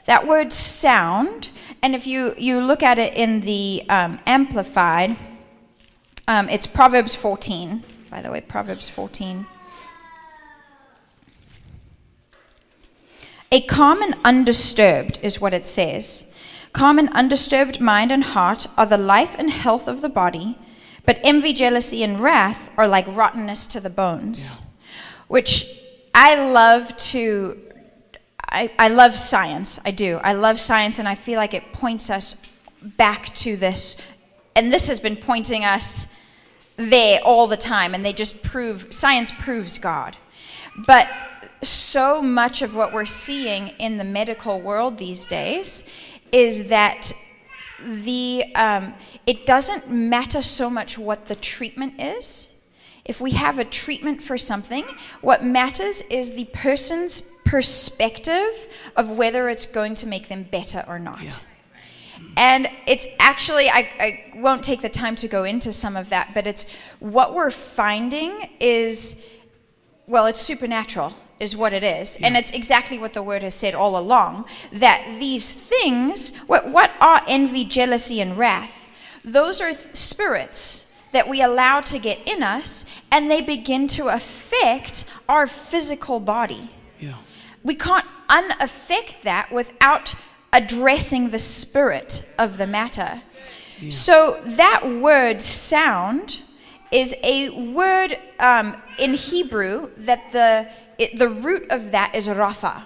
that 0.05 0.27
word 0.27 0.51
sound, 0.51 1.49
and 1.81 1.95
if 1.95 2.05
you 2.05 2.35
you 2.37 2.59
look 2.59 2.83
at 2.83 2.99
it 2.99 3.13
in 3.15 3.41
the 3.41 3.83
um, 3.87 4.19
amplified, 4.25 5.15
um, 6.27 6.49
it's 6.49 6.67
Proverbs 6.67 7.15
14. 7.15 7.83
By 8.09 8.21
the 8.21 8.31
way, 8.31 8.41
Proverbs 8.41 8.89
14. 8.89 9.45
A 13.51 13.61
calm 13.61 14.01
and 14.01 14.15
undisturbed 14.25 15.19
is 15.21 15.39
what 15.39 15.53
it 15.53 15.65
says. 15.65 16.25
Calm 16.75 16.99
and 16.99 17.07
undisturbed 17.13 17.79
mind 17.79 18.11
and 18.11 18.21
heart 18.21 18.67
are 18.75 18.85
the 18.85 18.97
life 18.97 19.33
and 19.39 19.49
health 19.49 19.87
of 19.87 20.01
the 20.01 20.09
body, 20.09 20.57
but 21.05 21.21
envy, 21.23 21.53
jealousy, 21.53 22.03
and 22.03 22.21
wrath 22.21 22.69
are 22.75 22.85
like 22.85 23.07
rottenness 23.07 23.65
to 23.65 23.79
the 23.79 23.89
bones. 23.89 24.59
Which 25.29 25.81
I 26.13 26.35
love 26.35 26.93
to. 26.97 27.57
I, 28.49 28.71
I 28.77 28.89
love 28.89 29.15
science. 29.15 29.79
I 29.85 29.91
do. 29.91 30.17
I 30.17 30.33
love 30.33 30.59
science, 30.59 30.99
and 30.99 31.07
I 31.07 31.15
feel 31.15 31.37
like 31.37 31.53
it 31.53 31.71
points 31.71 32.09
us 32.09 32.45
back 32.81 33.33
to 33.35 33.55
this. 33.55 33.95
And 34.53 34.73
this 34.73 34.89
has 34.89 34.99
been 34.99 35.15
pointing 35.15 35.63
us 35.63 36.13
there 36.75 37.21
all 37.23 37.47
the 37.47 37.55
time, 37.55 37.93
and 37.93 38.03
they 38.03 38.11
just 38.11 38.43
prove 38.43 38.93
science 38.93 39.31
proves 39.31 39.77
God. 39.77 40.17
But 40.85 41.07
so 41.61 42.21
much 42.21 42.61
of 42.61 42.75
what 42.75 42.91
we're 42.91 43.05
seeing 43.05 43.69
in 43.79 43.97
the 43.97 44.03
medical 44.03 44.59
world 44.59 44.97
these 44.97 45.25
days 45.25 45.85
is 46.35 46.67
that 46.67 47.13
the 47.81 48.43
um, 48.55 48.93
it 49.25 49.45
doesn't 49.45 49.89
matter 49.89 50.41
so 50.41 50.69
much 50.69 50.97
what 50.97 51.27
the 51.27 51.35
treatment 51.35 51.93
is. 51.99 52.51
If 53.05 53.21
we 53.21 53.31
have 53.31 53.59
a 53.59 53.63
treatment 53.63 54.21
for 54.21 54.37
something, 54.37 54.83
what 55.21 55.43
matters 55.43 56.01
is 56.09 56.33
the 56.33 56.45
person's 56.45 57.21
perspective 57.45 58.67
of 58.95 59.11
whether 59.11 59.47
it's 59.47 59.65
going 59.65 59.95
to 59.95 60.07
make 60.07 60.27
them 60.27 60.43
better 60.43 60.83
or 60.87 60.99
not. 60.99 61.23
Yeah. 61.23 61.31
And 62.35 62.69
it's 62.87 63.07
actually, 63.19 63.69
I, 63.69 63.89
I 63.99 64.31
won't 64.35 64.63
take 64.63 64.81
the 64.81 64.89
time 64.89 65.15
to 65.17 65.27
go 65.27 65.43
into 65.43 65.71
some 65.71 65.95
of 65.95 66.09
that, 66.09 66.31
but 66.33 66.47
it's 66.47 66.69
what 66.99 67.33
we're 67.33 67.51
finding 67.51 68.49
is, 68.59 69.23
well, 70.07 70.25
it's 70.25 70.41
supernatural, 70.41 71.13
is 71.39 71.55
what 71.55 71.73
it 71.73 71.83
is. 71.83 72.17
And 72.21 72.37
it's 72.37 72.51
exactly 72.51 72.97
what 72.97 73.13
the 73.13 73.23
word 73.23 73.43
has 73.43 73.53
said 73.53 73.75
all 73.75 73.97
along 73.97 74.45
that 74.71 75.05
these 75.19 75.51
things, 75.53 76.35
what, 76.47 76.69
what 76.69 76.91
are 77.01 77.21
envy, 77.27 77.65
jealousy, 77.65 78.21
and 78.21 78.37
wrath? 78.37 78.89
Those 79.23 79.59
are 79.59 79.73
th- 79.73 79.95
spirits 79.95 80.91
that 81.11 81.27
we 81.27 81.41
allow 81.41 81.81
to 81.81 81.99
get 81.99 82.19
in 82.25 82.43
us, 82.43 82.85
and 83.11 83.29
they 83.31 83.41
begin 83.41 83.87
to 83.87 84.07
affect 84.07 85.05
our 85.29 85.47
physical 85.47 86.19
body 86.19 86.69
Yeah. 86.99 87.13
we 87.63 87.75
can't 87.75 88.05
unaffect 88.29 89.21
that 89.21 89.51
without 89.51 90.15
addressing 90.51 91.29
the 91.29 91.39
spirit 91.39 92.29
of 92.39 92.57
the 92.57 92.67
matter. 92.67 93.21
Yeah. 93.79 93.89
So 93.91 94.41
that 94.45 94.87
word 94.87 95.41
sound 95.41 96.41
is 96.91 97.15
a 97.23 97.49
word 97.73 98.17
um, 98.39 98.81
in 98.99 99.13
Hebrew 99.13 99.89
that 99.97 100.31
the 100.31 100.69
it, 100.97 101.17
the 101.17 101.29
root 101.29 101.67
of 101.69 101.91
that 101.91 102.15
is 102.15 102.27
Rapha. 102.27 102.83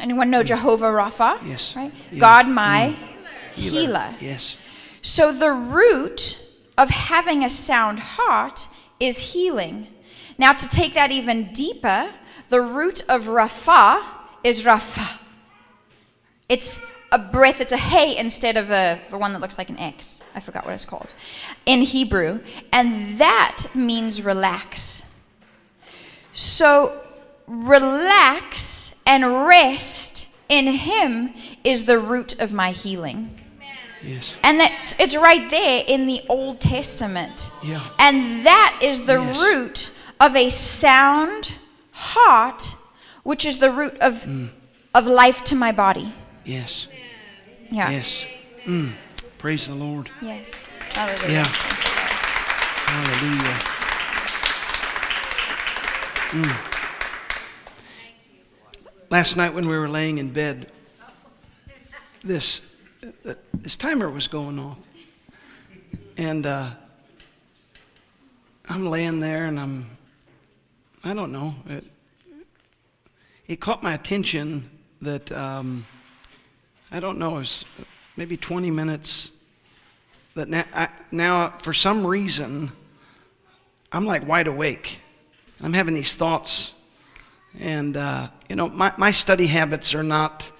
Anyone 0.00 0.30
know 0.30 0.42
Jehovah 0.42 0.86
Rapha? 0.86 1.40
Yes. 1.44 1.74
Right? 1.74 1.92
Yeah. 2.12 2.20
God 2.20 2.48
my 2.48 2.94
healer. 3.54 4.14
Yes. 4.20 4.56
So 5.02 5.32
the 5.32 5.50
root 5.50 6.38
of 6.78 6.90
having 6.90 7.44
a 7.44 7.50
sound 7.50 7.98
heart 8.00 8.68
is 9.00 9.32
healing. 9.32 9.88
Now, 10.38 10.52
to 10.52 10.68
take 10.68 10.94
that 10.94 11.10
even 11.10 11.52
deeper, 11.52 12.10
the 12.48 12.60
root 12.60 13.02
of 13.08 13.26
Rapha 13.26 14.06
is 14.44 14.64
Rapha. 14.64 15.18
It's 16.48 16.80
a 17.12 17.18
breath, 17.18 17.60
it's 17.60 17.72
a 17.72 17.76
hey 17.76 18.16
instead 18.16 18.56
of 18.56 18.70
a, 18.70 19.00
the 19.10 19.18
one 19.18 19.32
that 19.32 19.40
looks 19.40 19.58
like 19.58 19.68
an 19.70 19.78
X. 19.78 20.22
I 20.34 20.40
forgot 20.40 20.64
what 20.64 20.74
it's 20.74 20.84
called 20.84 21.12
in 21.66 21.82
Hebrew. 21.82 22.40
And 22.72 23.18
that 23.18 23.66
means 23.74 24.22
relax. 24.22 25.02
So, 26.32 27.00
relax 27.46 28.94
and 29.06 29.46
rest 29.46 30.28
in 30.48 30.66
Him 30.68 31.34
is 31.64 31.84
the 31.84 31.98
root 31.98 32.40
of 32.40 32.52
my 32.52 32.70
healing. 32.70 33.36
Yes. 34.02 34.34
And 34.42 34.58
that's 34.58 34.94
it's 34.98 35.16
right 35.16 35.48
there 35.50 35.84
in 35.86 36.06
the 36.06 36.22
Old 36.28 36.60
Testament. 36.60 37.50
Yeah. 37.62 37.82
And 37.98 38.46
that 38.46 38.78
is 38.82 39.04
the 39.04 39.20
Yes. 39.20 39.38
root 39.38 39.90
of 40.18 40.34
a 40.34 40.48
sound 40.48 41.58
heart, 41.92 42.76
which 43.24 43.44
is 43.44 43.58
the 43.58 43.70
root 43.70 43.98
of 43.98 44.24
mm. 44.24 44.48
of 44.94 45.06
life 45.06 45.44
to 45.44 45.54
my 45.54 45.72
body. 45.72 46.14
Yes. 46.44 46.88
Yeah. 47.70 47.90
Yes. 47.90 48.26
Mm. 48.64 48.92
Praise 49.38 49.66
the 49.68 49.74
Lord. 49.74 50.10
Yes. 50.20 50.74
Hallelujah. 50.92 51.30
Yeah. 51.30 51.44
Hallelujah. 52.86 53.58
Mm. 56.30 56.66
Last 59.08 59.36
night 59.36 59.54
when 59.54 59.68
we 59.68 59.78
were 59.78 59.88
laying 59.88 60.18
in 60.18 60.30
bed, 60.30 60.70
this 62.22 62.60
uh, 63.24 63.34
this 63.54 63.76
timer 63.76 64.10
was 64.10 64.28
going 64.28 64.58
off, 64.58 64.78
and 66.16 66.44
uh, 66.46 66.70
I'm 68.68 68.86
laying 68.86 69.20
there, 69.20 69.46
and 69.46 69.58
I'm 69.58 69.96
I 71.02 71.14
don't 71.14 71.32
know. 71.32 71.54
It, 71.68 71.84
it 73.46 73.60
caught 73.60 73.82
my 73.82 73.94
attention 73.94 74.70
that 75.00 75.32
um, 75.32 75.86
I 76.92 76.98
don't 76.98 77.18
know. 77.18 77.36
It 77.36 77.40
was 77.40 77.64
maybe 78.16 78.36
20 78.36 78.72
minutes 78.72 79.30
that 80.34 80.48
now, 80.48 80.64
I, 80.74 80.88
now 81.12 81.50
for 81.60 81.72
some 81.72 82.04
reason, 82.04 82.72
I'm 83.92 84.06
like 84.06 84.26
wide 84.26 84.48
awake. 84.48 84.98
I'm 85.62 85.72
having 85.72 85.94
these 85.94 86.12
thoughts. 86.14 86.74
And, 87.60 87.96
uh, 87.96 88.30
you 88.48 88.56
know, 88.56 88.68
my, 88.68 88.92
my 88.96 89.12
study 89.12 89.46
habits 89.46 89.94
are 89.94 90.02
not, 90.02 90.50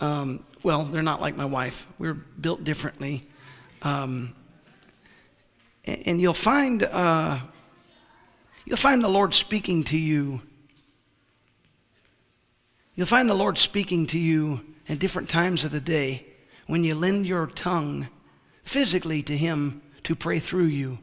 um, 0.00 0.44
well, 0.64 0.82
they're 0.82 1.02
not 1.02 1.20
like 1.20 1.36
my 1.36 1.44
wife. 1.44 1.86
We're 1.98 2.14
built 2.14 2.64
differently. 2.64 3.28
Um, 3.82 4.34
and, 5.84 6.20
you'll 6.20 6.34
find, 6.34 6.82
uh, 6.82 7.38
you'll 8.64 8.76
find 8.76 9.00
the 9.00 9.08
Lord 9.08 9.34
speaking 9.34 9.84
to 9.84 9.96
you. 9.96 10.42
You'll 12.96 13.06
find 13.06 13.30
the 13.30 13.34
Lord 13.34 13.56
speaking 13.56 14.08
to 14.08 14.18
you 14.18 14.62
at 14.88 14.98
different 14.98 15.28
times 15.28 15.64
of 15.64 15.70
the 15.70 15.80
day 15.80 16.26
when 16.66 16.84
you 16.84 16.94
lend 16.94 17.26
your 17.26 17.46
tongue 17.46 18.08
physically 18.62 19.22
to 19.22 19.36
Him 19.36 19.82
to 20.04 20.14
pray 20.14 20.38
through 20.38 20.66
you. 20.66 20.98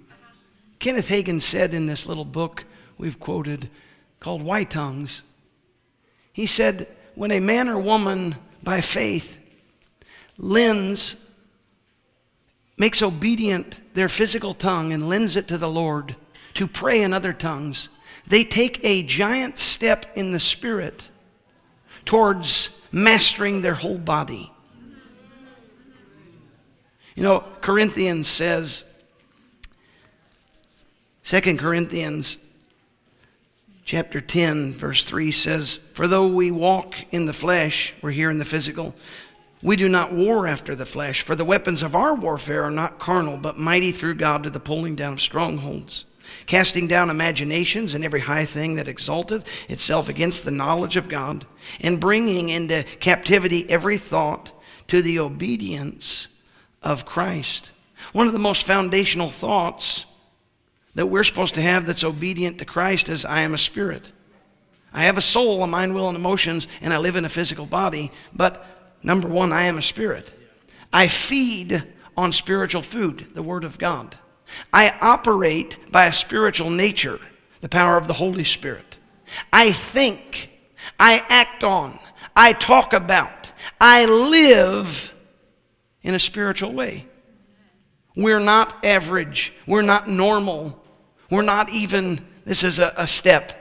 Kenneth 0.79 1.07
Hagin 1.07 1.41
said 1.41 1.73
in 1.73 1.85
this 1.85 2.05
little 2.05 2.25
book 2.25 2.65
we've 2.97 3.19
quoted 3.19 3.69
called 4.19 4.41
Why 4.41 4.63
Tongues, 4.63 5.21
he 6.31 6.47
said, 6.47 6.87
when 7.15 7.31
a 7.31 7.39
man 7.39 7.69
or 7.69 7.77
woman 7.77 8.35
by 8.63 8.81
faith 8.81 9.37
lends, 10.37 11.15
makes 12.77 13.01
obedient 13.01 13.81
their 13.93 14.09
physical 14.09 14.53
tongue 14.53 14.91
and 14.91 15.07
lends 15.07 15.35
it 15.35 15.47
to 15.47 15.57
the 15.57 15.69
Lord 15.69 16.15
to 16.55 16.67
pray 16.67 17.01
in 17.01 17.13
other 17.13 17.33
tongues, 17.33 17.89
they 18.25 18.43
take 18.43 18.83
a 18.83 19.03
giant 19.03 19.57
step 19.57 20.05
in 20.15 20.31
the 20.31 20.39
Spirit 20.39 21.09
towards 22.05 22.69
mastering 22.93 23.61
their 23.61 23.73
whole 23.73 23.97
body. 23.97 24.51
You 27.15 27.23
know, 27.23 27.43
Corinthians 27.59 28.27
says, 28.27 28.83
2 31.25 31.57
Corinthians 31.57 32.37
chapter 33.83 34.21
10, 34.21 34.73
verse 34.73 35.03
3 35.03 35.31
says, 35.31 35.79
For 35.93 36.07
though 36.07 36.27
we 36.27 36.51
walk 36.51 36.95
in 37.11 37.25
the 37.25 37.33
flesh, 37.33 37.93
we're 38.01 38.11
here 38.11 38.29
in 38.29 38.37
the 38.37 38.45
physical, 38.45 38.95
we 39.61 39.75
do 39.75 39.89
not 39.89 40.13
war 40.13 40.45
after 40.45 40.75
the 40.75 40.85
flesh, 40.85 41.21
for 41.21 41.35
the 41.35 41.45
weapons 41.45 41.81
of 41.81 41.95
our 41.95 42.13
warfare 42.13 42.63
are 42.63 42.71
not 42.71 42.99
carnal, 42.99 43.37
but 43.37 43.57
mighty 43.57 43.91
through 43.91 44.15
God 44.15 44.43
to 44.43 44.49
the 44.49 44.59
pulling 44.59 44.95
down 44.95 45.13
of 45.13 45.21
strongholds, 45.21 46.05
casting 46.45 46.87
down 46.87 47.09
imaginations 47.09 47.93
and 47.93 48.03
every 48.03 48.21
high 48.21 48.45
thing 48.45 48.75
that 48.75 48.87
exalteth 48.87 49.47
itself 49.69 50.09
against 50.09 50.45
the 50.45 50.51
knowledge 50.51 50.97
of 50.97 51.09
God, 51.09 51.45
and 51.81 51.99
bringing 51.99 52.49
into 52.49 52.83
captivity 52.99 53.69
every 53.69 53.97
thought 53.97 54.51
to 54.87 55.01
the 55.01 55.19
obedience 55.19 56.27
of 56.81 57.05
Christ. 57.05 57.71
One 58.11 58.27
of 58.27 58.33
the 58.33 58.39
most 58.39 58.65
foundational 58.65 59.29
thoughts 59.29 60.05
that 60.95 61.07
we're 61.07 61.23
supposed 61.23 61.55
to 61.55 61.61
have 61.61 61.85
that's 61.85 62.03
obedient 62.03 62.59
to 62.59 62.65
Christ 62.65 63.09
is 63.09 63.25
I 63.25 63.41
am 63.41 63.53
a 63.53 63.57
spirit. 63.57 64.11
I 64.93 65.05
have 65.05 65.17
a 65.17 65.21
soul, 65.21 65.63
a 65.63 65.67
mind, 65.67 65.95
will, 65.95 66.07
and 66.07 66.17
emotions, 66.17 66.67
and 66.81 66.93
I 66.93 66.97
live 66.97 67.15
in 67.15 67.25
a 67.25 67.29
physical 67.29 67.65
body, 67.65 68.11
but 68.33 68.65
number 69.01 69.27
one, 69.27 69.51
I 69.51 69.63
am 69.63 69.77
a 69.77 69.81
spirit. 69.81 70.31
I 70.91 71.07
feed 71.07 71.83
on 72.15 72.31
spiritual 72.31 72.83
food, 72.83 73.29
the 73.33 73.41
Word 73.41 73.63
of 73.63 73.79
God. 73.79 74.17
I 74.71 74.95
operate 75.01 75.77
by 75.91 76.05
a 76.05 76.13
spiritual 76.13 76.69
nature, 76.69 77.19
the 77.61 77.69
power 77.69 77.97
of 77.97 78.07
the 78.07 78.13
Holy 78.13 78.43
Spirit. 78.43 78.97
I 79.51 79.71
think, 79.71 80.49
I 80.99 81.23
act 81.29 81.63
on, 81.63 81.99
I 82.35 82.53
talk 82.53 82.93
about, 82.93 83.51
I 83.79 84.05
live 84.05 85.13
in 86.01 86.15
a 86.15 86.19
spiritual 86.19 86.73
way. 86.73 87.07
We're 88.15 88.39
not 88.39 88.85
average, 88.85 89.53
we're 89.65 89.81
not 89.81 90.07
normal, 90.07 90.83
we're 91.29 91.41
not 91.41 91.69
even, 91.71 92.25
this 92.45 92.63
is 92.63 92.79
a, 92.79 92.93
a 92.97 93.07
step. 93.07 93.59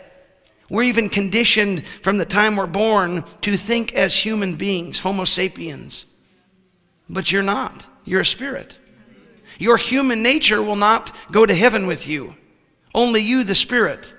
We're 0.68 0.84
even 0.84 1.08
conditioned 1.08 1.86
from 1.86 2.16
the 2.16 2.24
time 2.24 2.56
we're 2.56 2.66
born 2.66 3.24
to 3.42 3.56
think 3.56 3.94
as 3.94 4.14
human 4.14 4.56
beings, 4.56 4.98
Homo 5.00 5.24
sapiens. 5.24 6.06
But 7.08 7.30
you're 7.30 7.42
not. 7.42 7.86
You're 8.04 8.22
a 8.22 8.26
spirit. 8.26 8.78
Your 9.59 9.76
human 9.76 10.22
nature 10.22 10.62
will 10.62 10.76
not 10.76 11.14
go 11.30 11.46
to 11.46 11.55
heaven 11.55 11.86
with 11.86 12.07
you, 12.07 12.34
only 12.94 13.20
you, 13.20 13.44
the 13.44 13.55
spirit. 13.55 14.14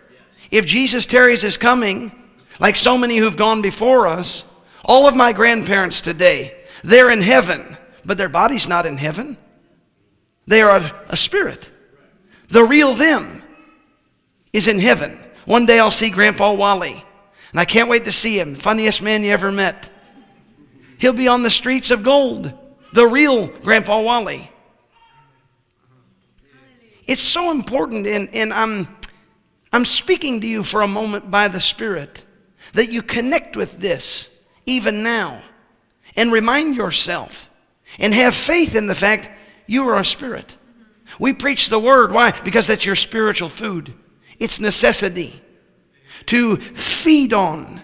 If 0.52 0.66
Jesus 0.66 1.06
tarries 1.06 1.42
his 1.42 1.58
coming, 1.58 2.12
like 2.60 2.76
so 2.76 2.98
many 2.98 3.18
who've 3.18 3.38
gone 3.38 3.62
before 3.62 4.08
us, 4.08 4.46
all 4.86 5.08
of 5.08 5.16
my 5.16 5.34
grandparents 5.34 6.02
today, 6.02 6.56
they're 6.84 7.10
in 7.10 7.22
heaven, 7.22 7.78
but 8.06 8.18
their 8.18 8.30
body's 8.30 8.68
not 8.68 8.86
in 8.86 8.98
heaven. 8.98 9.38
They 10.46 10.62
are 10.62 10.78
a, 10.78 11.06
a 11.10 11.18
spirit. 11.18 11.72
The 12.50 12.64
real 12.64 12.94
them 12.94 13.42
is 14.52 14.68
in 14.68 14.80
heaven. 14.80 15.18
One 15.46 15.66
day 15.66 15.80
I'll 15.80 15.92
see 15.92 16.10
Grandpa 16.10 16.54
Wally, 16.54 17.04
and 17.52 17.60
I 17.60 17.66
can't 17.66 17.90
wait 17.90 18.06
to 18.06 18.12
see 18.12 18.40
him. 18.40 18.56
Funniest 18.56 19.02
man 19.02 19.24
you 19.24 19.32
ever 19.32 19.52
met. 19.52 19.90
He'll 21.00 21.14
be 21.14 21.28
on 21.28 21.44
the 21.44 21.50
streets 21.50 21.92
of 21.92 22.04
gold, 22.04 22.54
the 22.94 23.08
real 23.08 23.48
Grandpa 23.48 24.02
Wally. 24.02 24.50
It's 27.06 27.22
so 27.22 27.52
important, 27.52 28.08
and, 28.08 28.34
and 28.34 28.54
I'm, 28.54 28.88
I'm 29.72 29.86
speaking 29.86 30.42
to 30.42 30.48
you 30.48 30.64
for 30.64 30.82
a 30.82 30.88
moment 30.88 31.30
by 31.30 31.48
the 31.48 31.60
Spirit 31.60 32.26
that 32.74 32.92
you 32.92 33.02
connect 33.02 33.58
with 33.58 33.80
this 33.80 34.30
even 34.66 35.04
now 35.04 35.42
and 36.16 36.32
remind 36.32 36.76
yourself 36.76 37.50
and 38.00 38.14
have 38.14 38.34
faith 38.34 38.76
in 38.76 38.88
the 38.88 38.96
fact 38.96 39.30
you 39.68 39.88
are 39.88 40.00
a 40.00 40.06
spirit. 40.06 40.58
We 41.20 41.34
preach 41.34 41.70
the 41.70 41.80
word. 41.80 42.12
Why? 42.12 42.32
Because 42.42 42.68
that's 42.68 42.86
your 42.86 42.96
spiritual 42.96 43.50
food. 43.50 43.94
It's 44.40 44.60
necessity 44.60 45.42
to 46.28 46.58
feed 46.58 47.34
on 47.34 47.82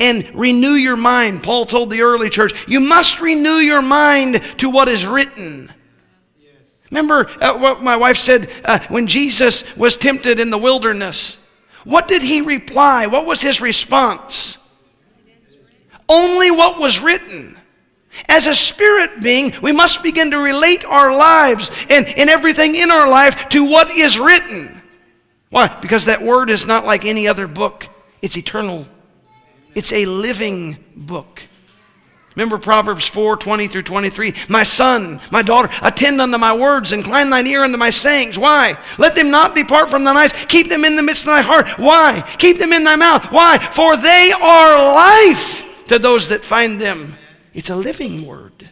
and 0.00 0.28
renew 0.34 0.72
your 0.72 0.96
mind. 0.96 1.42
Paul 1.42 1.64
told 1.66 1.90
the 1.90 2.02
early 2.02 2.28
church, 2.28 2.68
you 2.68 2.80
must 2.80 3.20
renew 3.20 3.58
your 3.58 3.82
mind 3.82 4.42
to 4.58 4.70
what 4.70 4.88
is 4.88 5.06
written. 5.06 5.72
Remember 6.90 7.28
uh, 7.40 7.58
what 7.58 7.82
my 7.82 7.96
wife 7.96 8.16
said 8.16 8.50
uh, 8.64 8.78
when 8.88 9.06
Jesus 9.06 9.64
was 9.76 9.96
tempted 9.96 10.38
in 10.38 10.50
the 10.50 10.58
wilderness? 10.58 11.38
What 11.84 12.08
did 12.08 12.22
he 12.22 12.40
reply? 12.40 13.06
What 13.06 13.26
was 13.26 13.40
his 13.40 13.60
response? 13.60 14.58
Only 16.08 16.50
what 16.50 16.78
was 16.78 17.00
written. 17.00 17.58
As 18.28 18.46
a 18.46 18.54
spirit 18.54 19.20
being, 19.20 19.52
we 19.62 19.72
must 19.72 20.02
begin 20.02 20.30
to 20.30 20.38
relate 20.38 20.84
our 20.84 21.16
lives 21.16 21.70
and, 21.90 22.06
and 22.06 22.30
everything 22.30 22.74
in 22.74 22.90
our 22.90 23.08
life 23.08 23.48
to 23.50 23.64
what 23.64 23.90
is 23.90 24.18
written. 24.18 24.82
Why? 25.50 25.68
Because 25.80 26.06
that 26.06 26.22
word 26.22 26.50
is 26.50 26.66
not 26.66 26.84
like 26.84 27.04
any 27.04 27.28
other 27.28 27.46
book, 27.46 27.88
it's 28.22 28.36
eternal, 28.36 28.86
it's 29.74 29.92
a 29.92 30.06
living 30.06 30.84
book. 30.96 31.42
Remember 32.36 32.58
Proverbs 32.58 33.06
4 33.06 33.38
20 33.38 33.66
through 33.66 33.82
23. 33.82 34.34
My 34.50 34.62
son, 34.62 35.20
my 35.32 35.40
daughter, 35.40 35.70
attend 35.80 36.20
unto 36.20 36.36
my 36.36 36.54
words, 36.54 36.92
incline 36.92 37.30
thine 37.30 37.46
ear 37.46 37.64
unto 37.64 37.78
my 37.78 37.88
sayings. 37.88 38.38
Why? 38.38 38.78
Let 38.98 39.16
them 39.16 39.30
not 39.30 39.54
depart 39.54 39.88
from 39.88 40.04
thine 40.04 40.18
eyes. 40.18 40.34
Keep 40.48 40.68
them 40.68 40.84
in 40.84 40.96
the 40.96 41.02
midst 41.02 41.22
of 41.22 41.28
thy 41.28 41.40
heart. 41.40 41.66
Why? 41.78 42.20
Keep 42.38 42.58
them 42.58 42.74
in 42.74 42.84
thy 42.84 42.94
mouth. 42.94 43.32
Why? 43.32 43.58
For 43.58 43.96
they 43.96 44.32
are 44.32 44.94
life 44.94 45.64
to 45.86 45.98
those 45.98 46.28
that 46.28 46.44
find 46.44 46.78
them. 46.78 47.16
It's 47.54 47.70
a 47.70 47.76
living 47.76 48.26
word. 48.26 48.68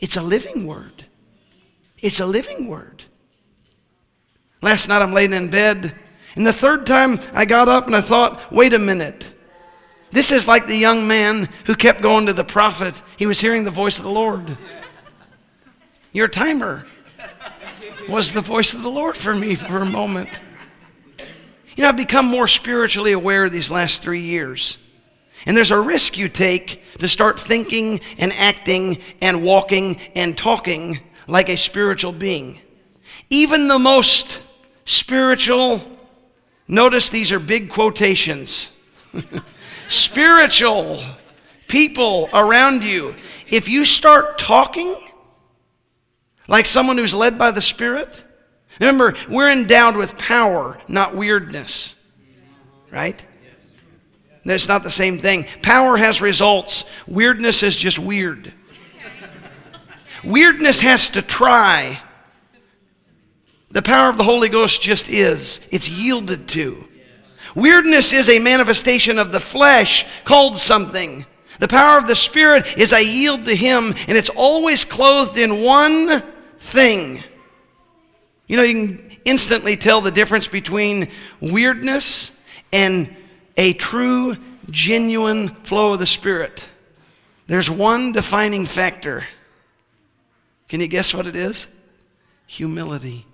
It's 0.00 0.16
a 0.16 0.22
living 0.22 0.66
word. 0.66 1.04
It's 1.98 2.18
a 2.18 2.26
living 2.26 2.66
word. 2.66 3.04
Last 4.60 4.88
night 4.88 5.02
I'm 5.02 5.12
laying 5.12 5.32
in 5.32 5.50
bed, 5.50 5.94
and 6.34 6.44
the 6.44 6.52
third 6.52 6.84
time 6.84 7.20
I 7.32 7.44
got 7.44 7.68
up 7.68 7.86
and 7.86 7.94
I 7.94 8.00
thought, 8.00 8.52
wait 8.52 8.74
a 8.74 8.78
minute. 8.78 9.34
This 10.12 10.32
is 10.32 10.48
like 10.48 10.66
the 10.66 10.76
young 10.76 11.06
man 11.06 11.48
who 11.66 11.74
kept 11.74 12.02
going 12.02 12.26
to 12.26 12.32
the 12.32 12.44
prophet. 12.44 13.00
He 13.16 13.26
was 13.26 13.40
hearing 13.40 13.64
the 13.64 13.70
voice 13.70 13.98
of 13.98 14.04
the 14.04 14.10
Lord. 14.10 14.56
Your 16.12 16.28
timer 16.28 16.86
was 18.08 18.32
the 18.32 18.40
voice 18.40 18.74
of 18.74 18.82
the 18.82 18.90
Lord 18.90 19.16
for 19.16 19.34
me 19.34 19.54
for 19.54 19.78
a 19.78 19.86
moment. 19.86 20.28
You 21.76 21.82
know, 21.84 21.88
I've 21.88 21.96
become 21.96 22.26
more 22.26 22.48
spiritually 22.48 23.12
aware 23.12 23.48
these 23.48 23.70
last 23.70 24.02
three 24.02 24.22
years. 24.22 24.78
And 25.46 25.56
there's 25.56 25.70
a 25.70 25.80
risk 25.80 26.18
you 26.18 26.28
take 26.28 26.82
to 26.98 27.08
start 27.08 27.38
thinking 27.38 28.00
and 28.18 28.32
acting 28.32 28.98
and 29.20 29.42
walking 29.42 29.98
and 30.14 30.36
talking 30.36 31.00
like 31.26 31.48
a 31.48 31.56
spiritual 31.56 32.12
being. 32.12 32.60
Even 33.30 33.68
the 33.68 33.78
most 33.78 34.42
spiritual, 34.84 35.80
notice 36.66 37.08
these 37.08 37.30
are 37.32 37.38
big 37.38 37.70
quotations. 37.70 38.70
spiritual 39.90 41.02
people 41.68 42.30
around 42.32 42.82
you, 42.82 43.14
if 43.48 43.68
you 43.68 43.84
start 43.84 44.38
talking 44.38 44.96
like 46.48 46.66
someone 46.66 46.96
who's 46.96 47.14
led 47.14 47.36
by 47.36 47.50
the 47.50 47.60
Spirit, 47.60 48.24
remember, 48.80 49.14
we're 49.28 49.50
endowed 49.50 49.96
with 49.96 50.16
power, 50.16 50.78
not 50.88 51.14
weirdness. 51.14 51.94
Right? 52.90 53.24
That's 54.44 54.68
not 54.68 54.82
the 54.82 54.90
same 54.90 55.18
thing. 55.18 55.46
Power 55.62 55.96
has 55.96 56.20
results, 56.20 56.84
weirdness 57.06 57.62
is 57.62 57.76
just 57.76 57.98
weird. 57.98 58.52
Weirdness 60.24 60.80
has 60.80 61.08
to 61.10 61.22
try. 61.22 62.02
The 63.70 63.82
power 63.82 64.10
of 64.10 64.16
the 64.16 64.24
Holy 64.24 64.48
Ghost 64.48 64.82
just 64.82 65.08
is, 65.08 65.60
it's 65.70 65.88
yielded 65.88 66.48
to. 66.48 66.88
Weirdness 67.54 68.12
is 68.12 68.28
a 68.28 68.38
manifestation 68.38 69.18
of 69.18 69.32
the 69.32 69.40
flesh 69.40 70.06
called 70.24 70.58
something. 70.58 71.26
The 71.58 71.68
power 71.68 71.98
of 71.98 72.06
the 72.06 72.14
Spirit 72.14 72.78
is 72.78 72.92
I 72.92 73.00
yield 73.00 73.44
to 73.44 73.54
Him, 73.54 73.94
and 74.08 74.16
it's 74.16 74.30
always 74.30 74.84
clothed 74.84 75.36
in 75.36 75.62
one 75.62 76.22
thing. 76.58 77.22
You 78.46 78.56
know, 78.56 78.62
you 78.62 78.74
can 78.74 79.18
instantly 79.24 79.76
tell 79.76 80.00
the 80.00 80.10
difference 80.10 80.48
between 80.48 81.10
weirdness 81.40 82.32
and 82.72 83.14
a 83.56 83.74
true, 83.74 84.36
genuine 84.70 85.48
flow 85.64 85.92
of 85.92 85.98
the 85.98 86.06
Spirit. 86.06 86.68
There's 87.46 87.68
one 87.68 88.12
defining 88.12 88.64
factor. 88.64 89.24
Can 90.68 90.80
you 90.80 90.86
guess 90.86 91.12
what 91.12 91.26
it 91.26 91.36
is? 91.36 91.66
Humility. 92.46 93.26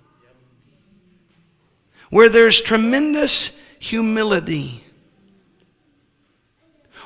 Where 2.09 2.29
there's 2.29 2.59
tremendous 2.59 3.51
humility, 3.79 4.83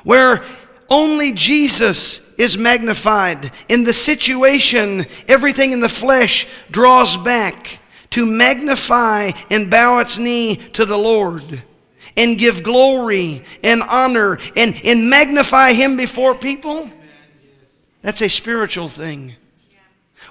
where 0.04 0.44
only 0.88 1.32
Jesus 1.32 2.20
is 2.36 2.58
magnified. 2.58 3.52
In 3.68 3.84
the 3.84 3.92
situation, 3.92 5.06
everything 5.28 5.72
in 5.72 5.80
the 5.80 5.88
flesh 5.88 6.46
draws 6.70 7.16
back 7.16 7.80
to 8.10 8.26
magnify 8.26 9.32
and 9.50 9.70
bow 9.70 10.00
its 10.00 10.18
knee 10.18 10.56
to 10.74 10.84
the 10.84 10.98
Lord 10.98 11.62
and 12.16 12.38
give 12.38 12.62
glory 12.62 13.42
and 13.62 13.82
honor 13.88 14.38
and, 14.54 14.78
and 14.84 15.08
magnify 15.08 15.72
Him 15.72 15.96
before 15.96 16.34
people. 16.34 16.90
That's 18.02 18.20
a 18.20 18.28
spiritual 18.28 18.88
thing. 18.88 19.36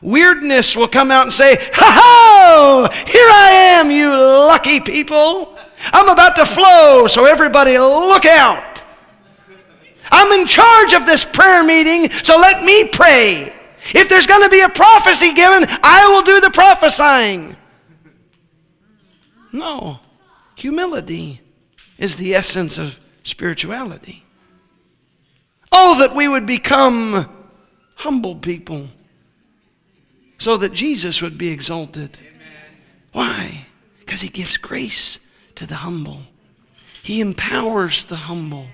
Weirdness 0.02 0.76
will 0.76 0.88
come 0.88 1.12
out 1.12 1.24
and 1.24 1.34
say, 1.34 1.56
Ha 1.74 1.92
ha! 2.00 2.90
Here 3.08 3.30
I 3.30 3.80
am, 3.80 3.92
you 3.92 4.12
lucky 4.12 4.80
people. 4.80 5.58
I'm 5.86 6.10
about 6.10 6.36
to 6.38 6.46
flow, 6.46 7.08
so 7.08 7.26
everybody 7.26 7.78
look 7.78 8.26
out. 8.26 8.84
I'm 10.12 10.32
in 10.40 10.46
charge 10.46 10.94
of 10.94 11.06
this 11.06 11.24
prayer 11.24 11.64
meeting, 11.64 12.10
so 12.24 12.38
let 12.38 12.64
me 12.64 12.88
pray. 12.90 13.56
If 13.96 14.10
there's 14.10 14.28
going 14.28 14.44
to 14.44 14.50
be 14.50 14.62
a 14.62 14.70
prophecy 14.70 15.34
given, 15.34 15.66
I 15.82 16.08
will 16.10 16.22
do 16.22 16.40
the 16.40 16.52
prophesying. 16.52 17.56
No. 19.52 20.00
Humility 20.56 21.42
is 21.98 22.18
the 22.18 22.36
essence 22.36 22.78
of 22.78 23.00
spirituality. 23.24 24.24
Oh, 25.72 25.98
that 26.00 26.14
we 26.14 26.28
would 26.28 26.46
become 26.46 27.30
humble 27.96 28.36
people 28.36 28.90
so 30.38 30.58
that 30.58 30.74
Jesus 30.74 31.22
would 31.22 31.38
be 31.38 31.50
exalted. 31.50 32.20
Amen. 32.20 32.82
Why? 33.14 33.68
Because 34.00 34.22
he 34.22 34.30
gives 34.30 34.58
grace 34.58 35.20
to 35.62 35.68
the 35.68 35.76
humble, 35.76 36.22
he 37.04 37.22
empowers 37.22 38.06
the 38.06 38.16
humble, 38.16 38.66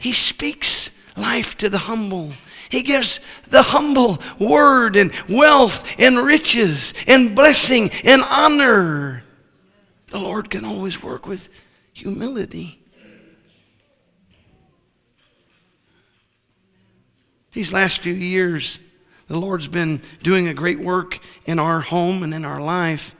he 0.00 0.12
speaks 0.12 0.90
life 1.16 1.56
to 1.58 1.68
the 1.68 1.78
humble. 1.78 2.32
He 2.70 2.82
gives 2.82 3.20
the 3.48 3.62
humble 3.62 4.18
word 4.40 4.96
and 4.96 5.12
wealth 5.28 5.88
and 5.96 6.18
riches 6.18 6.92
and 7.06 7.36
blessing 7.36 7.88
and 8.02 8.20
honor. 8.28 9.22
The 10.08 10.18
Lord 10.18 10.50
can 10.50 10.64
always 10.64 11.00
work 11.00 11.24
with 11.24 11.48
humility. 11.92 12.82
These 17.52 17.72
last 17.72 18.00
few 18.00 18.14
years, 18.14 18.80
the 19.28 19.38
Lord's 19.38 19.68
been 19.68 20.02
doing 20.24 20.48
a 20.48 20.54
great 20.54 20.80
work 20.80 21.20
in 21.46 21.60
our 21.60 21.80
home 21.80 22.24
and 22.24 22.34
in 22.34 22.44
our 22.44 22.60
life, 22.60 23.14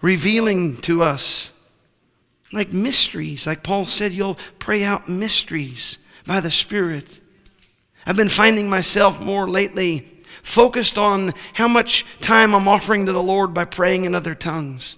revealing 0.00 0.78
to 0.78 1.02
us 1.02 1.52
like 2.52 2.72
mysteries. 2.72 3.46
Like 3.46 3.62
Paul 3.62 3.86
said, 3.86 4.12
you'll 4.12 4.38
pray 4.58 4.84
out 4.84 5.08
mysteries 5.08 5.98
by 6.26 6.40
the 6.40 6.50
Spirit. 6.50 7.20
I've 8.06 8.16
been 8.16 8.28
finding 8.28 8.68
myself 8.68 9.20
more 9.20 9.48
lately 9.48 10.06
focused 10.42 10.98
on 10.98 11.34
how 11.52 11.68
much 11.68 12.04
time 12.20 12.54
I'm 12.54 12.68
offering 12.68 13.06
to 13.06 13.12
the 13.12 13.22
Lord 13.22 13.52
by 13.52 13.64
praying 13.64 14.04
in 14.04 14.14
other 14.14 14.34
tongues. 14.34 14.96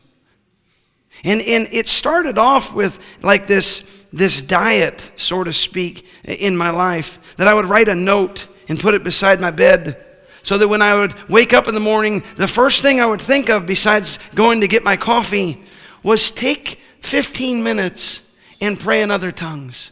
And, 1.25 1.41
and 1.43 1.69
it 1.73 1.89
started 1.89 2.39
off 2.39 2.73
with 2.73 2.99
like 3.23 3.47
this, 3.47 3.83
this 4.13 4.43
diet, 4.43 5.13
so 5.17 5.45
to 5.45 5.53
speak, 5.53 6.07
in 6.25 6.57
my 6.57 6.71
life, 6.71 7.37
that 7.37 7.49
I 7.49 7.55
would 7.55 7.67
write 7.67 7.89
a 7.89 7.95
note 7.95 8.47
and 8.69 8.81
put 8.81 8.95
it 8.95 9.05
beside 9.05 9.41
my 9.41 9.51
bed 9.51 10.05
so 10.43 10.59
that 10.59 10.69
when 10.69 10.83
I 10.83 10.95
would 10.95 11.29
wake 11.29 11.53
up 11.53 11.69
in 11.69 11.75
the 11.75 11.81
morning, 11.81 12.23
the 12.37 12.49
first 12.49 12.83
thing 12.83 13.01
I 13.01 13.07
would 13.07 13.21
think 13.21 13.49
of 13.49 13.67
besides 13.67 14.19
going 14.35 14.61
to 14.63 14.69
get 14.69 14.83
my 14.83 14.97
coffee 14.97 15.63
was 16.03 16.31
take 16.31 16.81
15 17.03 17.63
minutes 17.63 18.21
and 18.61 18.79
pray 18.79 19.03
in 19.03 19.11
other 19.11 19.33
tongues. 19.33 19.91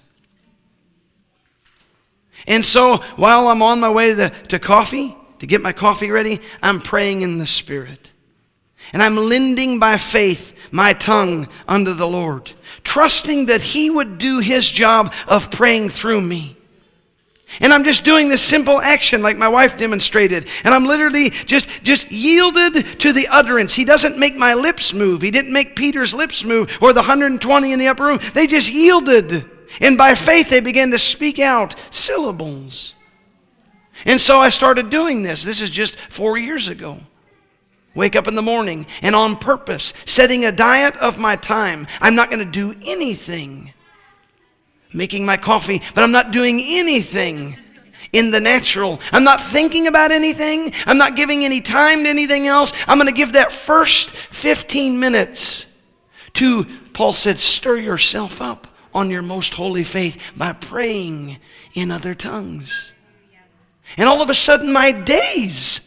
And 2.47 2.65
so 2.65 2.99
while 3.17 3.49
I'm 3.49 3.63
on 3.63 3.81
my 3.81 3.91
way 3.91 4.15
to, 4.15 4.31
to 4.31 4.59
coffee, 4.59 5.17
to 5.41 5.47
get 5.47 5.61
my 5.61 5.73
coffee 5.73 6.11
ready, 6.11 6.41
I'm 6.63 6.81
praying 6.81 7.23
in 7.23 7.39
the 7.39 7.47
Spirit. 7.47 8.13
And 8.93 9.03
I'm 9.03 9.17
lending 9.17 9.79
by 9.79 9.99
faith 9.99 10.55
my 10.73 10.93
tongue 10.93 11.49
unto 11.69 11.93
the 11.93 12.07
Lord, 12.07 12.51
trusting 12.83 13.47
that 13.47 13.61
He 13.61 13.91
would 13.91 14.19
do 14.19 14.39
His 14.39 14.69
job 14.69 15.13
of 15.29 15.51
praying 15.51 15.91
through 15.91 16.23
me. 16.23 16.57
And 17.59 17.73
I'm 17.73 17.83
just 17.83 18.05
doing 18.05 18.29
this 18.29 18.43
simple 18.43 18.81
action 18.81 19.23
like 19.23 19.37
my 19.37 19.49
wife 19.49 19.77
demonstrated. 19.77 20.49
And 20.63 20.73
I'm 20.73 20.85
literally 20.85 21.31
just, 21.31 21.83
just 21.83 22.11
yielded 22.13 23.01
to 23.01 23.13
the 23.13 23.27
utterance. 23.29 23.75
He 23.75 23.85
doesn't 23.85 24.19
make 24.19 24.37
my 24.37 24.55
lips 24.55 24.95
move. 24.95 25.21
He 25.23 25.33
didn't 25.33 25.53
make 25.53 25.75
Peter's 25.75 26.15
lips 26.15 26.45
move 26.45 26.79
or 26.81 26.93
the 26.93 27.01
120 27.01 27.73
in 27.73 27.79
the 27.79 27.89
upper 27.89 28.05
room. 28.05 28.21
They 28.35 28.47
just 28.47 28.73
yielded. 28.73 29.51
And 29.81 29.99
by 29.99 30.15
faith, 30.15 30.49
they 30.49 30.61
began 30.61 30.93
to 30.93 30.99
speak 30.99 31.41
out 31.41 31.75
syllables. 31.91 32.95
And 34.07 34.21
so 34.21 34.39
I 34.39 34.51
started 34.51 34.89
doing 34.89 35.23
this. 35.23 35.43
This 35.43 35.61
is 35.61 35.71
just 35.71 35.97
four 35.97 36.39
years 36.39 36.69
ago. 36.69 36.99
Wake 37.97 38.15
up 38.15 38.29
in 38.29 38.37
the 38.37 38.43
morning 38.43 38.87
and 39.03 39.17
on 39.17 39.37
purpose, 39.37 39.93
setting 40.07 40.45
a 40.45 40.53
diet 40.53 40.97
of 40.99 41.19
my 41.19 41.35
time. 41.35 41.89
I'm 42.01 42.15
not 42.15 42.31
going 42.31 42.45
to 42.45 42.51
do 42.51 42.77
anything 42.87 43.73
making 44.93 45.25
my 45.25 45.37
coffee, 45.37 45.81
but 45.95 46.03
I'm 46.03 46.13
not 46.13 46.31
doing 46.31 46.61
anything 46.63 47.57
in 48.13 48.31
the 48.31 48.41
natural. 48.41 49.01
I'm 49.13 49.25
not 49.25 49.41
thinking 49.41 49.87
about 49.87 50.11
anything. 50.11 50.73
I'm 50.87 50.99
not 50.99 51.17
giving 51.17 51.45
any 51.45 51.61
time 51.61 52.05
to 52.05 52.09
anything 52.09 52.47
else. 52.47 52.73
I'm 52.87 52.99
going 52.99 53.09
to 53.09 53.15
give 53.15 53.35
that 53.35 53.53
first 53.53 54.11
15 54.11 54.99
minutes 54.99 55.67
to, 56.35 56.65
Paul 56.93 57.13
said, 57.13 57.39
stir 57.39 57.77
yourself 57.77 58.41
up 58.41 58.67
on 58.93 59.11
your 59.11 59.23
most 59.23 59.55
holy 59.55 59.85
faith 59.85 60.33
by 60.37 60.53
praying 60.53 61.39
in 61.75 61.91
other 61.91 62.15
tongues. 62.15 62.93
And 63.97 64.09
all 64.09 64.23
of 64.23 64.31
a 64.31 64.35
sudden, 64.35 64.73
my 64.73 64.93
days, 64.93 65.81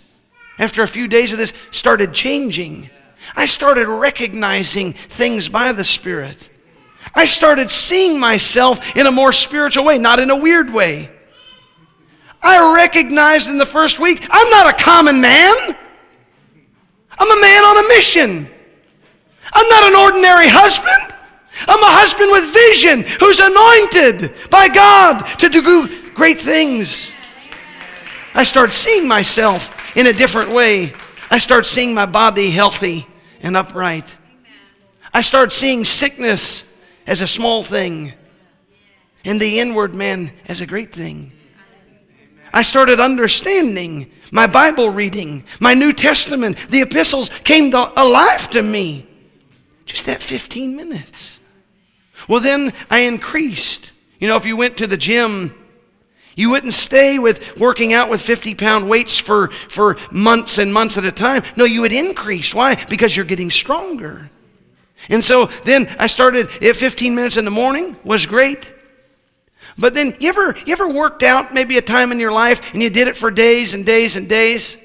after 0.59 0.83
a 0.83 0.87
few 0.87 1.07
days 1.07 1.31
of 1.31 1.37
this, 1.37 1.53
started 1.71 2.13
changing. 2.13 2.89
I 3.35 3.45
started 3.45 3.87
recognizing 3.87 4.93
things 4.93 5.49
by 5.49 5.71
the 5.71 5.85
Spirit. 5.85 6.49
I 7.15 7.25
started 7.25 7.69
seeing 7.69 8.19
myself 8.19 8.95
in 8.95 9.05
a 9.05 9.11
more 9.11 9.31
spiritual 9.31 9.85
way, 9.85 9.97
not 9.97 10.19
in 10.19 10.29
a 10.29 10.35
weird 10.35 10.73
way. 10.73 11.11
I 12.41 12.75
recognized 12.75 13.47
in 13.47 13.57
the 13.57 13.65
first 13.65 13.99
week, 13.99 14.27
I'm 14.29 14.49
not 14.49 14.73
a 14.73 14.83
common 14.83 15.21
man. 15.21 15.77
I'm 17.17 17.31
a 17.31 17.41
man 17.41 17.63
on 17.63 17.85
a 17.85 17.87
mission. 17.87 18.49
I'm 19.53 19.69
not 19.69 19.83
an 19.83 19.95
ordinary 19.95 20.47
husband. 20.47 21.15
I'm 21.67 21.81
a 21.81 21.91
husband 21.91 22.31
with 22.31 22.51
vision 22.51 23.03
who's 23.19 23.39
anointed 23.39 24.49
by 24.49 24.67
God 24.67 25.23
to 25.39 25.49
do 25.49 26.11
great 26.13 26.41
things. 26.41 27.13
I 28.33 28.43
start 28.43 28.71
seeing 28.71 29.07
myself 29.07 29.95
in 29.95 30.07
a 30.07 30.13
different 30.13 30.49
way. 30.49 30.93
I 31.29 31.37
start 31.37 31.65
seeing 31.65 31.93
my 31.93 32.07
body 32.07 32.49
healthy 32.49 33.07
and 33.41 33.55
upright. 33.55 34.17
I 35.13 35.21
start 35.21 35.51
seeing 35.51 35.85
sickness 35.85 36.63
as 37.05 37.21
a 37.21 37.27
small 37.27 37.63
thing 37.63 38.13
and 39.25 39.39
the 39.39 39.59
inward 39.59 39.95
man 39.95 40.31
as 40.47 40.61
a 40.61 40.65
great 40.65 40.93
thing. 40.93 41.31
I 42.53 42.61
started 42.61 42.99
understanding 42.99 44.11
my 44.31 44.47
Bible 44.47 44.89
reading, 44.89 45.43
my 45.59 45.73
New 45.73 45.93
Testament, 45.93 46.57
the 46.69 46.81
epistles 46.81 47.29
came 47.43 47.71
to, 47.71 47.91
alive 47.99 48.49
to 48.51 48.61
me. 48.61 49.07
Just 49.85 50.05
that 50.05 50.21
15 50.21 50.75
minutes. 50.75 51.39
Well, 52.27 52.39
then 52.39 52.73
I 52.89 52.99
increased. 52.99 53.91
You 54.19 54.27
know, 54.27 54.37
if 54.37 54.45
you 54.45 54.55
went 54.55 54.77
to 54.77 54.87
the 54.87 54.97
gym, 54.97 55.53
you 56.35 56.49
wouldn't 56.49 56.73
stay 56.73 57.19
with 57.19 57.59
working 57.59 57.93
out 57.93 58.09
with 58.09 58.21
50 58.21 58.55
pound 58.55 58.89
weights 58.89 59.17
for, 59.17 59.49
for 59.49 59.97
months 60.11 60.57
and 60.57 60.73
months 60.73 60.97
at 60.97 61.05
a 61.05 61.11
time. 61.11 61.43
No, 61.55 61.65
you 61.65 61.81
would 61.81 61.91
increase. 61.91 62.53
Why? 62.53 62.75
Because 62.85 63.15
you're 63.15 63.25
getting 63.25 63.51
stronger. 63.51 64.29
And 65.09 65.23
so 65.23 65.47
then 65.65 65.93
I 65.99 66.07
started 66.07 66.49
at 66.63 66.75
15 66.75 67.15
minutes 67.15 67.37
in 67.37 67.45
the 67.45 67.51
morning 67.51 67.97
was 68.03 68.25
great. 68.25 68.71
But 69.77 69.93
then 69.93 70.15
you 70.19 70.29
ever 70.29 70.55
you 70.65 70.73
ever 70.73 70.87
worked 70.87 71.23
out 71.23 71.53
maybe 71.53 71.77
a 71.77 71.81
time 71.81 72.11
in 72.11 72.19
your 72.19 72.31
life 72.31 72.73
and 72.73 72.83
you 72.83 72.89
did 72.89 73.07
it 73.07 73.17
for 73.17 73.31
days 73.31 73.73
and 73.73 73.85
days 73.85 74.15
and 74.15 74.29
days 74.29 74.77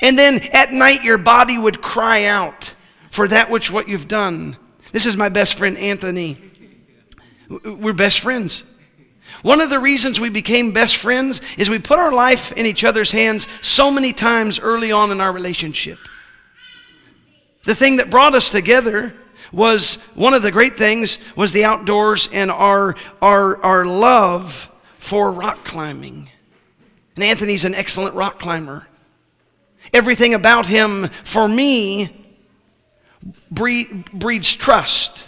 And 0.00 0.18
then 0.18 0.40
at 0.52 0.72
night, 0.72 1.04
your 1.04 1.18
body 1.18 1.56
would 1.56 1.80
cry 1.80 2.24
out 2.24 2.74
for 3.10 3.28
that 3.28 3.50
which 3.50 3.70
what 3.70 3.88
you've 3.88 4.08
done. 4.08 4.56
This 4.92 5.06
is 5.06 5.16
my 5.16 5.28
best 5.28 5.58
friend, 5.58 5.76
Anthony. 5.78 6.38
We're 7.48 7.92
best 7.92 8.20
friends. 8.20 8.64
One 9.42 9.60
of 9.60 9.70
the 9.70 9.78
reasons 9.78 10.20
we 10.20 10.30
became 10.30 10.72
best 10.72 10.96
friends 10.96 11.40
is 11.56 11.70
we 11.70 11.78
put 11.78 11.98
our 11.98 12.12
life 12.12 12.52
in 12.52 12.66
each 12.66 12.84
other's 12.84 13.12
hands 13.12 13.46
so 13.62 13.90
many 13.90 14.12
times 14.12 14.58
early 14.58 14.92
on 14.92 15.10
in 15.12 15.20
our 15.20 15.32
relationship. 15.32 15.98
The 17.64 17.74
thing 17.74 17.96
that 17.96 18.10
brought 18.10 18.34
us 18.34 18.50
together 18.50 19.14
was 19.52 19.96
one 20.14 20.34
of 20.34 20.42
the 20.42 20.50
great 20.50 20.76
things 20.76 21.18
was 21.34 21.52
the 21.52 21.64
outdoors 21.64 22.28
and 22.32 22.50
our, 22.50 22.96
our, 23.22 23.62
our 23.62 23.86
love 23.86 24.70
for 24.98 25.30
rock 25.30 25.64
climbing. 25.64 26.30
And 27.14 27.24
Anthony's 27.24 27.64
an 27.64 27.74
excellent 27.74 28.14
rock 28.14 28.38
climber. 28.38 28.86
Everything 29.92 30.34
about 30.34 30.66
him, 30.66 31.08
for 31.24 31.48
me, 31.48 32.26
breed, 33.50 34.10
breeds 34.12 34.52
trust. 34.52 35.24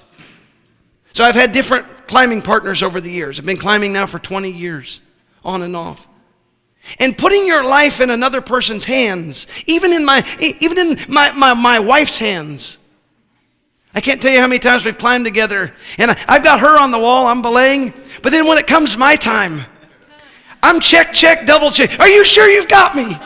So 1.12 1.24
I've 1.24 1.34
had 1.34 1.52
different 1.52 2.06
climbing 2.06 2.42
partners 2.42 2.82
over 2.82 3.00
the 3.00 3.10
years. 3.10 3.38
I've 3.38 3.46
been 3.46 3.56
climbing 3.56 3.92
now 3.92 4.06
for 4.06 4.18
20 4.18 4.50
years, 4.50 5.00
on 5.44 5.62
and 5.62 5.74
off. 5.74 6.06
And 6.98 7.16
putting 7.16 7.46
your 7.46 7.68
life 7.68 8.00
in 8.00 8.10
another 8.10 8.40
person's 8.40 8.84
hands, 8.84 9.46
even 9.66 9.92
in 9.92 10.04
my, 10.04 10.24
even 10.40 10.78
in 10.78 10.98
my, 11.08 11.32
my, 11.32 11.54
my 11.54 11.78
wife's 11.78 12.18
hands. 12.18 12.78
I 13.99 14.01
can't 14.01 14.22
tell 14.22 14.30
you 14.30 14.38
how 14.38 14.46
many 14.46 14.61
times 14.61 14.84
we've 14.84 14.96
climbed 14.96 15.24
together, 15.24 15.74
and 15.99 16.12
I, 16.12 16.24
I've 16.28 16.44
got 16.44 16.61
her 16.61 16.78
on 16.78 16.92
the 16.92 17.01
wall, 17.01 17.26
I'm 17.26 17.42
belaying, 17.42 17.92
but 18.22 18.30
then 18.30 18.46
when 18.46 18.57
it 18.57 18.68
comes 18.68 18.96
my 18.96 19.16
time, 19.16 19.66
I'm 20.62 20.78
check, 20.78 21.12
check, 21.12 21.46
double 21.46 21.72
check. 21.72 21.99
Are 21.99 22.07
you 22.07 22.24
sure 22.24 22.49
you've 22.49 22.68
got 22.68 22.94
me? 22.94 23.18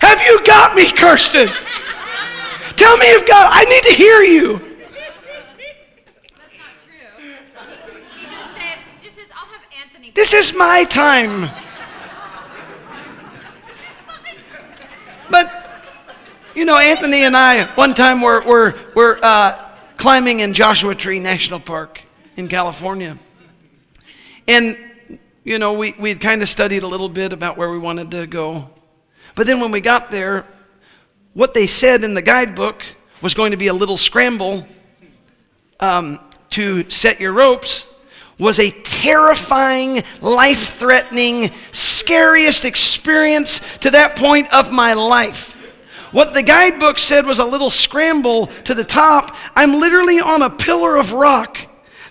Have 0.00 0.20
you 0.20 0.44
got 0.44 0.76
me, 0.76 0.92
Kirsten? 0.92 1.48
Tell 2.76 2.98
me 2.98 3.10
you've 3.10 3.26
got. 3.26 3.48
I 3.54 3.64
need 3.64 3.82
to 3.84 3.94
hear 3.94 4.20
you. 4.20 4.58
That's 6.36 6.58
not 6.58 6.74
true. 6.84 7.32
He, 8.18 8.20
he 8.20 8.26
just 8.26 8.50
says, 8.52 8.80
he 8.92 9.02
just 9.02 9.16
says, 9.16 9.28
I'll 9.34 9.46
have 9.46 9.62
Anthony. 9.82 10.10
This 10.10 10.34
is 10.34 10.52
my 10.52 10.84
time. 10.84 11.50
But, 15.30 15.65
you 16.56 16.64
know, 16.64 16.78
Anthony 16.78 17.24
and 17.24 17.36
I, 17.36 17.66
one 17.74 17.92
time 17.92 18.22
were, 18.22 18.42
were, 18.42 18.74
were 18.94 19.18
uh, 19.22 19.62
climbing 19.98 20.40
in 20.40 20.54
Joshua 20.54 20.94
Tree 20.94 21.20
National 21.20 21.60
Park 21.60 22.00
in 22.36 22.48
California. 22.48 23.18
And, 24.48 24.78
you 25.44 25.58
know, 25.58 25.74
we, 25.74 25.92
we'd 25.98 26.18
kind 26.18 26.40
of 26.40 26.48
studied 26.48 26.82
a 26.82 26.88
little 26.88 27.10
bit 27.10 27.34
about 27.34 27.58
where 27.58 27.70
we 27.70 27.78
wanted 27.78 28.10
to 28.12 28.26
go. 28.26 28.70
But 29.34 29.46
then 29.46 29.60
when 29.60 29.70
we 29.70 29.82
got 29.82 30.10
there, 30.10 30.46
what 31.34 31.52
they 31.52 31.66
said 31.66 32.02
in 32.02 32.14
the 32.14 32.22
guidebook 32.22 32.82
was 33.20 33.34
going 33.34 33.50
to 33.50 33.58
be 33.58 33.66
a 33.66 33.74
little 33.74 33.98
scramble 33.98 34.66
um, 35.78 36.18
to 36.50 36.88
set 36.88 37.20
your 37.20 37.34
ropes 37.34 37.86
was 38.38 38.58
a 38.58 38.70
terrifying, 38.70 40.02
life 40.22 40.78
threatening, 40.78 41.50
scariest 41.72 42.64
experience 42.64 43.60
to 43.80 43.90
that 43.90 44.16
point 44.16 44.50
of 44.54 44.72
my 44.72 44.94
life. 44.94 45.55
What 46.16 46.32
the 46.32 46.42
guidebook 46.42 46.98
said 46.98 47.26
was 47.26 47.40
a 47.40 47.44
little 47.44 47.68
scramble 47.68 48.46
to 48.64 48.72
the 48.72 48.84
top. 48.84 49.36
I'm 49.54 49.74
literally 49.74 50.18
on 50.18 50.40
a 50.40 50.48
pillar 50.48 50.96
of 50.96 51.12
rock 51.12 51.58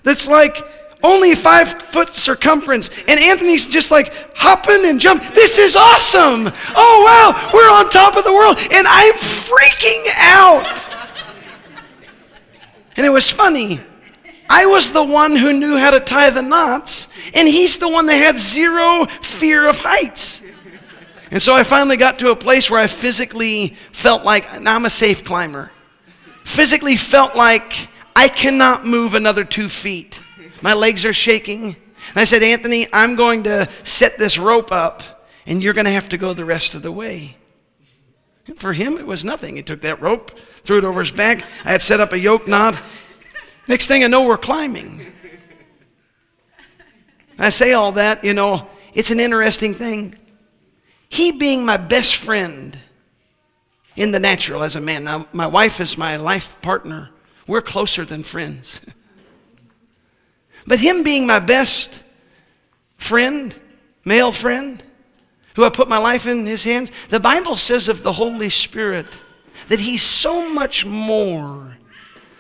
that's 0.04 0.28
like 0.28 0.64
only 1.02 1.34
five 1.34 1.70
foot 1.70 2.14
circumference. 2.14 2.92
And 3.08 3.20
Anthony's 3.20 3.66
just 3.66 3.90
like 3.90 4.14
hopping 4.36 4.86
and 4.86 5.00
jumping. 5.02 5.34
This 5.34 5.58
is 5.58 5.76
awesome. 5.76 6.52
Oh, 6.76 7.02
wow, 7.04 7.50
we're 7.52 7.68
on 7.68 7.90
top 7.90 8.16
of 8.16 8.24
the 8.24 8.32
world. 8.32 8.60
And 8.72 8.86
I'm 8.88 9.14
freaking 9.16 10.06
out. 10.18 10.68
And 12.96 13.08
it 13.08 13.10
was 13.10 13.32
funny. 13.32 13.80
I 14.48 14.68
was 14.68 14.92
the 14.92 15.04
one 15.04 15.36
who 15.36 15.52
knew 15.52 15.78
how 15.78 15.90
to 15.90 16.00
tie 16.00 16.30
the 16.30 16.44
knots, 16.44 17.08
and 17.34 17.48
he's 17.48 17.80
the 17.80 17.90
one 17.90 18.06
that 18.06 18.18
had 18.18 18.38
zero 18.38 19.08
fear 19.24 19.68
of 19.68 19.80
heights. 19.80 20.42
And 21.36 21.44
so 21.44 21.54
I 21.54 21.64
finally 21.64 21.98
got 21.98 22.20
to 22.20 22.30
a 22.30 22.36
place 22.38 22.72
where 22.72 22.80
I 22.80 22.88
physically 22.88 23.76
felt 23.92 24.24
like 24.24 24.62
now 24.62 24.74
I'm 24.74 24.86
a 24.86 24.90
safe 24.90 25.26
climber. 25.26 25.70
Physically 26.46 26.96
felt 26.96 27.36
like 27.36 27.90
I 28.16 28.30
cannot 28.30 28.86
move 28.86 29.16
another 29.16 29.44
two 29.44 29.68
feet. 29.68 30.22
My 30.62 30.72
legs 30.72 31.04
are 31.04 31.12
shaking. 31.12 31.66
And 31.66 32.16
I 32.16 32.24
said, 32.24 32.42
Anthony, 32.42 32.88
I'm 32.94 33.18
going 33.18 33.44
to 33.44 33.68
set 33.84 34.18
this 34.18 34.38
rope 34.38 34.72
up, 34.72 35.04
and 35.46 35.62
you're 35.62 35.74
going 35.74 35.84
to 35.84 35.92
have 35.92 36.08
to 36.08 36.18
go 36.18 36.34
the 36.34 36.46
rest 36.46 36.74
of 36.74 36.84
the 36.84 36.92
way. 36.94 37.36
And 38.48 38.58
for 38.58 38.72
him, 38.72 38.98
it 38.98 39.06
was 39.06 39.26
nothing. 39.26 39.58
He 39.58 39.62
took 39.62 39.82
that 39.82 40.02
rope, 40.02 40.40
threw 40.64 40.78
it 40.78 40.86
over 40.86 41.02
his 41.02 41.12
back. 41.12 41.44
I 41.66 41.72
had 41.72 41.82
set 41.82 42.00
up 42.00 42.14
a 42.14 42.18
yoke 42.18 42.48
knot. 42.48 42.80
Next 43.68 43.88
thing 43.88 44.06
I 44.06 44.08
know, 44.08 44.24
we're 44.24 44.38
climbing. 44.38 45.06
I 47.38 47.50
say 47.50 47.74
all 47.74 47.92
that, 47.92 48.24
you 48.24 48.34
know, 48.34 48.70
it's 48.94 49.12
an 49.12 49.20
interesting 49.20 49.74
thing. 49.74 50.18
He 51.10 51.32
being 51.32 51.66
my 51.66 51.78
best 51.78 52.16
friend 52.16 52.78
in 53.96 54.12
the 54.12 54.20
natural 54.20 54.64
as 54.64 54.76
a 54.76 54.82
man. 54.82 55.04
Now, 55.04 55.28
my 55.32 55.48
wife 55.48 55.80
is 55.80 55.98
my 55.98 56.18
life 56.18 56.62
partner. 56.62 57.10
We're 57.48 57.62
closer 57.62 58.06
than 58.06 58.24
friends. 58.24 58.82
But 60.68 60.80
him 60.80 61.04
being 61.04 61.28
my 61.28 61.40
best 61.40 62.02
friend, 62.98 63.54
male 64.04 64.32
friend, 64.32 64.84
who 65.56 65.64
I 65.64 65.70
put 65.70 65.88
my 65.88 66.00
life 66.00 66.26
in 66.26 66.46
his 66.46 66.64
hands, 66.64 66.92
the 67.10 67.20
Bible 67.20 67.56
says 67.56 67.88
of 67.88 68.04
the 68.04 68.14
Holy 68.14 68.50
Spirit 68.50 69.06
that 69.68 69.80
he's 69.80 70.02
so 70.02 70.50
much 70.50 70.86
more 70.86 71.78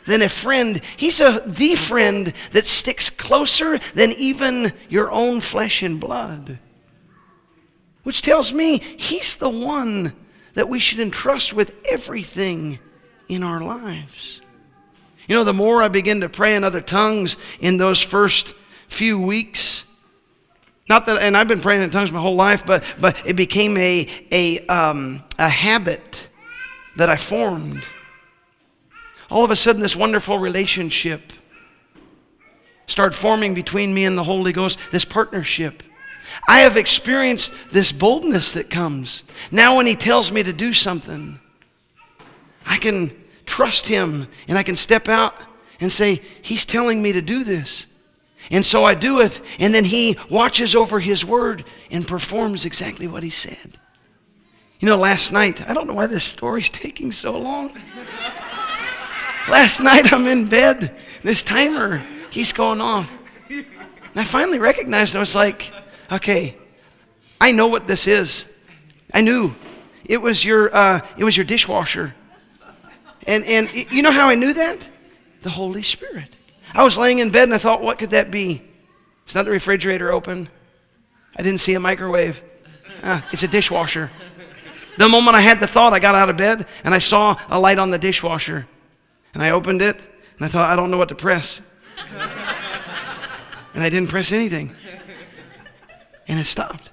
than 0.05 0.21
a 0.21 0.29
friend. 0.29 0.81
He's 0.97 1.21
a, 1.21 1.41
the 1.45 1.75
friend 1.75 2.33
that 2.51 2.67
sticks 2.67 3.09
closer 3.09 3.77
than 3.93 4.11
even 4.13 4.73
your 4.89 5.11
own 5.11 5.39
flesh 5.39 5.81
and 5.81 5.99
blood. 5.99 6.59
Which 8.05 8.21
tells 8.21 8.53
me 8.53 8.77
he's 8.77 9.35
the 9.35 9.49
one 9.49 10.13
that 10.53 10.69
we 10.69 10.79
should 10.79 10.99
entrust 10.99 11.53
with 11.53 11.73
everything 11.89 12.77
in 13.27 13.41
our 13.41 13.61
lives. 13.61 14.41
You 15.27 15.35
know, 15.35 15.43
the 15.43 15.53
more 15.53 15.81
I 15.81 15.87
begin 15.87 16.21
to 16.21 16.29
pray 16.29 16.55
in 16.55 16.63
other 16.63 16.81
tongues 16.81 17.35
in 17.59 17.77
those 17.77 17.99
first 17.99 18.53
few 18.87 19.19
weeks, 19.19 19.85
not 20.87 21.07
that, 21.07 21.19
and 21.19 21.35
I've 21.35 21.47
been 21.47 21.61
praying 21.61 21.81
in 21.81 21.89
tongues 21.89 22.11
my 22.11 22.21
whole 22.21 22.35
life, 22.35 22.63
but, 22.63 22.83
but 23.01 23.19
it 23.25 23.35
became 23.35 23.75
a, 23.75 24.07
a, 24.31 24.59
um, 24.67 25.23
a 25.39 25.49
habit 25.49 26.29
that 26.97 27.09
I 27.09 27.15
formed. 27.15 27.83
All 29.31 29.43
of 29.43 29.49
a 29.49 29.55
sudden, 29.55 29.81
this 29.81 29.95
wonderful 29.95 30.37
relationship 30.37 31.33
started 32.85 33.15
forming 33.15 33.55
between 33.55 33.95
me 33.95 34.05
and 34.05 34.15
the 34.15 34.23
Holy 34.23 34.53
Ghost, 34.53 34.77
this 34.91 35.05
partnership. 35.05 35.81
I 36.47 36.59
have 36.59 36.77
experienced 36.77 37.53
this 37.71 37.91
boldness 37.91 38.53
that 38.53 38.69
comes. 38.69 39.23
Now, 39.51 39.77
when 39.77 39.85
He 39.85 39.95
tells 39.95 40.31
me 40.31 40.43
to 40.43 40.53
do 40.53 40.73
something, 40.73 41.39
I 42.65 42.77
can 42.77 43.15
trust 43.45 43.87
Him 43.87 44.27
and 44.47 44.57
I 44.57 44.63
can 44.63 44.75
step 44.75 45.07
out 45.07 45.35
and 45.79 45.91
say, 45.91 46.21
He's 46.41 46.65
telling 46.65 47.01
me 47.01 47.11
to 47.13 47.21
do 47.21 47.43
this. 47.43 47.85
And 48.51 48.63
so 48.63 48.83
I 48.83 48.93
do 48.93 49.21
it, 49.21 49.41
and 49.59 49.73
then 49.73 49.85
He 49.85 50.17
watches 50.29 50.75
over 50.75 50.99
His 50.99 51.25
word 51.25 51.65
and 51.89 52.07
performs 52.07 52.65
exactly 52.65 53.07
what 53.07 53.23
He 53.23 53.29
said. 53.29 53.79
You 54.79 54.87
know, 54.89 54.97
last 54.97 55.31
night, 55.31 55.67
I 55.67 55.73
don't 55.73 55.87
know 55.87 55.93
why 55.93 56.07
this 56.07 56.23
story's 56.23 56.69
taking 56.69 57.11
so 57.11 57.37
long. 57.37 57.73
last 59.49 59.79
night 59.79 60.11
I'm 60.11 60.27
in 60.27 60.47
bed, 60.47 60.95
this 61.23 61.43
timer 61.43 62.03
keeps 62.29 62.51
going 62.51 62.81
off. 62.81 63.17
And 63.49 64.21
I 64.21 64.23
finally 64.25 64.59
recognized 64.59 65.15
I 65.15 65.19
was 65.19 65.35
like, 65.35 65.71
okay, 66.11 66.57
I 67.39 67.51
know 67.51 67.67
what 67.67 67.87
this 67.87 68.07
is. 68.07 68.45
I 69.13 69.21
knew. 69.21 69.55
It 70.05 70.17
was 70.17 70.45
your, 70.45 70.75
uh, 70.75 71.05
it 71.17 71.23
was 71.23 71.35
your 71.35 71.45
dishwasher. 71.45 72.13
And, 73.27 73.43
and 73.45 73.73
you 73.91 74.01
know 74.01 74.11
how 74.11 74.29
I 74.29 74.35
knew 74.35 74.53
that? 74.53 74.89
The 75.41 75.49
Holy 75.49 75.81
Spirit. 75.81 76.29
I 76.73 76.83
was 76.83 76.97
laying 76.97 77.19
in 77.19 77.31
bed 77.31 77.43
and 77.43 77.53
I 77.53 77.57
thought, 77.57 77.81
what 77.81 77.97
could 77.97 78.11
that 78.11 78.29
be? 78.29 78.61
It's 79.25 79.33
not 79.33 79.45
the 79.45 79.51
refrigerator 79.51 80.11
open. 80.11 80.49
I 81.35 81.41
didn't 81.41 81.59
see 81.59 81.73
a 81.73 81.79
microwave. 81.79 82.41
Ah, 83.03 83.27
it's 83.31 83.43
a 83.43 83.47
dishwasher. 83.47 84.11
The 84.97 85.09
moment 85.09 85.35
I 85.35 85.41
had 85.41 85.59
the 85.59 85.67
thought, 85.67 85.93
I 85.93 85.99
got 85.99 86.15
out 86.15 86.29
of 86.29 86.37
bed 86.37 86.67
and 86.83 86.93
I 86.93 86.99
saw 86.99 87.37
a 87.49 87.59
light 87.59 87.79
on 87.79 87.89
the 87.89 87.97
dishwasher. 87.97 88.67
And 89.33 89.43
I 89.43 89.49
opened 89.51 89.81
it 89.81 89.97
and 90.37 90.45
I 90.45 90.47
thought, 90.47 90.69
I 90.69 90.75
don't 90.75 90.91
know 90.91 90.97
what 90.97 91.09
to 91.09 91.15
press. 91.15 91.61
and 93.73 93.83
I 93.83 93.89
didn't 93.89 94.09
press 94.09 94.31
anything. 94.31 94.75
And 96.27 96.39
it 96.39 96.45
stopped. 96.45 96.91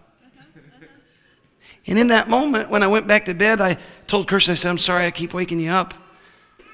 And 1.87 1.99
in 1.99 2.09
that 2.09 2.28
moment, 2.28 2.70
when 2.70 2.83
I 2.83 2.87
went 2.87 3.07
back 3.07 3.24
to 3.24 3.35
bed, 3.35 3.61
I 3.61 3.76
told 4.07 4.28
Kirsten, 4.28 4.53
I 4.53 4.55
said, 4.55 4.68
I'm 4.68 4.78
sorry 4.78 5.05
I 5.07 5.11
keep 5.11 5.35
waking 5.35 5.59
you 5.59 5.70
up. 5.70 5.95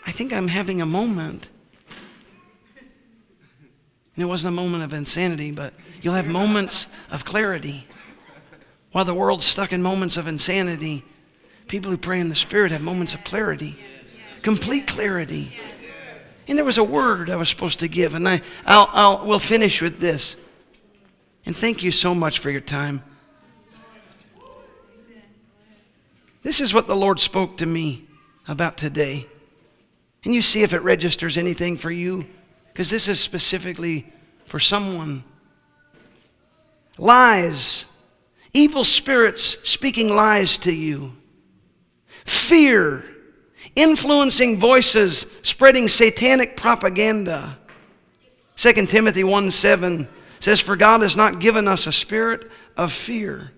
I 0.07 0.13
think 0.13 0.33
I'm 0.33 0.49
having 0.49 0.83
a 0.83 0.87
moment. 0.87 1.49
And 4.17 4.25
it 4.25 4.27
wasn't 4.27 4.55
a 4.55 4.57
moment 4.57 4.83
of 4.83 4.93
insanity, 4.93 5.51
but 5.53 5.73
you'll 6.03 6.15
have 6.15 6.27
moments 6.27 6.89
of 7.11 7.25
clarity. 7.25 7.87
While 8.93 9.05
the 9.05 9.15
world's 9.15 9.45
stuck 9.45 9.73
in 9.73 9.83
moments 9.83 10.17
of 10.17 10.27
insanity, 10.27 11.05
people 11.69 11.91
who 11.91 11.97
pray 11.97 12.21
in 12.21 12.29
the 12.29 12.35
Spirit 12.35 12.73
have 12.73 12.83
moments 12.83 13.15
of 13.15 13.23
clarity, 13.23 13.79
complete 14.43 14.87
clarity. 14.87 15.57
And 16.49 16.57
there 16.59 16.65
was 16.65 16.79
a 16.79 16.85
word 16.85 17.31
I 17.31 17.37
was 17.37 17.49
supposed 17.49 17.79
to 17.81 17.89
give, 17.89 18.15
and 18.15 18.29
I, 18.29 18.41
I'll, 18.67 18.89
I'll, 18.93 19.27
we'll 19.27 19.39
finish 19.39 19.81
with 19.81 20.01
this. 20.01 20.37
And 21.49 21.57
thank 21.57 21.83
you 21.83 21.93
so 21.93 22.15
much 22.15 22.41
for 22.41 22.51
your 22.51 22.61
time. 22.61 23.03
This 26.43 26.61
is 26.61 26.75
what 26.75 26.87
the 26.87 26.95
Lord 26.95 27.19
spoke 27.19 27.57
to 27.57 27.65
me 27.65 28.05
about 28.47 28.77
today. 28.77 29.27
And 30.25 30.35
you 30.35 30.43
see 30.43 30.61
if 30.61 30.75
it 30.75 30.83
registers 30.83 31.39
anything 31.39 31.79
for 31.79 31.91
you, 31.91 32.27
because 32.71 32.91
this 32.91 33.09
is 33.09 33.19
specifically 33.19 34.13
for 34.45 34.61
someone. 34.61 35.25
Lies, 36.99 37.87
evil 38.53 38.85
spirits 38.85 39.57
speaking 39.65 40.15
lies 40.15 40.59
to 40.59 40.75
you, 40.75 41.17
fear, 42.27 43.03
influencing 43.75 44.61
voices 44.61 45.27
spreading 45.41 45.89
satanic 45.89 46.59
propaganda. 46.59 47.59
2 48.57 48.73
Timothy 48.85 49.25
1 49.25 49.51
7 49.51 50.09
says, 50.41 50.61
For 50.61 50.76
God 50.76 51.03
has 51.03 51.16
not 51.16 51.41
given 51.41 51.68
us 51.68 51.86
a 51.86 51.93
spirit 51.93 52.51
of 52.76 52.93
fear 52.93 53.53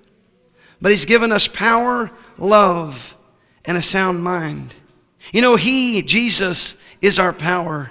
but 0.80 0.92
He's 0.92 1.04
given 1.04 1.32
us 1.32 1.46
power, 1.46 2.10
love, 2.38 3.16
and 3.64 3.76
a 3.76 3.82
sound 3.82 4.22
mind. 4.22 4.74
You 5.32 5.42
know, 5.42 5.56
He, 5.56 6.02
Jesus, 6.02 6.74
is 7.00 7.18
our 7.18 7.32
power. 7.32 7.90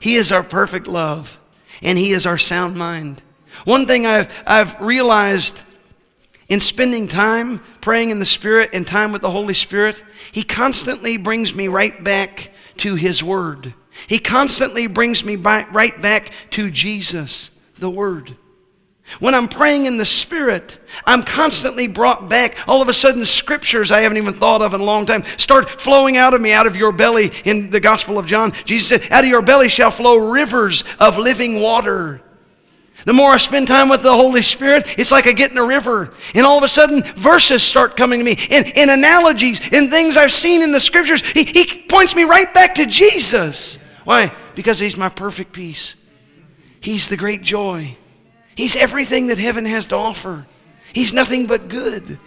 He 0.00 0.16
is 0.16 0.32
our 0.32 0.42
perfect 0.42 0.86
love, 0.86 1.38
and 1.82 1.98
He 1.98 2.12
is 2.12 2.26
our 2.26 2.38
sound 2.38 2.76
mind. 2.76 3.22
One 3.64 3.86
thing 3.86 4.06
I've, 4.06 4.32
I've 4.46 4.80
realized 4.80 5.62
in 6.48 6.60
spending 6.60 7.08
time 7.08 7.60
praying 7.80 8.10
in 8.10 8.18
the 8.18 8.24
Spirit 8.24 8.70
and 8.72 8.86
time 8.86 9.12
with 9.12 9.22
the 9.22 9.30
Holy 9.30 9.54
Spirit, 9.54 10.02
He 10.32 10.42
constantly 10.42 11.16
brings 11.16 11.54
me 11.54 11.68
right 11.68 12.02
back 12.02 12.50
to 12.78 12.94
His 12.94 13.22
Word. 13.22 13.74
He 14.06 14.18
constantly 14.18 14.86
brings 14.86 15.24
me 15.24 15.36
by, 15.36 15.66
right 15.70 16.00
back 16.00 16.32
to 16.50 16.70
Jesus, 16.70 17.50
the 17.78 17.90
Word. 17.90 18.36
When 19.20 19.34
I'm 19.34 19.48
praying 19.48 19.84
in 19.84 19.98
the 19.98 20.06
Spirit, 20.06 20.78
I'm 21.04 21.22
constantly 21.22 21.88
brought 21.88 22.28
back. 22.28 22.56
All 22.66 22.80
of 22.80 22.88
a 22.88 22.94
sudden, 22.94 23.24
scriptures 23.26 23.92
I 23.92 24.00
haven't 24.00 24.16
even 24.16 24.32
thought 24.32 24.62
of 24.62 24.72
in 24.72 24.80
a 24.80 24.84
long 24.84 25.04
time 25.04 25.24
start 25.36 25.68
flowing 25.68 26.16
out 26.16 26.32
of 26.32 26.40
me, 26.40 26.52
out 26.52 26.66
of 26.66 26.74
your 26.74 26.90
belly. 26.90 27.30
In 27.44 27.68
the 27.68 27.80
Gospel 27.80 28.18
of 28.18 28.26
John, 28.26 28.52
Jesus 28.64 28.88
said, 28.88 29.12
Out 29.12 29.24
of 29.24 29.30
your 29.30 29.42
belly 29.42 29.68
shall 29.68 29.90
flow 29.90 30.16
rivers 30.16 30.84
of 30.98 31.18
living 31.18 31.60
water. 31.60 32.22
The 33.04 33.12
more 33.12 33.30
I 33.32 33.36
spend 33.36 33.68
time 33.68 33.88
with 33.90 34.02
the 34.02 34.12
Holy 34.12 34.42
Spirit, 34.42 34.98
it's 34.98 35.10
like 35.10 35.26
I 35.26 35.32
get 35.32 35.50
in 35.50 35.58
a 35.58 35.64
river. 35.64 36.14
And 36.34 36.46
all 36.46 36.56
of 36.56 36.64
a 36.64 36.68
sudden, 36.68 37.02
verses 37.02 37.62
start 37.62 37.96
coming 37.96 38.20
to 38.20 38.24
me, 38.24 38.38
and, 38.50 38.72
and 38.76 38.90
analogies, 38.90 39.60
and 39.72 39.90
things 39.90 40.16
I've 40.16 40.32
seen 40.32 40.62
in 40.62 40.72
the 40.72 40.80
scriptures. 40.80 41.20
He, 41.20 41.44
he 41.44 41.82
points 41.82 42.14
me 42.14 42.24
right 42.24 42.52
back 42.54 42.76
to 42.76 42.86
Jesus. 42.86 43.78
Why? 44.04 44.34
Because 44.54 44.78
He's 44.78 44.96
my 44.96 45.10
perfect 45.10 45.52
peace, 45.52 45.96
He's 46.84 47.08
the 47.08 47.16
great 47.16 47.40
joy. 47.40 47.96
He's 48.54 48.76
everything 48.76 49.28
that 49.28 49.38
heaven 49.38 49.64
has 49.64 49.86
to 49.86 49.96
offer. 49.96 50.44
He's 50.92 51.14
nothing 51.14 51.46
but 51.46 51.68
good. 51.68 52.18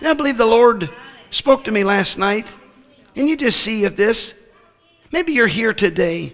I 0.00 0.14
believe 0.14 0.36
the 0.36 0.44
Lord 0.44 0.90
spoke 1.30 1.62
to 1.64 1.70
me 1.70 1.84
last 1.84 2.18
night, 2.18 2.48
and 3.14 3.28
you 3.28 3.36
just 3.36 3.60
see 3.60 3.84
if 3.84 3.94
this. 3.94 4.34
Maybe 5.12 5.32
you're 5.32 5.46
here 5.46 5.72
today, 5.72 6.32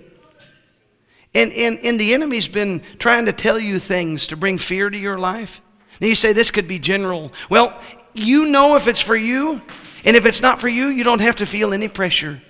and, 1.35 1.53
and, 1.53 1.79
and 1.85 2.01
the 2.01 2.15
enemy's 2.15 2.49
been 2.49 2.81
trying 2.99 3.27
to 3.27 3.35
tell 3.35 3.59
you 3.59 3.79
things 3.79 4.29
to 4.29 4.37
bring 4.37 4.57
fear 4.57 4.89
to 4.89 4.97
your 4.97 5.19
life. 5.19 5.61
And 6.01 6.09
you 6.09 6.15
say 6.15 6.33
this 6.33 6.51
could 6.51 6.67
be 6.67 6.79
general. 6.79 7.31
Well, 7.51 7.79
you 8.15 8.47
know 8.47 8.77
if 8.77 8.89
it's 8.89 9.03
for 9.03 9.17
you, 9.17 9.61
and 10.03 10.17
if 10.17 10.25
it's 10.25 10.41
not 10.41 10.63
for 10.63 10.69
you, 10.69 10.87
you 10.87 11.05
don't 11.05 11.21
have 11.21 11.37
to 11.37 11.47
feel 11.47 11.75
any 11.75 11.89
pressure. 11.89 12.41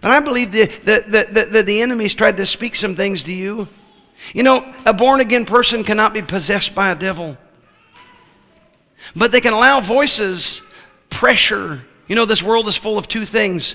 But 0.00 0.10
I 0.10 0.20
believe 0.20 0.52
that 0.52 0.84
the, 0.84 1.26
the, 1.30 1.44
the, 1.44 1.62
the 1.62 1.82
enemy's 1.82 2.14
tried 2.14 2.36
to 2.38 2.46
speak 2.46 2.76
some 2.76 2.94
things 2.94 3.22
to 3.24 3.32
you 3.32 3.68
you 4.32 4.42
know, 4.42 4.72
a 4.86 4.92
born 4.92 5.20
again 5.20 5.44
person 5.44 5.84
cannot 5.84 6.14
be 6.14 6.22
possessed 6.22 6.74
by 6.74 6.90
a 6.90 6.94
devil, 6.94 7.36
but 9.14 9.32
they 9.32 9.40
can 9.40 9.52
allow 9.52 9.80
voices, 9.80 10.62
pressure. 11.10 11.84
You 12.06 12.16
know, 12.16 12.24
this 12.24 12.42
world 12.42 12.68
is 12.68 12.76
full 12.76 12.96
of 12.96 13.08
two 13.08 13.24
things 13.24 13.74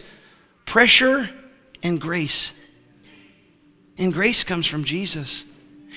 pressure 0.65 1.30
and 1.84 1.99
grace. 1.99 2.53
And 3.97 4.13
grace 4.13 4.43
comes 4.43 4.65
from 4.65 4.86
Jesus, 4.86 5.43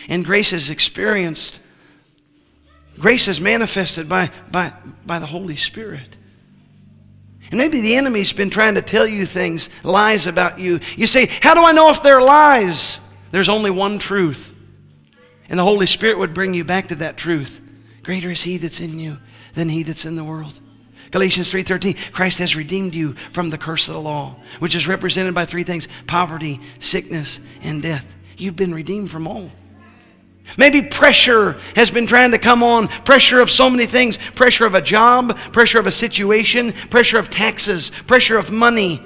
and 0.09 0.25
grace 0.25 0.53
is 0.53 0.71
experienced. 0.71 1.61
Grace 2.99 3.29
is 3.29 3.41
manifested 3.41 4.09
by, 4.09 4.31
by, 4.51 4.73
by 5.07 5.19
the 5.19 5.27
Holy 5.27 5.57
Spirit. 5.57 6.17
And 7.53 7.59
maybe 7.59 7.83
the 7.83 7.97
enemy's 7.97 8.33
been 8.33 8.49
trying 8.49 8.77
to 8.77 8.83
tell 8.83 9.07
you 9.07 9.27
things, 9.27 9.69
lies 9.85 10.27
about 10.27 10.59
you. 10.59 10.81
You 10.97 11.07
say, 11.07 11.27
How 11.43 11.53
do 11.53 11.63
I 11.63 11.73
know 11.73 11.91
if 11.91 12.03
they're 12.03 12.23
lies? 12.23 12.99
There's 13.31 13.51
only 13.51 13.71
one 13.71 13.99
truth. 13.99 14.55
And 15.51 15.59
the 15.59 15.63
Holy 15.65 15.85
Spirit 15.85 16.19
would 16.19 16.33
bring 16.33 16.55
you 16.55 16.65
back 16.65 16.89
to 16.89 16.95
that 16.97 17.19
truth. 17.19 17.61
Greater 18.03 18.31
is 18.31 18.41
he 18.43 18.57
that's 18.57 18.81
in 18.81 18.99
you 18.99 19.19
than 19.53 19.69
he 19.69 19.83
that's 19.83 20.07
in 20.07 20.17
the 20.17 20.25
world. 20.25 20.61
Galatians 21.11 21.53
3:13 21.53 21.95
Christ 22.11 22.39
has 22.39 22.57
redeemed 22.57 22.95
you 22.95 23.13
from 23.33 23.51
the 23.51 23.59
curse 23.59 23.87
of 23.87 23.93
the 23.93 24.01
law, 24.01 24.37
which 24.59 24.75
is 24.75 24.89
represented 24.89 25.35
by 25.35 25.45
three 25.45 25.63
things: 25.63 25.89
poverty, 26.07 26.59
sickness, 26.79 27.39
and 27.61 27.83
death. 27.83 28.15
You've 28.39 28.57
been 28.57 28.73
redeemed 28.73 29.11
from 29.11 29.29
all. 29.29 29.51
Maybe 30.59 30.83
pressure 30.83 31.59
has 31.77 31.91
been 31.91 32.07
trying 32.07 32.33
to 32.33 32.39
come 32.39 32.63
on, 32.63 32.89
pressure 32.89 33.41
of 33.41 33.51
so 33.51 33.71
many 33.71 33.87
things, 33.87 34.19
pressure 34.35 34.67
of 34.67 34.75
a 34.75 34.83
job, 34.83 35.37
pressure 35.53 35.79
of 35.79 35.87
a 35.87 35.91
situation, 35.91 36.73
pressure 36.91 37.19
of 37.19 37.31
taxes, 37.31 37.91
pressure 38.07 38.37
of 38.37 38.51
money, 38.51 39.03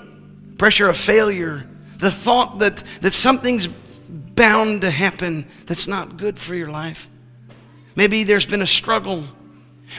pressure 0.58 0.88
of 0.88 0.96
failure. 0.96 1.68
The 1.98 2.10
thought 2.10 2.58
that, 2.58 2.82
that 3.00 3.12
something's 3.12 3.68
bound 4.08 4.82
to 4.82 4.90
happen 4.90 5.46
that's 5.66 5.86
not 5.86 6.16
good 6.16 6.38
for 6.38 6.54
your 6.54 6.70
life. 6.70 7.08
Maybe 7.94 8.24
there's 8.24 8.46
been 8.46 8.62
a 8.62 8.66
struggle. 8.66 9.24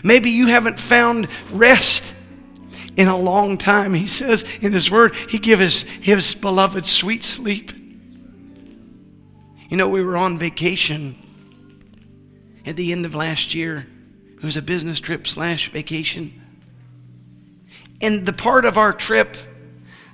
Maybe 0.03 0.31
you 0.31 0.47
haven't 0.47 0.79
found 0.79 1.29
rest 1.51 2.13
in 2.97 3.07
a 3.07 3.17
long 3.17 3.57
time. 3.57 3.93
He 3.93 4.07
says 4.07 4.43
in 4.59 4.73
His 4.73 4.91
Word, 4.91 5.15
He 5.15 5.39
gives 5.39 5.61
His, 5.61 5.81
his 6.01 6.35
beloved 6.35 6.85
sweet 6.85 7.23
sleep. 7.23 7.71
You 9.69 9.77
know, 9.77 9.89
we 9.89 10.03
were 10.03 10.17
on 10.17 10.37
vacation 10.37 11.15
at 12.67 12.75
the 12.75 12.91
end 12.91 13.05
of 13.05 13.15
last 13.15 13.55
year. 13.55 13.87
It 14.35 14.43
was 14.43 14.57
a 14.57 14.61
business 14.61 14.99
trip 14.99 15.25
slash 15.25 15.71
vacation. 15.71 16.39
And 18.01 18.25
the 18.25 18.33
part 18.33 18.65
of 18.65 18.77
our 18.77 18.93
trip 18.93 19.37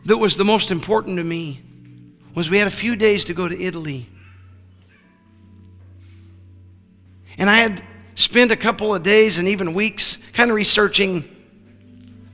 that 0.06 0.18
was 0.18 0.38
the 0.38 0.45
most 0.45 0.72
important 0.72 1.18
to 1.18 1.24
me 1.24 1.62
was 2.36 2.49
we 2.49 2.60
had 2.60 2.68
a 2.68 2.72
few 2.72 2.95
days 2.95 3.26
to 3.26 3.34
go 3.34 3.47
to 3.49 3.60
Italy. 3.60 4.08
And 7.38 7.49
I 7.49 7.58
had 7.58 7.84
spent 8.16 8.51
a 8.51 8.56
couple 8.56 8.93
of 8.93 9.01
days 9.01 9.39
and 9.39 9.47
even 9.47 9.74
weeks 9.74 10.20
kind 10.34 10.51
of 10.51 10.56
researching. 10.56 11.28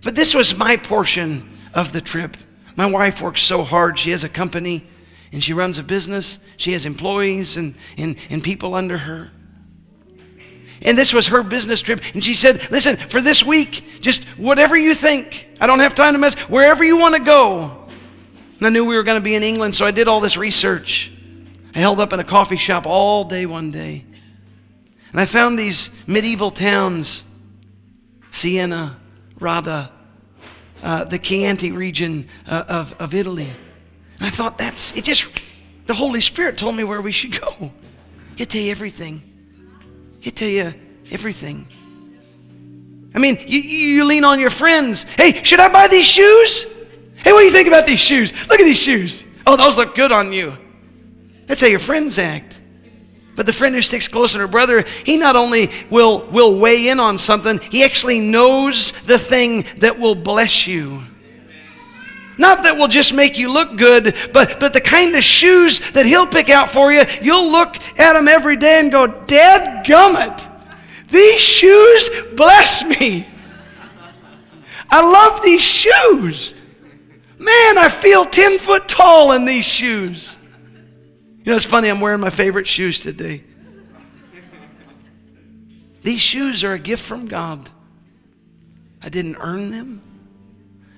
But 0.03 0.15
this 0.15 0.36
was 0.36 0.55
my 0.55 0.76
portion 0.76 1.57
of 1.74 1.93
the 1.93 2.01
trip. 2.01 2.36
My 2.76 2.86
wife 2.86 3.22
works 3.22 3.41
so 3.41 3.63
hard. 3.63 3.97
She 3.97 4.11
has 4.11 4.26
a 4.26 4.30
company 4.30 4.86
and 5.32 5.41
she 5.43 5.53
runs 5.53 5.78
a 5.78 5.84
business. 5.84 6.39
She 6.57 6.74
has 6.74 6.86
employees 6.86 7.55
and, 7.55 7.76
and, 7.97 8.17
and 8.30 8.43
people 8.43 8.76
under 8.76 8.97
her. 8.97 9.32
And 10.82 10.97
this 10.97 11.13
was 11.13 11.27
her 11.27 11.43
business 11.43 11.82
trip. 11.82 12.01
And 12.13 12.23
she 12.23 12.36
said, 12.36 12.71
Listen, 12.71 12.95
for 12.95 13.21
this 13.21 13.43
week, 13.43 13.84
just 13.99 14.23
whatever 14.38 14.77
you 14.77 14.93
think, 14.93 15.49
I 15.59 15.67
don't 15.67 15.80
have 15.80 15.95
time 15.95 16.13
to 16.13 16.19
mess, 16.19 16.36
wherever 16.49 16.84
you 16.84 16.97
want 16.97 17.15
to 17.15 17.21
go. 17.21 17.88
And 18.57 18.67
I 18.67 18.69
knew 18.69 18.86
we 18.86 18.95
were 18.95 19.03
going 19.03 19.19
to 19.19 19.23
be 19.23 19.36
in 19.36 19.43
England, 19.43 19.75
so 19.75 19.86
I 19.86 19.91
did 19.91 20.07
all 20.07 20.19
this 20.19 20.38
research. 20.38 21.11
I 21.75 21.80
held 21.80 21.99
up 21.99 22.13
in 22.13 22.19
a 22.19 22.23
coffee 22.23 22.57
shop 22.57 22.86
all 22.86 23.23
day 23.23 23.45
one 23.45 23.71
day. 23.71 24.05
And 25.11 25.19
I 25.19 25.25
found 25.25 25.57
these 25.57 25.89
medieval 26.07 26.51
towns 26.51 27.23
Siena, 28.32 28.99
Radda, 29.39 29.91
uh, 30.84 31.03
the 31.05 31.17
Chianti 31.17 31.71
region 31.71 32.27
uh, 32.47 32.63
of, 32.67 32.93
of 32.99 33.13
Italy. 33.13 33.49
And 34.19 34.27
I 34.27 34.30
thought, 34.30 34.57
that's 34.57 34.95
it, 34.95 35.03
just 35.03 35.27
the 35.88 35.93
Holy 35.93 36.21
Spirit 36.21 36.57
told 36.57 36.75
me 36.75 36.84
where 36.84 37.01
we 37.01 37.11
should 37.11 37.39
go. 37.39 37.71
He'll 38.36 38.45
tell 38.45 38.61
you 38.61 38.71
everything. 38.71 39.28
He'll 40.22 40.34
tell 40.34 40.49
you 40.49 40.74
everything. 41.11 41.67
I 43.13 43.20
mean, 43.20 43.38
you, 43.47 43.59
you 43.59 44.05
lean 44.05 44.24
on 44.24 44.39
your 44.39 44.49
friends. 44.49 45.03
Hey, 45.17 45.43
should 45.43 45.59
I 45.59 45.70
buy 45.70 45.88
these 45.88 46.05
shoes? 46.05 46.65
Hey, 47.15 47.34
what 47.34 47.39
do 47.39 47.45
you 47.45 47.51
think 47.51 47.67
about 47.67 47.88
these 47.88 47.99
shoes? 47.99 48.32
Look 48.47 48.59
at 48.59 48.65
these 48.65 48.80
shoes. 48.80 49.26
Oh, 49.47 49.55
those 49.55 49.78
look 49.78 49.95
good 49.95 50.11
on 50.11 50.32
you. 50.32 50.55
That's 51.47 51.61
how 51.61 51.67
your 51.67 51.80
friends 51.80 52.20
act. 52.20 52.61
But 53.36 53.45
the 53.45 53.53
friend 53.53 53.74
who 53.74 53.82
sticks 53.82 54.07
close 54.07 54.34
to 54.34 54.39
her 54.39 54.47
brother, 54.47 54.84
he 55.05 55.17
not 55.17 55.36
only 55.36 55.70
will, 55.89 56.26
will 56.28 56.55
weigh 56.55 56.89
in 56.89 56.99
on 56.99 57.17
something, 57.17 57.59
he 57.72 57.84
actually 57.84 58.20
knows 58.20 58.91
the 59.05 59.17
thing 59.17 59.63
that 59.78 59.97
will 59.97 60.15
bless 60.15 60.67
you. 60.67 61.03
Not 62.39 62.63
that 62.63 62.77
will 62.77 62.87
just 62.87 63.13
make 63.13 63.37
you 63.37 63.51
look 63.51 63.75
good, 63.75 64.15
but, 64.31 64.61
but 64.61 64.71
the 64.71 64.79
kind 64.79 65.13
of 65.13 65.23
shoes 65.25 65.79
that 65.91 66.05
he'll 66.05 66.25
pick 66.25 66.49
out 66.49 66.69
for 66.69 66.89
you, 66.89 67.03
you'll 67.21 67.51
look 67.51 67.75
at 67.99 68.13
them 68.13 68.29
every 68.29 68.55
day 68.55 68.79
and 68.79 68.89
go, 68.89 69.07
Dad 69.07 69.85
gummit. 69.85 70.47
These 71.11 71.41
shoes 71.41 72.09
bless 72.37 72.81
me. 72.85 73.27
I 74.89 75.01
love 75.01 75.43
these 75.43 75.61
shoes. 75.61 76.55
Man, 77.37 77.77
I 77.77 77.89
feel 77.89 78.23
10 78.23 78.57
foot 78.57 78.87
tall 78.87 79.33
in 79.33 79.43
these 79.43 79.65
shoes. 79.65 80.37
You 81.43 81.51
know, 81.51 81.57
it's 81.57 81.65
funny, 81.65 81.89
I'm 81.89 81.99
wearing 81.99 82.21
my 82.21 82.29
favorite 82.29 82.67
shoes 82.67 83.01
today. 83.01 83.43
These 86.03 86.21
shoes 86.21 86.63
are 86.63 86.71
a 86.71 86.79
gift 86.79 87.03
from 87.03 87.25
God. 87.25 87.69
I 89.01 89.09
didn't 89.09 89.35
earn 89.41 89.71
them. 89.71 90.09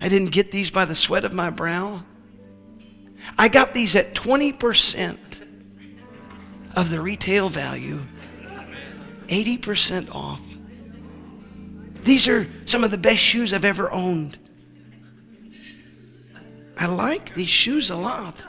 I 0.02 0.10
didn't 0.10 0.32
get 0.32 0.52
these 0.52 0.72
by 0.72 0.86
the 0.86 0.96
sweat 0.96 1.24
of 1.24 1.32
my 1.32 1.52
brow. 1.52 2.04
I 3.38 3.48
got 3.48 3.74
these 3.74 3.96
at 3.96 4.16
20% 4.16 5.18
of 6.76 6.90
the 6.90 7.00
retail 7.00 7.50
value, 7.50 8.00
80% 9.28 10.14
off. 10.14 10.42
These 12.04 12.28
are 12.28 12.48
some 12.66 12.84
of 12.84 12.90
the 12.90 12.98
best 12.98 13.20
shoes 13.20 13.54
I've 13.54 13.66
ever 13.66 13.92
owned. 13.92 14.40
I 16.80 16.88
like 16.88 17.36
these 17.36 17.50
shoes 17.50 17.92
a 17.92 17.96
lot. 17.96 18.44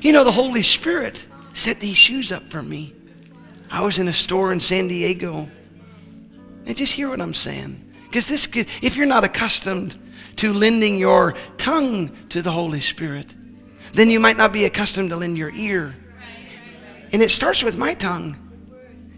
You 0.00 0.12
know, 0.12 0.22
the 0.22 0.32
Holy 0.32 0.62
Spirit 0.62 1.26
set 1.54 1.80
these 1.80 1.96
shoes 1.96 2.30
up 2.30 2.50
for 2.50 2.62
me. 2.62 2.94
I 3.68 3.84
was 3.84 3.98
in 3.98 4.06
a 4.06 4.12
store 4.12 4.52
in 4.52 4.60
San 4.60 4.86
Diego. 4.86 5.48
And 6.66 6.76
just 6.76 6.92
hear 6.92 7.08
what 7.08 7.20
I'm 7.20 7.34
saying. 7.34 7.92
Because 8.04 8.26
this 8.26 8.46
could, 8.46 8.68
if 8.80 8.96
you're 8.96 9.06
not 9.06 9.24
accustomed 9.24 9.98
to 10.36 10.52
lending 10.52 10.96
your 10.96 11.34
tongue 11.58 12.16
to 12.30 12.42
the 12.42 12.50
Holy 12.50 12.80
Spirit, 12.80 13.34
then 13.92 14.10
you 14.10 14.20
might 14.20 14.36
not 14.36 14.52
be 14.52 14.64
accustomed 14.64 15.10
to 15.10 15.16
lend 15.16 15.38
your 15.38 15.50
ear. 15.54 15.94
And 17.12 17.20
it 17.20 17.30
starts 17.30 17.62
with 17.62 17.76
my 17.76 17.94
tongue. 17.94 18.36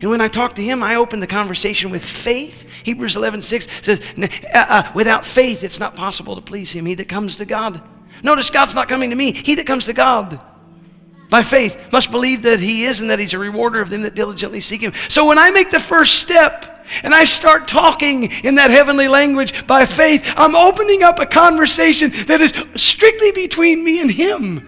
And 0.01 0.11
when 0.11 0.21
I 0.21 0.29
talk 0.29 0.57
to 0.57 0.62
him, 0.62 0.83
I 0.83 0.97
open 0.97 1.21
the 1.21 1.27
conversation 1.27 1.91
with 1.91 2.05
faith. 2.05 2.69
Hebrews 2.83 3.17
11, 3.17 3.43
6 3.43 3.67
says, 3.81 4.01
uh, 4.19 4.29
uh, 4.53 4.93
without 4.95 5.25
faith, 5.25 5.62
it's 5.62 5.79
not 5.79 5.95
possible 5.95 6.35
to 6.35 6.43
please 6.43 6.73
him. 6.73 6.85
He 6.85 6.95
that 6.95 7.09
comes 7.09 7.37
to 7.39 7.45
God. 7.45 7.81
Notice 8.23 8.51
God's 8.51 8.75
not 8.75 8.89
coming 8.89 9.11
to 9.11 9.17
me. 9.17 9.33
He 9.33 9.55
that 9.55 9.67
comes 9.67 9.87
to 9.87 9.93
God 9.93 10.43
by 11.35 11.43
faith 11.43 11.91
must 11.91 12.12
believe 12.12 12.43
that 12.43 12.61
he 12.61 12.85
is 12.85 13.01
and 13.01 13.11
that 13.11 13.18
he's 13.18 13.35
a 13.35 13.39
rewarder 13.41 13.80
of 13.80 13.91
them 13.91 14.03
that 14.03 14.14
diligently 14.14 14.61
seek 14.61 14.80
him. 14.80 14.93
So 15.09 15.26
when 15.26 15.37
I 15.37 15.51
make 15.51 15.72
the 15.72 15.80
first 15.80 16.20
step 16.20 16.87
and 17.03 17.12
I 17.12 17.24
start 17.24 17.66
talking 17.66 18.30
in 18.45 18.55
that 18.55 18.70
heavenly 18.70 19.09
language 19.09 19.66
by 19.66 19.85
faith, 19.85 20.32
I'm 20.37 20.55
opening 20.55 21.03
up 21.03 21.18
a 21.18 21.26
conversation 21.26 22.12
that 22.28 22.41
is 22.41 22.55
strictly 22.76 23.32
between 23.32 23.82
me 23.82 24.01
and 24.01 24.12
him. 24.12 24.59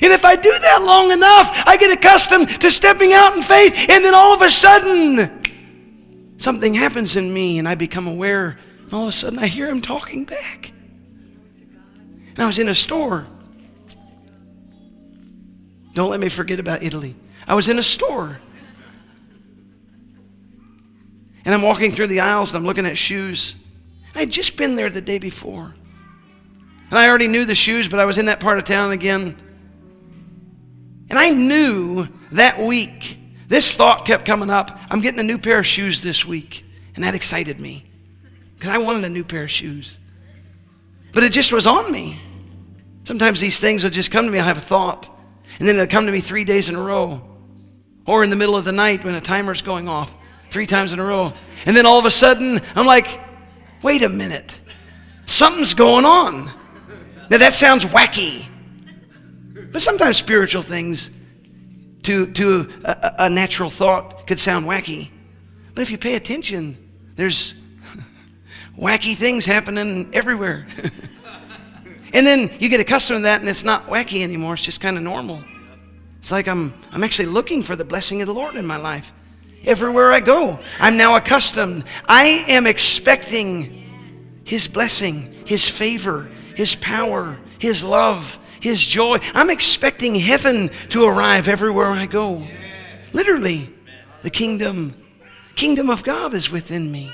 And 0.00 0.12
if 0.12 0.24
I 0.24 0.36
do 0.36 0.56
that 0.56 0.82
long 0.82 1.10
enough, 1.10 1.50
I 1.66 1.76
get 1.76 1.90
accustomed 1.90 2.60
to 2.60 2.70
stepping 2.70 3.12
out 3.12 3.36
in 3.36 3.42
faith, 3.42 3.86
and 3.90 4.04
then 4.04 4.14
all 4.14 4.32
of 4.32 4.42
a 4.42 4.50
sudden, 4.50 5.42
something 6.38 6.72
happens 6.74 7.16
in 7.16 7.34
me, 7.34 7.58
and 7.58 7.68
I 7.68 7.74
become 7.74 8.06
aware, 8.06 8.60
and 8.84 8.92
all 8.92 9.02
of 9.02 9.08
a 9.08 9.12
sudden, 9.12 9.40
I 9.40 9.48
hear 9.48 9.66
him 9.66 9.82
talking 9.82 10.24
back. 10.24 10.70
And 12.28 12.38
I 12.38 12.46
was 12.46 12.60
in 12.60 12.68
a 12.68 12.76
store. 12.76 13.26
Don't 15.94 16.10
let 16.10 16.20
me 16.20 16.28
forget 16.28 16.60
about 16.60 16.82
Italy. 16.82 17.16
I 17.46 17.54
was 17.54 17.68
in 17.68 17.78
a 17.78 17.82
store. 17.82 18.38
And 21.44 21.54
I'm 21.54 21.62
walking 21.62 21.90
through 21.92 22.08
the 22.08 22.20
aisles 22.20 22.52
and 22.52 22.58
I'm 22.58 22.66
looking 22.66 22.86
at 22.86 22.98
shoes. 22.98 23.54
I'd 24.14 24.30
just 24.30 24.56
been 24.56 24.74
there 24.74 24.90
the 24.90 25.00
day 25.00 25.18
before. 25.18 25.74
And 26.90 26.98
I 26.98 27.08
already 27.08 27.28
knew 27.28 27.44
the 27.44 27.54
shoes, 27.54 27.88
but 27.88 28.00
I 28.00 28.04
was 28.04 28.18
in 28.18 28.26
that 28.26 28.40
part 28.40 28.58
of 28.58 28.64
town 28.64 28.92
again. 28.92 29.36
And 31.10 31.18
I 31.18 31.30
knew 31.30 32.08
that 32.32 32.58
week, 32.58 33.18
this 33.46 33.72
thought 33.72 34.06
kept 34.06 34.24
coming 34.24 34.50
up 34.50 34.78
I'm 34.90 35.00
getting 35.00 35.20
a 35.20 35.24
new 35.24 35.38
pair 35.38 35.58
of 35.58 35.66
shoes 35.66 36.02
this 36.02 36.24
week. 36.24 36.64
And 36.94 37.04
that 37.04 37.14
excited 37.14 37.60
me 37.60 37.84
because 38.54 38.70
I 38.70 38.78
wanted 38.78 39.04
a 39.04 39.08
new 39.08 39.24
pair 39.24 39.44
of 39.44 39.50
shoes. 39.50 39.98
But 41.12 41.24
it 41.24 41.32
just 41.32 41.52
was 41.52 41.66
on 41.66 41.92
me. 41.92 42.20
Sometimes 43.04 43.40
these 43.40 43.58
things 43.58 43.84
will 43.84 43.90
just 43.90 44.10
come 44.10 44.24
to 44.24 44.30
me. 44.30 44.38
I'll 44.38 44.44
have 44.44 44.56
a 44.56 44.60
thought, 44.60 45.13
and 45.58 45.68
then 45.68 45.76
it'll 45.76 45.86
come 45.86 46.06
to 46.06 46.12
me 46.12 46.20
three 46.20 46.44
days 46.44 46.68
in 46.68 46.74
a 46.74 46.82
row, 46.82 47.22
or 48.06 48.24
in 48.24 48.30
the 48.30 48.36
middle 48.36 48.56
of 48.56 48.64
the 48.64 48.72
night 48.72 49.04
when 49.04 49.14
a 49.14 49.20
timer's 49.20 49.62
going 49.62 49.88
off, 49.88 50.14
three 50.50 50.66
times 50.66 50.92
in 50.92 50.98
a 50.98 51.04
row. 51.04 51.32
And 51.66 51.76
then 51.76 51.86
all 51.86 51.98
of 51.98 52.04
a 52.04 52.10
sudden, 52.10 52.60
I'm 52.74 52.86
like, 52.86 53.20
wait 53.82 54.02
a 54.02 54.08
minute, 54.08 54.60
something's 55.26 55.74
going 55.74 56.04
on. 56.04 56.52
Now 57.30 57.38
that 57.38 57.54
sounds 57.54 57.84
wacky, 57.84 58.46
but 59.72 59.80
sometimes 59.80 60.16
spiritual 60.16 60.62
things 60.62 61.10
to, 62.02 62.26
to 62.32 62.70
a, 62.84 63.14
a 63.20 63.30
natural 63.30 63.70
thought 63.70 64.26
could 64.26 64.38
sound 64.38 64.66
wacky. 64.66 65.10
But 65.74 65.82
if 65.82 65.90
you 65.90 65.98
pay 65.98 66.14
attention, 66.14 66.76
there's 67.16 67.54
wacky 68.78 69.16
things 69.16 69.46
happening 69.46 70.10
everywhere. 70.12 70.66
and 72.14 72.26
then 72.26 72.50
you 72.60 72.68
get 72.68 72.80
accustomed 72.80 73.18
to 73.18 73.22
that 73.24 73.40
and 73.40 73.48
it's 73.48 73.64
not 73.64 73.88
wacky 73.88 74.22
anymore, 74.22 74.54
it's 74.54 74.62
just 74.62 74.80
kind 74.80 74.96
of 74.96 75.02
normal. 75.02 75.42
It's 76.20 76.32
like 76.32 76.48
I'm, 76.48 76.72
I'm 76.92 77.04
actually 77.04 77.26
looking 77.26 77.62
for 77.62 77.76
the 77.76 77.84
blessing 77.84 78.22
of 78.22 78.26
the 78.26 78.32
Lord 78.32 78.54
in 78.54 78.64
my 78.64 78.78
life. 78.78 79.12
Everywhere 79.64 80.12
I 80.12 80.20
go, 80.20 80.58
I'm 80.78 80.96
now 80.96 81.16
accustomed. 81.16 81.84
I 82.08 82.44
am 82.48 82.66
expecting 82.66 84.42
His 84.44 84.68
blessing, 84.68 85.34
His 85.44 85.68
favor, 85.68 86.30
His 86.54 86.76
power, 86.76 87.36
His 87.58 87.82
love, 87.82 88.38
His 88.60 88.82
joy. 88.82 89.18
I'm 89.34 89.50
expecting 89.50 90.14
heaven 90.14 90.70
to 90.90 91.04
arrive 91.04 91.48
everywhere 91.48 91.88
I 91.88 92.06
go. 92.06 92.46
Literally, 93.12 93.70
the 94.22 94.30
kingdom, 94.30 94.94
kingdom 95.56 95.90
of 95.90 96.04
God 96.04 96.32
is 96.32 96.50
within 96.50 96.92
me. 96.92 97.12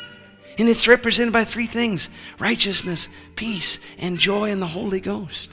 And 0.61 0.69
it's 0.69 0.87
represented 0.87 1.33
by 1.33 1.45
three 1.45 1.67
things 1.67 2.11
righteousness, 2.39 3.09
peace, 3.35 3.81
and 3.99 4.19
joy 4.19 4.51
in 4.51 4.61
the 4.61 4.67
Holy 4.67 5.01
Ghost. 5.01 5.51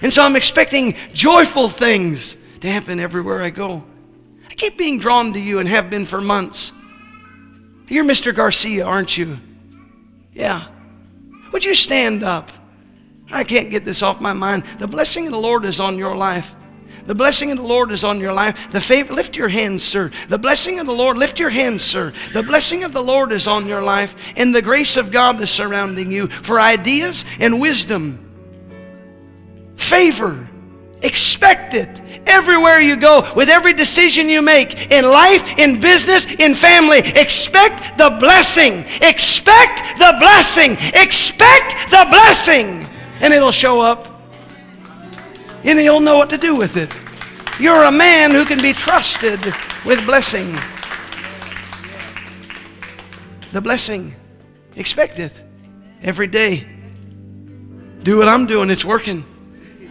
And 0.00 0.10
so 0.10 0.22
I'm 0.22 0.34
expecting 0.34 0.94
joyful 1.12 1.68
things 1.68 2.34
to 2.60 2.70
happen 2.70 3.00
everywhere 3.00 3.42
I 3.42 3.50
go. 3.50 3.84
I 4.48 4.54
keep 4.54 4.78
being 4.78 4.98
drawn 4.98 5.34
to 5.34 5.38
you 5.38 5.58
and 5.58 5.68
have 5.68 5.90
been 5.90 6.06
for 6.06 6.22
months. 6.22 6.72
You're 7.86 8.04
Mr. 8.04 8.34
Garcia, 8.34 8.86
aren't 8.86 9.18
you? 9.18 9.38
Yeah. 10.32 10.68
Would 11.52 11.62
you 11.62 11.74
stand 11.74 12.22
up? 12.22 12.50
I 13.30 13.44
can't 13.44 13.68
get 13.68 13.84
this 13.84 14.02
off 14.02 14.22
my 14.22 14.32
mind. 14.32 14.64
The 14.78 14.86
blessing 14.86 15.26
of 15.26 15.32
the 15.32 15.38
Lord 15.38 15.66
is 15.66 15.80
on 15.80 15.98
your 15.98 16.16
life. 16.16 16.56
The 17.06 17.14
blessing 17.14 17.50
of 17.50 17.58
the 17.58 17.64
Lord 17.64 17.92
is 17.92 18.04
on 18.04 18.20
your 18.20 18.32
life. 18.32 18.70
The 18.70 18.80
favor, 18.80 19.12
lift 19.12 19.36
your 19.36 19.48
hands, 19.48 19.82
sir. 19.82 20.10
The 20.28 20.38
blessing 20.38 20.78
of 20.78 20.86
the 20.86 20.92
Lord, 20.92 21.18
lift 21.18 21.38
your 21.38 21.50
hands, 21.50 21.82
sir. 21.82 22.12
The 22.32 22.42
blessing 22.42 22.84
of 22.84 22.92
the 22.92 23.02
Lord 23.02 23.32
is 23.32 23.46
on 23.46 23.66
your 23.66 23.82
life, 23.82 24.14
and 24.36 24.54
the 24.54 24.62
grace 24.62 24.96
of 24.96 25.10
God 25.10 25.40
is 25.40 25.50
surrounding 25.50 26.10
you 26.10 26.28
for 26.28 26.60
ideas 26.60 27.24
and 27.38 27.60
wisdom. 27.60 28.20
Favor. 29.76 30.48
Expect 31.02 31.74
it 31.74 32.00
everywhere 32.26 32.80
you 32.80 32.96
go, 32.96 33.30
with 33.36 33.50
every 33.50 33.74
decision 33.74 34.30
you 34.30 34.40
make 34.40 34.90
in 34.90 35.04
life, 35.04 35.58
in 35.58 35.78
business, 35.78 36.24
in 36.36 36.54
family. 36.54 37.00
Expect 37.00 37.98
the 37.98 38.16
blessing. 38.18 38.86
Expect 39.02 39.98
the 39.98 40.16
blessing. 40.18 40.78
Expect 40.94 41.90
the 41.90 42.06
blessing 42.08 42.88
and 43.20 43.32
it'll 43.32 43.52
show 43.52 43.80
up 43.80 44.13
and 45.64 45.80
you'll 45.80 46.00
know 46.00 46.16
what 46.16 46.30
to 46.30 46.38
do 46.38 46.54
with 46.54 46.76
it. 46.76 46.94
You're 47.58 47.84
a 47.84 47.92
man 47.92 48.32
who 48.32 48.44
can 48.44 48.60
be 48.60 48.72
trusted 48.72 49.40
with 49.84 50.04
blessing. 50.04 50.52
The 53.52 53.60
blessing, 53.60 54.14
expect 54.76 55.18
it 55.18 55.42
every 56.02 56.26
day. 56.26 56.68
Do 58.02 58.18
what 58.18 58.28
I'm 58.28 58.46
doing, 58.46 58.70
it's 58.70 58.84
working. 58.84 59.24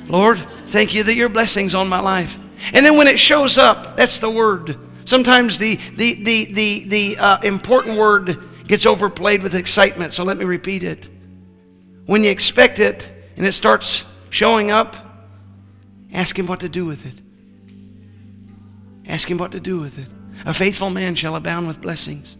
Lord, 0.07 0.37
thank 0.67 0.93
you 0.93 1.03
that 1.03 1.15
your 1.15 1.29
blessing's 1.29 1.73
on 1.73 1.87
my 1.87 1.99
life. 1.99 2.37
And 2.73 2.85
then 2.85 2.97
when 2.97 3.07
it 3.07 3.17
shows 3.17 3.57
up, 3.57 3.95
that's 3.95 4.19
the 4.19 4.29
word. 4.29 4.77
Sometimes 5.05 5.57
the, 5.57 5.75
the, 5.95 6.23
the, 6.23 6.53
the, 6.53 6.83
the 6.85 7.17
uh, 7.17 7.41
important 7.41 7.97
word 7.97 8.39
gets 8.67 8.85
overplayed 8.85 9.43
with 9.43 9.55
excitement, 9.55 10.13
so 10.13 10.23
let 10.23 10.37
me 10.37 10.45
repeat 10.45 10.83
it. 10.83 11.09
When 12.05 12.23
you 12.23 12.31
expect 12.31 12.79
it, 12.79 13.09
and 13.35 13.45
it 13.45 13.53
starts 13.53 14.03
showing 14.29 14.71
up, 14.71 14.95
ask 16.13 16.37
him 16.37 16.47
what 16.47 16.61
to 16.61 16.69
do 16.69 16.85
with 16.85 17.05
it. 17.05 17.15
Ask 19.07 19.29
him 19.29 19.37
what 19.37 19.51
to 19.51 19.59
do 19.59 19.79
with 19.79 19.97
it. 19.97 20.07
A 20.45 20.53
faithful 20.53 20.89
man 20.89 21.15
shall 21.15 21.35
abound 21.35 21.67
with 21.67 21.81
blessings. 21.81 22.37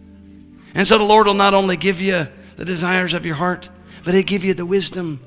And 0.74 0.86
so 0.88 0.98
the 0.98 1.04
Lord 1.04 1.26
will 1.26 1.34
not 1.34 1.54
only 1.54 1.76
give 1.76 2.00
you 2.00 2.26
the 2.56 2.64
desires 2.64 3.14
of 3.14 3.26
your 3.26 3.36
heart, 3.36 3.68
but 4.04 4.14
He'll 4.14 4.22
give 4.22 4.44
you 4.44 4.54
the 4.54 4.66
wisdom 4.66 5.20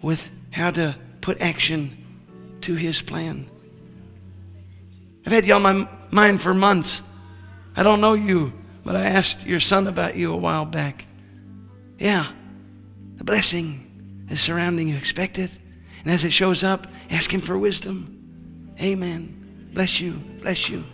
with 0.00 0.30
how 0.50 0.70
to 0.70 0.96
put 1.20 1.40
action 1.40 1.96
to 2.62 2.74
His 2.74 3.02
plan. 3.02 3.48
I've 5.26 5.32
had 5.32 5.46
you 5.46 5.54
on 5.54 5.62
my 5.62 5.88
mind 6.10 6.40
for 6.40 6.54
months. 6.54 7.02
I 7.76 7.82
don't 7.82 8.00
know 8.00 8.14
you, 8.14 8.52
but 8.84 8.96
I 8.96 9.04
asked 9.04 9.46
your 9.46 9.60
son 9.60 9.86
about 9.86 10.16
you 10.16 10.32
a 10.32 10.36
while 10.36 10.64
back. 10.64 11.06
Yeah, 11.98 12.26
the 13.16 13.24
blessing 13.24 14.26
is 14.28 14.40
surrounding 14.40 14.88
you. 14.88 14.96
Expect 14.96 15.38
it. 15.38 15.50
And 16.04 16.12
as 16.12 16.24
it 16.24 16.32
shows 16.32 16.64
up, 16.64 16.86
ask 17.10 17.32
Him 17.32 17.40
for 17.40 17.56
wisdom. 17.56 18.74
Amen. 18.80 19.70
Bless 19.72 20.00
you. 20.00 20.12
Bless 20.40 20.68
you. 20.68 20.84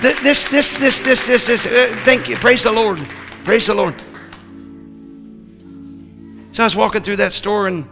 This, 0.00 0.44
this, 0.48 0.78
this, 0.78 0.98
this, 0.98 1.26
this, 1.26 1.46
this. 1.46 1.66
Uh, 1.66 1.94
thank 2.04 2.28
you. 2.28 2.36
Praise 2.36 2.62
the 2.62 2.72
Lord. 2.72 2.98
Praise 3.44 3.66
the 3.66 3.74
Lord. 3.74 4.00
So 6.52 6.62
I 6.62 6.66
was 6.66 6.74
walking 6.74 7.02
through 7.02 7.16
that 7.16 7.32
store, 7.32 7.68
and, 7.68 7.88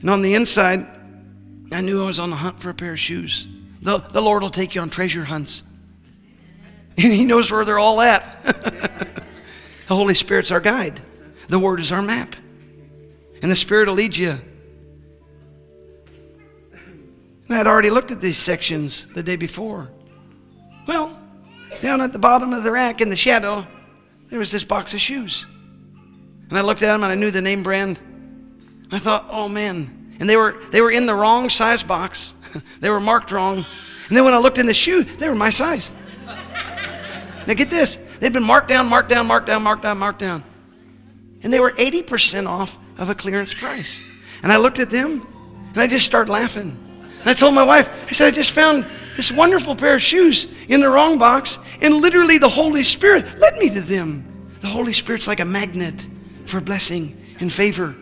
and 0.00 0.10
on 0.10 0.20
the 0.20 0.34
inside, 0.34 0.86
I 1.72 1.80
knew 1.80 2.02
I 2.02 2.06
was 2.06 2.18
on 2.18 2.30
the 2.30 2.36
hunt 2.36 2.60
for 2.60 2.70
a 2.70 2.74
pair 2.74 2.92
of 2.92 3.00
shoes. 3.00 3.46
The, 3.80 3.98
the 3.98 4.20
Lord 4.20 4.42
will 4.42 4.50
take 4.50 4.74
you 4.74 4.80
on 4.80 4.90
treasure 4.90 5.24
hunts, 5.24 5.62
and 6.98 7.12
He 7.12 7.24
knows 7.24 7.50
where 7.50 7.64
they're 7.64 7.78
all 7.78 8.00
at. 8.00 8.42
the 8.44 9.94
Holy 9.94 10.14
Spirit's 10.14 10.50
our 10.50 10.60
guide, 10.60 11.00
the 11.48 11.58
Word 11.58 11.80
is 11.80 11.92
our 11.92 12.02
map, 12.02 12.34
and 13.42 13.50
the 13.50 13.56
Spirit 13.56 13.88
will 13.88 13.94
lead 13.94 14.16
you. 14.16 14.38
I 17.48 17.54
had 17.54 17.66
already 17.66 17.90
looked 17.90 18.10
at 18.10 18.20
these 18.20 18.38
sections 18.38 19.06
the 19.14 19.22
day 19.22 19.36
before. 19.36 19.88
Well, 20.86 21.16
down 21.80 22.00
at 22.00 22.12
the 22.12 22.18
bottom 22.18 22.52
of 22.52 22.64
the 22.64 22.70
rack 22.70 23.00
in 23.00 23.08
the 23.08 23.16
shadow, 23.16 23.66
there 24.28 24.38
was 24.38 24.50
this 24.50 24.64
box 24.64 24.94
of 24.94 25.00
shoes. 25.00 25.46
And 26.48 26.58
I 26.58 26.62
looked 26.62 26.82
at 26.82 26.86
them 26.86 27.02
and 27.02 27.12
I 27.12 27.14
knew 27.14 27.30
the 27.30 27.42
name 27.42 27.62
brand. 27.62 28.00
I 28.90 28.98
thought, 28.98 29.26
oh 29.30 29.48
man. 29.48 30.16
And 30.18 30.28
they 30.28 30.36
were 30.36 30.60
they 30.70 30.80
were 30.80 30.90
in 30.90 31.06
the 31.06 31.14
wrong 31.14 31.50
size 31.50 31.82
box. 31.82 32.34
they 32.80 32.90
were 32.90 33.00
marked 33.00 33.30
wrong. 33.30 33.64
And 34.08 34.16
then 34.16 34.24
when 34.24 34.34
I 34.34 34.38
looked 34.38 34.58
in 34.58 34.66
the 34.66 34.74
shoe, 34.74 35.04
they 35.04 35.28
were 35.28 35.34
my 35.34 35.50
size. 35.50 35.90
now 37.46 37.54
get 37.54 37.70
this. 37.70 37.98
They'd 38.20 38.32
been 38.32 38.42
marked 38.42 38.68
down, 38.68 38.88
marked 38.88 39.10
down, 39.10 39.26
marked 39.26 39.46
down, 39.46 39.62
marked 39.62 39.82
down, 39.82 39.98
marked 39.98 40.18
down. 40.20 40.42
And 41.42 41.52
they 41.52 41.60
were 41.60 41.72
80% 41.72 42.48
off 42.48 42.78
of 42.98 43.08
a 43.08 43.14
clearance 43.14 43.52
price. 43.52 44.00
And 44.42 44.52
I 44.52 44.56
looked 44.56 44.78
at 44.78 44.90
them 44.90 45.26
and 45.68 45.78
I 45.78 45.86
just 45.86 46.06
started 46.06 46.30
laughing. 46.32 46.85
And 47.20 47.28
I 47.30 47.34
told 47.34 47.54
my 47.54 47.62
wife, 47.62 47.88
I 48.08 48.12
said, 48.12 48.28
I 48.28 48.30
just 48.30 48.50
found 48.50 48.86
this 49.16 49.32
wonderful 49.32 49.74
pair 49.74 49.94
of 49.94 50.02
shoes 50.02 50.46
in 50.68 50.80
the 50.80 50.88
wrong 50.88 51.18
box, 51.18 51.58
and 51.80 51.96
literally 51.96 52.38
the 52.38 52.48
Holy 52.48 52.84
Spirit 52.84 53.38
led 53.38 53.56
me 53.56 53.70
to 53.70 53.80
them. 53.80 54.48
The 54.60 54.66
Holy 54.68 54.92
Spirit's 54.92 55.26
like 55.26 55.40
a 55.40 55.44
magnet 55.44 56.06
for 56.44 56.60
blessing 56.60 57.20
and 57.40 57.52
favor. 57.52 57.96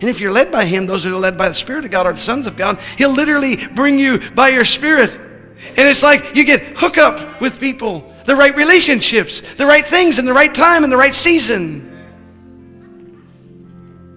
And 0.00 0.10
if 0.10 0.20
you're 0.20 0.32
led 0.32 0.50
by 0.50 0.64
Him, 0.64 0.86
those 0.86 1.04
who 1.04 1.14
are 1.14 1.20
led 1.20 1.38
by 1.38 1.48
the 1.48 1.54
Spirit 1.54 1.84
of 1.84 1.90
God 1.90 2.06
are 2.06 2.12
the 2.12 2.20
sons 2.20 2.46
of 2.46 2.56
God, 2.56 2.80
He'll 2.98 3.12
literally 3.12 3.56
bring 3.56 3.98
you 3.98 4.18
by 4.30 4.48
your 4.48 4.64
Spirit. 4.64 5.16
And 5.16 5.88
it's 5.88 6.02
like 6.02 6.34
you 6.34 6.44
get 6.44 6.76
hook 6.76 6.98
up 6.98 7.40
with 7.40 7.60
people, 7.60 8.12
the 8.24 8.34
right 8.34 8.54
relationships, 8.56 9.42
the 9.54 9.66
right 9.66 9.86
things 9.86 10.18
in 10.18 10.24
the 10.24 10.32
right 10.32 10.52
time 10.52 10.82
in 10.84 10.90
the 10.90 10.96
right 10.96 11.14
season. 11.14 11.88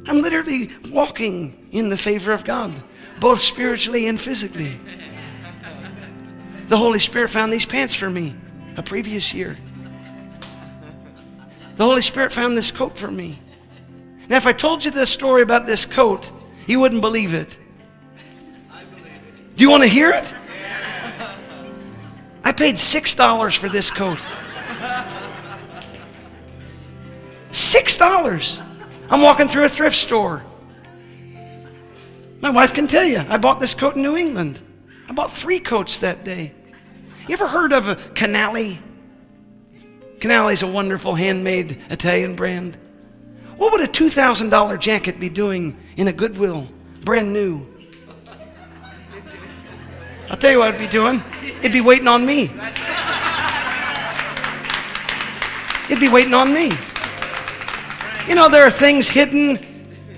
I'm 0.07 0.21
literally 0.21 0.69
walking 0.91 1.69
in 1.71 1.89
the 1.89 1.97
favor 1.97 2.31
of 2.31 2.43
God, 2.43 2.71
both 3.19 3.41
spiritually 3.41 4.07
and 4.07 4.19
physically. 4.19 4.79
The 6.67 6.77
Holy 6.77 6.99
Spirit 6.99 7.29
found 7.29 7.53
these 7.53 7.65
pants 7.65 7.93
for 7.93 8.09
me 8.09 8.35
a 8.75 8.83
previous 8.83 9.33
year. 9.33 9.57
The 11.75 11.83
Holy 11.83 12.01
Spirit 12.01 12.31
found 12.31 12.57
this 12.57 12.71
coat 12.71 12.97
for 12.97 13.11
me. 13.11 13.39
Now, 14.27 14.37
if 14.37 14.47
I 14.47 14.53
told 14.53 14.83
you 14.83 14.91
this 14.91 15.09
story 15.09 15.41
about 15.41 15.67
this 15.67 15.85
coat, 15.85 16.31
you 16.67 16.79
wouldn't 16.79 17.01
believe 17.01 17.33
it. 17.33 17.57
Do 19.55 19.63
you 19.63 19.69
want 19.69 19.83
to 19.83 19.89
hear 19.89 20.11
it? 20.11 20.33
I 22.43 22.51
paid 22.51 22.75
$6 22.75 23.57
for 23.57 23.69
this 23.69 23.89
coat. 23.89 24.19
$6. 27.51 28.61
I'm 29.09 29.21
walking 29.21 29.47
through 29.47 29.65
a 29.65 29.69
thrift 29.69 29.95
store. 29.95 30.43
My 32.41 32.49
wife 32.49 32.73
can 32.73 32.87
tell 32.87 33.03
you, 33.03 33.19
I 33.29 33.37
bought 33.37 33.59
this 33.59 33.73
coat 33.73 33.95
in 33.95 34.01
New 34.01 34.17
England. 34.17 34.61
I 35.07 35.13
bought 35.13 35.31
three 35.31 35.59
coats 35.59 35.99
that 35.99 36.23
day. 36.23 36.53
You 37.27 37.33
ever 37.33 37.47
heard 37.47 37.73
of 37.73 37.87
a 37.87 37.95
Canali? 37.95 38.77
Canali 40.19 40.53
is 40.53 40.61
a 40.61 40.67
wonderful 40.67 41.15
handmade 41.15 41.81
Italian 41.89 42.35
brand. 42.35 42.77
What 43.57 43.71
would 43.71 43.81
a 43.81 43.87
$2,000 43.87 44.79
jacket 44.79 45.19
be 45.19 45.29
doing 45.29 45.77
in 45.97 46.07
a 46.07 46.13
Goodwill, 46.13 46.67
brand 47.03 47.31
new? 47.33 47.65
I'll 50.29 50.37
tell 50.37 50.51
you 50.51 50.59
what 50.59 50.69
it'd 50.69 50.79
be 50.79 50.87
doing. 50.87 51.23
It'd 51.59 51.71
be 51.71 51.81
waiting 51.81 52.07
on 52.07 52.25
me. 52.25 52.51
It'd 55.85 55.99
be 55.99 56.09
waiting 56.09 56.33
on 56.33 56.53
me. 56.53 56.71
You 58.27 58.35
know, 58.35 58.49
there 58.49 58.65
are 58.65 58.71
things 58.71 59.07
hidden 59.07 59.59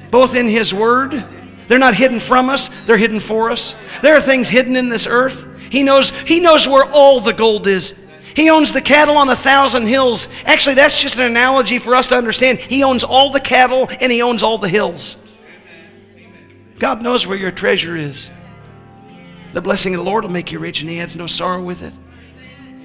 both 0.10 0.34
in 0.36 0.48
His 0.48 0.74
Word. 0.74 1.26
They're 1.68 1.80
not 1.80 1.96
hidden 1.96 2.20
from 2.20 2.50
us, 2.50 2.70
they're 2.86 2.98
hidden 2.98 3.20
for 3.20 3.52
us. 3.52 3.76
There 4.02 4.16
are 4.16 4.22
things 4.22 4.48
hidden 4.48 4.76
in 4.76 4.90
this 4.90 5.08
earth. 5.08 5.46
He 5.70 5.84
knows, 5.84 6.12
he 6.12 6.40
knows 6.40 6.68
where 6.68 6.86
all 6.90 7.20
the 7.20 7.34
gold 7.34 7.68
is. 7.68 7.94
He 8.38 8.52
owns 8.52 8.72
the 8.72 8.82
cattle 8.82 9.18
on 9.18 9.30
a 9.30 9.36
thousand 9.36 9.88
hills. 9.88 10.28
Actually, 10.46 10.76
that's 10.76 11.02
just 11.02 11.18
an 11.18 11.24
analogy 11.24 11.80
for 11.80 11.96
us 11.96 12.06
to 12.08 12.16
understand. 12.16 12.60
He 12.60 12.84
owns 12.84 13.04
all 13.04 13.32
the 13.32 13.40
cattle 13.40 13.90
and 14.00 14.12
He 14.12 14.22
owns 14.22 14.44
all 14.44 14.60
the 14.60 14.70
hills. 14.70 15.18
God 16.78 17.02
knows 17.02 17.26
where 17.26 17.36
your 17.36 17.50
treasure 17.50 17.96
is. 17.96 18.30
The 19.54 19.62
blessing 19.62 19.96
of 19.96 19.98
the 19.98 20.04
Lord 20.04 20.24
will 20.24 20.32
make 20.32 20.52
you 20.52 20.60
rich, 20.60 20.82
and 20.82 20.90
He 20.90 21.00
adds 21.00 21.16
no 21.16 21.26
sorrow 21.26 21.64
with 21.64 21.82
it. 21.82 21.94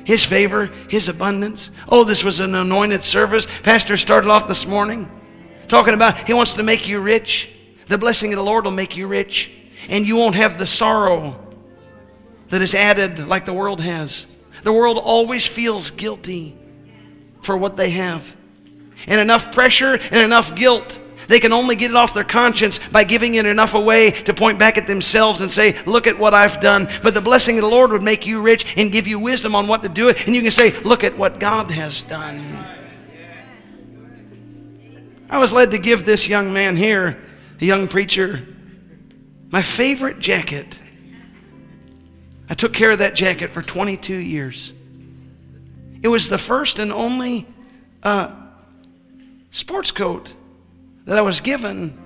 His 0.05 0.25
favor, 0.25 0.71
His 0.89 1.09
abundance. 1.09 1.71
Oh, 1.87 2.05
this 2.05 2.25
was 2.25 2.41
an 2.41 2.55
anointed 2.55 3.03
service. 3.03 3.47
Pastor 3.63 3.99
started 3.99 4.31
off 4.31 4.49
this 4.49 4.67
morning 4.67 5.11
talking 5.69 5.93
about 5.93 6.27
He 6.27 6.33
wants 6.33 6.55
to 6.55 6.63
make 6.63 6.89
you 6.89 7.01
rich. 7.01 7.51
The 7.93 7.99
blessing 7.99 8.33
of 8.33 8.39
the 8.39 8.43
Lord 8.43 8.65
will 8.65 8.73
make 8.73 8.97
you 8.97 9.07
rich, 9.07 9.53
and 9.87 10.07
you 10.07 10.17
won't 10.17 10.35
have 10.35 10.57
the 10.57 10.67
sorrow 10.67 11.39
that 12.49 12.63
is 12.63 12.75
added 12.75 13.19
like 13.29 13.45
the 13.45 13.53
world 13.53 13.83
has. 13.83 14.27
The 14.63 14.73
world 14.73 14.97
always 14.97 15.47
feels 15.47 15.91
guilty 15.91 16.57
for 17.43 17.55
what 17.55 17.77
they 17.77 17.91
have. 17.91 18.35
And 19.07 19.21
enough 19.21 19.53
pressure 19.53 19.93
and 19.93 20.23
enough 20.23 20.55
guilt. 20.55 20.99
They 21.29 21.39
can 21.39 21.53
only 21.53 21.77
get 21.77 21.91
it 21.91 21.95
off 21.95 22.15
their 22.15 22.25
conscience 22.25 22.81
by 22.91 23.05
giving 23.05 23.35
it 23.35 23.45
enough 23.45 23.75
away 23.75 24.11
to 24.11 24.33
point 24.33 24.59
back 24.59 24.79
at 24.79 24.87
themselves 24.87 25.43
and 25.43 25.53
say, 25.53 25.79
Look 25.85 26.07
at 26.07 26.19
what 26.19 26.33
I've 26.33 26.61
done. 26.61 26.89
But 27.03 27.13
the 27.13 27.21
blessing 27.21 27.59
of 27.59 27.63
the 27.63 27.69
Lord 27.69 27.93
would 27.93 28.03
make 28.03 28.27
you 28.27 28.41
rich 28.41 28.75
and 28.79 28.91
give 28.91 29.07
you 29.07 29.19
wisdom 29.19 29.55
on 29.55 29.67
what 29.69 29.83
to 29.83 29.91
do 29.91 30.09
it. 30.09 30.25
And 30.27 30.35
you 30.35 30.41
can 30.41 30.51
say, 30.51 30.81
Look 30.81 31.05
at 31.05 31.19
what 31.19 31.39
God 31.39 31.71
has 31.71 32.01
done. 32.01 32.41
I 35.29 35.37
was 35.37 35.53
led 35.53 35.73
to 35.73 35.79
give 35.79 36.07
this 36.07 36.27
young 36.27 36.55
man 36.55 36.75
here, 36.75 37.23
a 37.63 37.65
young 37.65 37.87
preacher, 37.87 38.45
my 39.51 39.63
favorite 39.63 40.19
jacket. 40.19 40.77
I 42.51 42.55
took 42.55 42.73
care 42.73 42.91
of 42.91 42.99
that 42.99 43.15
jacket 43.15 43.51
for 43.51 43.63
22 43.63 44.17
years. 44.17 44.73
It 46.03 46.09
was 46.09 46.29
the 46.29 46.39
first 46.39 46.81
and 46.81 46.93
only 46.93 47.47
uh, 48.03 48.35
sports 49.53 49.93
coat 49.93 50.35
that 51.05 51.17
I 51.17 51.23
was 51.23 51.41
given 51.41 51.97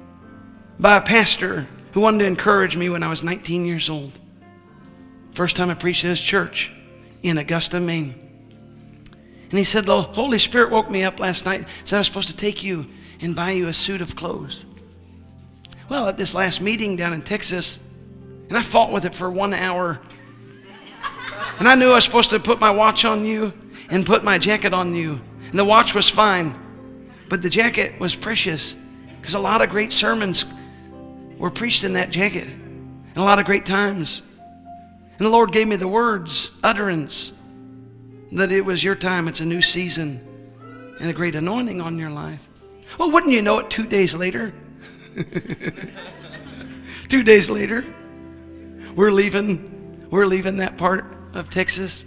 by 0.78 0.98
a 0.98 1.00
pastor 1.00 1.66
who 1.92 2.02
wanted 2.02 2.18
to 2.18 2.24
encourage 2.26 2.76
me 2.76 2.90
when 2.90 3.02
I 3.02 3.08
was 3.08 3.22
19 3.22 3.64
years 3.64 3.88
old. 3.88 4.12
First 5.32 5.56
time 5.56 5.70
I 5.70 5.74
preached 5.74 6.04
in 6.04 6.10
his 6.10 6.20
church 6.20 6.70
in 7.22 7.38
Augusta, 7.38 7.80
Maine. 7.80 8.14
And 9.48 9.58
he 9.58 9.64
said, 9.64 9.86
The 9.86 10.02
Holy 10.02 10.38
Spirit 10.38 10.70
woke 10.70 10.90
me 10.90 11.02
up 11.02 11.18
last 11.18 11.46
night, 11.46 11.60
and 11.60 11.68
said 11.84 11.96
I 11.96 12.00
was 12.00 12.08
supposed 12.08 12.28
to 12.28 12.36
take 12.36 12.62
you 12.62 12.86
and 13.20 13.34
buy 13.34 13.52
you 13.52 13.68
a 13.68 13.72
suit 13.72 14.02
of 14.02 14.16
clothes. 14.16 14.66
Well, 15.88 16.08
at 16.08 16.16
this 16.16 16.34
last 16.34 16.60
meeting 16.60 16.96
down 16.96 17.12
in 17.12 17.22
Texas, 17.22 17.78
and 18.48 18.58
I 18.58 18.62
fought 18.62 18.90
with 18.90 19.04
it 19.04 19.14
for 19.14 19.30
one 19.30 19.54
hour. 19.54 20.00
And 21.58 21.68
I 21.68 21.76
knew 21.76 21.90
I 21.90 21.94
was 21.94 22.04
supposed 22.04 22.30
to 22.30 22.40
put 22.40 22.60
my 22.60 22.70
watch 22.70 23.04
on 23.04 23.24
you 23.24 23.52
and 23.88 24.04
put 24.04 24.24
my 24.24 24.36
jacket 24.36 24.74
on 24.74 24.94
you. 24.94 25.20
And 25.48 25.58
the 25.58 25.64
watch 25.64 25.94
was 25.94 26.08
fine, 26.08 26.58
but 27.28 27.40
the 27.40 27.48
jacket 27.48 28.00
was 28.00 28.16
precious 28.16 28.74
because 29.20 29.34
a 29.34 29.38
lot 29.38 29.62
of 29.62 29.70
great 29.70 29.92
sermons 29.92 30.44
were 31.38 31.50
preached 31.50 31.84
in 31.84 31.92
that 31.92 32.10
jacket 32.10 32.48
and 32.48 33.16
a 33.16 33.22
lot 33.22 33.38
of 33.38 33.46
great 33.46 33.64
times. 33.64 34.22
And 35.18 35.24
the 35.24 35.30
Lord 35.30 35.52
gave 35.52 35.68
me 35.68 35.76
the 35.76 35.88
words, 35.88 36.50
utterance, 36.64 37.32
that 38.32 38.50
it 38.50 38.62
was 38.62 38.82
your 38.82 38.96
time, 38.96 39.28
it's 39.28 39.40
a 39.40 39.44
new 39.44 39.62
season, 39.62 40.20
and 41.00 41.08
a 41.08 41.12
great 41.12 41.36
anointing 41.36 41.80
on 41.80 41.96
your 41.96 42.10
life. 42.10 42.46
Well, 42.98 43.10
wouldn't 43.12 43.32
you 43.32 43.40
know 43.40 43.60
it, 43.60 43.70
two 43.70 43.86
days 43.86 44.14
later? 44.14 44.52
two 47.08 47.22
days 47.22 47.48
later, 47.48 47.84
we're 48.94 49.10
leaving, 49.10 50.08
we're 50.10 50.26
leaving 50.26 50.58
that 50.58 50.76
part 50.76 51.04
of 51.34 51.50
Texas. 51.50 52.04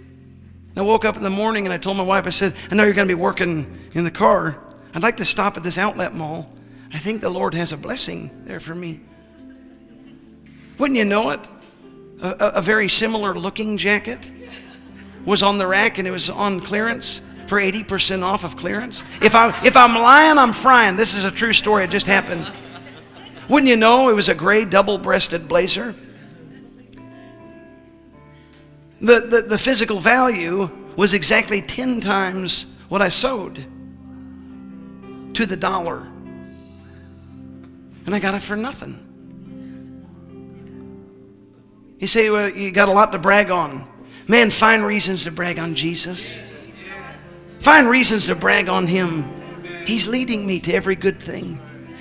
I 0.76 0.82
woke 0.82 1.04
up 1.04 1.16
in 1.16 1.22
the 1.22 1.30
morning 1.30 1.66
and 1.66 1.72
I 1.72 1.78
told 1.78 1.96
my 1.96 2.04
wife, 2.04 2.26
I 2.26 2.30
said, 2.30 2.54
I 2.70 2.74
know 2.74 2.84
you're 2.84 2.94
going 2.94 3.08
to 3.08 3.14
be 3.14 3.20
working 3.20 3.88
in 3.92 4.04
the 4.04 4.10
car. 4.10 4.58
I'd 4.94 5.02
like 5.02 5.16
to 5.18 5.24
stop 5.24 5.56
at 5.56 5.62
this 5.62 5.78
outlet 5.78 6.14
mall. 6.14 6.50
I 6.92 6.98
think 6.98 7.20
the 7.20 7.30
Lord 7.30 7.54
has 7.54 7.72
a 7.72 7.76
blessing 7.76 8.30
there 8.44 8.60
for 8.60 8.74
me. 8.74 9.00
Wouldn't 10.78 10.96
you 10.96 11.04
know 11.04 11.30
it? 11.30 11.40
A, 12.22 12.28
a, 12.28 12.48
a 12.56 12.62
very 12.62 12.88
similar 12.88 13.34
looking 13.34 13.76
jacket 13.76 14.30
was 15.24 15.42
on 15.42 15.58
the 15.58 15.66
rack 15.66 15.98
and 15.98 16.06
it 16.06 16.10
was 16.10 16.30
on 16.30 16.60
clearance 16.60 17.20
for 17.46 17.60
80% 17.60 18.22
off 18.22 18.44
of 18.44 18.56
clearance. 18.56 19.02
If, 19.20 19.34
I, 19.34 19.48
if 19.64 19.76
I'm 19.76 19.94
lying, 19.94 20.38
I'm 20.38 20.52
frying. 20.52 20.96
This 20.96 21.14
is 21.14 21.24
a 21.24 21.30
true 21.30 21.52
story. 21.52 21.84
It 21.84 21.90
just 21.90 22.06
happened. 22.06 22.50
Wouldn't 23.50 23.68
you 23.68 23.74
know 23.74 24.08
it 24.08 24.14
was 24.14 24.28
a 24.28 24.34
gray 24.34 24.64
double 24.64 24.96
breasted 24.96 25.48
blazer? 25.48 25.92
The, 29.00 29.20
the, 29.20 29.42
the 29.42 29.58
physical 29.58 30.00
value 30.00 30.70
was 30.94 31.14
exactly 31.14 31.60
10 31.60 32.00
times 32.00 32.66
what 32.88 33.02
I 33.02 33.08
sowed 33.08 33.56
to 35.34 35.46
the 35.46 35.56
dollar. 35.56 36.06
And 38.06 38.14
I 38.14 38.20
got 38.20 38.36
it 38.36 38.42
for 38.42 38.54
nothing. 38.54 39.08
You 41.98 42.06
say, 42.06 42.30
well, 42.30 42.48
you 42.48 42.70
got 42.70 42.88
a 42.88 42.92
lot 42.92 43.10
to 43.12 43.18
brag 43.18 43.50
on. 43.50 43.84
Man, 44.28 44.50
find 44.50 44.84
reasons 44.84 45.24
to 45.24 45.32
brag 45.32 45.58
on 45.58 45.74
Jesus. 45.74 46.32
Find 47.58 47.88
reasons 47.88 48.26
to 48.26 48.36
brag 48.36 48.68
on 48.68 48.86
Him. 48.86 49.84
He's 49.86 50.06
leading 50.06 50.46
me 50.46 50.60
to 50.60 50.72
every 50.72 50.94
good 50.94 51.20
thing. 51.20 51.60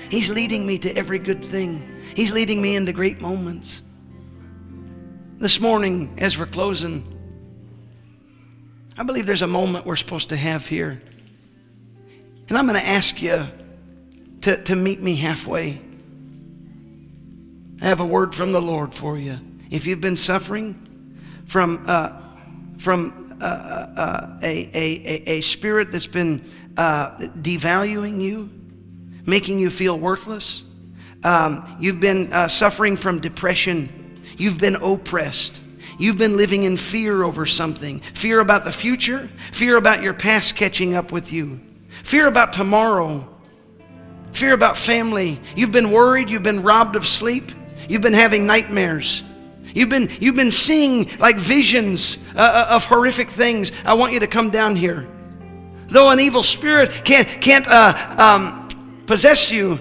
He's 0.09 0.29
leading 0.29 0.65
me 0.65 0.77
to 0.79 0.95
every 0.97 1.19
good 1.19 1.45
thing. 1.45 2.01
He's 2.15 2.31
leading 2.31 2.61
me 2.61 2.75
into 2.75 2.91
great 2.91 3.21
moments. 3.21 3.81
This 5.37 5.59
morning, 5.59 6.15
as 6.17 6.37
we're 6.37 6.47
closing, 6.47 7.05
I 8.97 9.03
believe 9.03 9.25
there's 9.25 9.43
a 9.43 9.47
moment 9.47 9.85
we're 9.85 9.95
supposed 9.95 10.29
to 10.29 10.35
have 10.35 10.67
here. 10.67 11.01
And 12.49 12.57
I'm 12.57 12.67
going 12.67 12.79
to 12.79 12.85
ask 12.85 13.21
you 13.21 13.47
to, 14.41 14.61
to 14.63 14.75
meet 14.75 14.99
me 14.99 15.15
halfway. 15.15 15.79
I 17.81 17.85
have 17.85 17.99
a 17.99 18.05
word 18.05 18.33
from 18.33 18.51
the 18.51 18.61
Lord 18.61 18.93
for 18.93 19.17
you. 19.17 19.39
If 19.69 19.85
you've 19.85 20.01
been 20.01 20.17
suffering 20.17 21.15
from, 21.45 21.85
uh, 21.87 22.19
from 22.77 23.37
uh, 23.39 23.45
uh, 23.45 24.39
a, 24.41 24.69
a, 24.73 25.29
a, 25.29 25.41
spirit 25.41 25.91
that's 25.91 26.07
been 26.07 26.43
uh, 26.75 27.11
devaluing 27.17 28.19
you, 28.19 28.49
making 29.29 29.59
you 29.59 29.69
feel 29.69 29.97
worthless, 29.97 30.63
um, 31.23 31.77
you've 31.79 31.99
been 31.99 32.31
uh, 32.33 32.47
suffering 32.47 32.97
from 32.97 33.19
depression, 33.19 34.21
you've 34.37 34.57
been 34.57 34.75
oppressed. 34.75 35.61
You've 35.97 36.17
been 36.17 36.37
living 36.37 36.63
in 36.63 36.77
fear 36.77 37.23
over 37.23 37.45
something 37.45 37.99
fear 37.99 38.39
about 38.39 38.63
the 38.63 38.71
future, 38.71 39.29
fear 39.51 39.75
about 39.75 40.01
your 40.01 40.13
past 40.13 40.55
catching 40.55 40.95
up 40.95 41.11
with 41.11 41.33
you, 41.33 41.59
fear 42.03 42.27
about 42.27 42.53
tomorrow, 42.53 43.27
fear 44.31 44.53
about 44.53 44.77
family. 44.77 45.41
You've 45.57 45.73
been 45.73 45.91
worried, 45.91 46.29
you've 46.29 46.43
been 46.43 46.63
robbed 46.63 46.95
of 46.95 47.05
sleep, 47.05 47.51
you've 47.89 48.01
been 48.01 48.13
having 48.13 48.47
nightmares. 48.47 49.23
You've 49.75 49.89
been, 49.89 50.09
you've 50.19 50.35
been 50.35 50.51
seeing 50.51 51.11
like 51.19 51.37
visions 51.37 52.17
uh, 52.35 52.39
uh, 52.39 52.75
of 52.75 52.85
horrific 52.85 53.29
things. 53.29 53.71
I 53.85 53.93
want 53.93 54.13
you 54.13 54.19
to 54.21 54.27
come 54.27 54.49
down 54.49 54.75
here. 54.75 55.07
Though 55.89 56.09
an 56.09 56.19
evil 56.19 56.43
spirit 56.43 57.03
can't, 57.03 57.27
can't 57.41 57.67
uh, 57.67 58.15
um, 58.17 58.58
possess 59.09 59.49
you, 59.49 59.79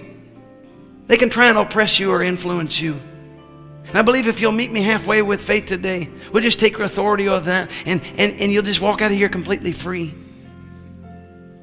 they 1.07 1.19
can 1.19 1.29
try 1.29 1.49
and 1.51 1.59
oppress 1.59 2.01
you 2.01 2.11
or 2.11 2.23
influence 2.23 2.81
you. 2.81 2.95
And 3.85 3.99
I 3.99 4.01
believe 4.01 4.27
if 4.27 4.41
you'll 4.41 4.53
meet 4.53 4.73
me 4.73 4.81
halfway 4.81 5.21
with 5.21 5.43
faith 5.43 5.67
today, 5.67 6.09
we'll 6.33 6.43
just 6.43 6.59
take 6.59 6.79
your 6.79 6.85
authority 6.85 7.29
of 7.29 7.45
that 7.45 7.71
and, 7.85 8.01
and, 8.17 8.41
and 8.41 8.51
you'll 8.51 8.63
just 8.63 8.81
walk 8.81 9.03
out 9.03 9.11
of 9.11 9.19
here 9.19 9.29
completely 9.29 9.73
free. 9.73 10.15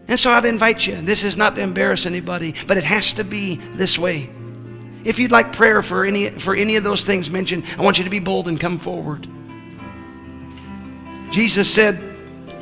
And 0.08 0.20
so 0.20 0.32
I'd 0.32 0.46
invite 0.46 0.86
you. 0.86 1.02
This 1.02 1.24
is 1.24 1.38
not 1.38 1.56
to 1.56 1.62
embarrass 1.62 2.06
anybody, 2.06 2.54
but 2.68 2.78
it 2.78 2.84
has 2.84 3.14
to 3.14 3.24
be 3.24 3.56
this 3.56 3.98
way. 3.98 4.30
If 5.04 5.18
you'd 5.18 5.32
like 5.32 5.52
prayer 5.52 5.82
for 5.82 6.06
any, 6.06 6.30
for 6.30 6.56
any 6.56 6.76
of 6.76 6.84
those 6.84 7.04
things 7.04 7.32
mentioned, 7.32 7.66
I 7.80 7.82
want 7.82 7.98
you 7.98 8.04
to 8.04 8.12
be 8.12 8.20
bold 8.20 8.48
and 8.48 8.60
come 8.60 8.78
forward. 8.78 9.28
Jesus 11.32 11.74
said, 11.74 12.15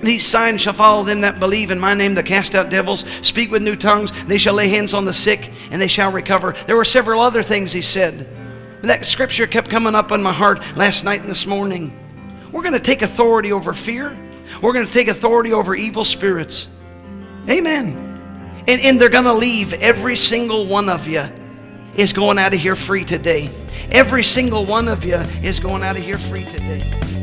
these 0.04 0.26
signs 0.26 0.62
shall 0.62 0.74
follow 0.74 1.04
them 1.04 1.22
that 1.22 1.40
believe 1.40 1.72
in 1.72 1.80
my 1.80 1.94
name, 1.94 2.14
that 2.16 2.26
cast 2.26 2.56
out 2.56 2.70
devils, 2.70 3.06
speak 3.22 3.50
with 3.52 3.64
new 3.64 3.76
tongues, 3.76 4.12
they 4.26 4.38
shall 4.38 4.54
lay 4.54 4.68
hands 4.68 4.94
on 4.94 5.06
the 5.06 5.14
sick, 5.14 5.52
and 5.72 5.82
they 5.82 5.88
shall 5.88 6.12
recover. 6.12 6.54
There 6.68 6.76
were 6.76 6.86
several 6.86 7.22
other 7.22 7.42
things 7.42 7.72
he 7.72 7.82
said. 7.82 8.28
That 8.82 9.06
scripture 9.06 9.48
kept 9.48 9.70
coming 9.70 9.96
up 9.96 10.12
in 10.12 10.22
my 10.22 10.34
heart 10.34 10.62
last 10.76 11.06
night 11.06 11.22
and 11.22 11.30
this 11.30 11.46
morning. 11.46 11.98
We're 12.52 12.64
going 12.64 12.74
to 12.74 12.80
take 12.80 13.02
authority 13.02 13.54
over 13.54 13.74
fear. 13.74 14.16
We're 14.62 14.74
going 14.74 14.86
to 14.86 14.92
take 14.92 15.08
authority 15.08 15.54
over 15.54 15.74
evil 15.74 16.04
spirits. 16.04 16.68
Amen. 17.50 18.64
And, 18.68 18.82
and 18.82 19.00
they're 19.00 19.10
going 19.10 19.24
to 19.24 19.34
leave 19.34 19.74
every 19.74 20.16
single 20.16 20.66
one 20.68 20.90
of 20.90 21.08
you 21.08 21.24
is 21.96 22.12
going 22.14 22.40
out 22.40 22.54
of 22.54 22.60
here 22.60 22.76
free 22.76 23.06
today. 23.06 23.50
Every 23.92 24.24
single 24.24 24.66
one 24.66 24.88
of 24.88 25.06
you 25.06 25.16
is 25.16 25.60
going 25.60 25.84
out 25.84 25.98
of 25.98 26.04
here 26.04 26.18
free 26.18 26.44
today. 26.46 27.23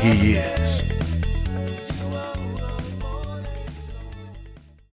He 0.00 0.32
is. 0.32 0.99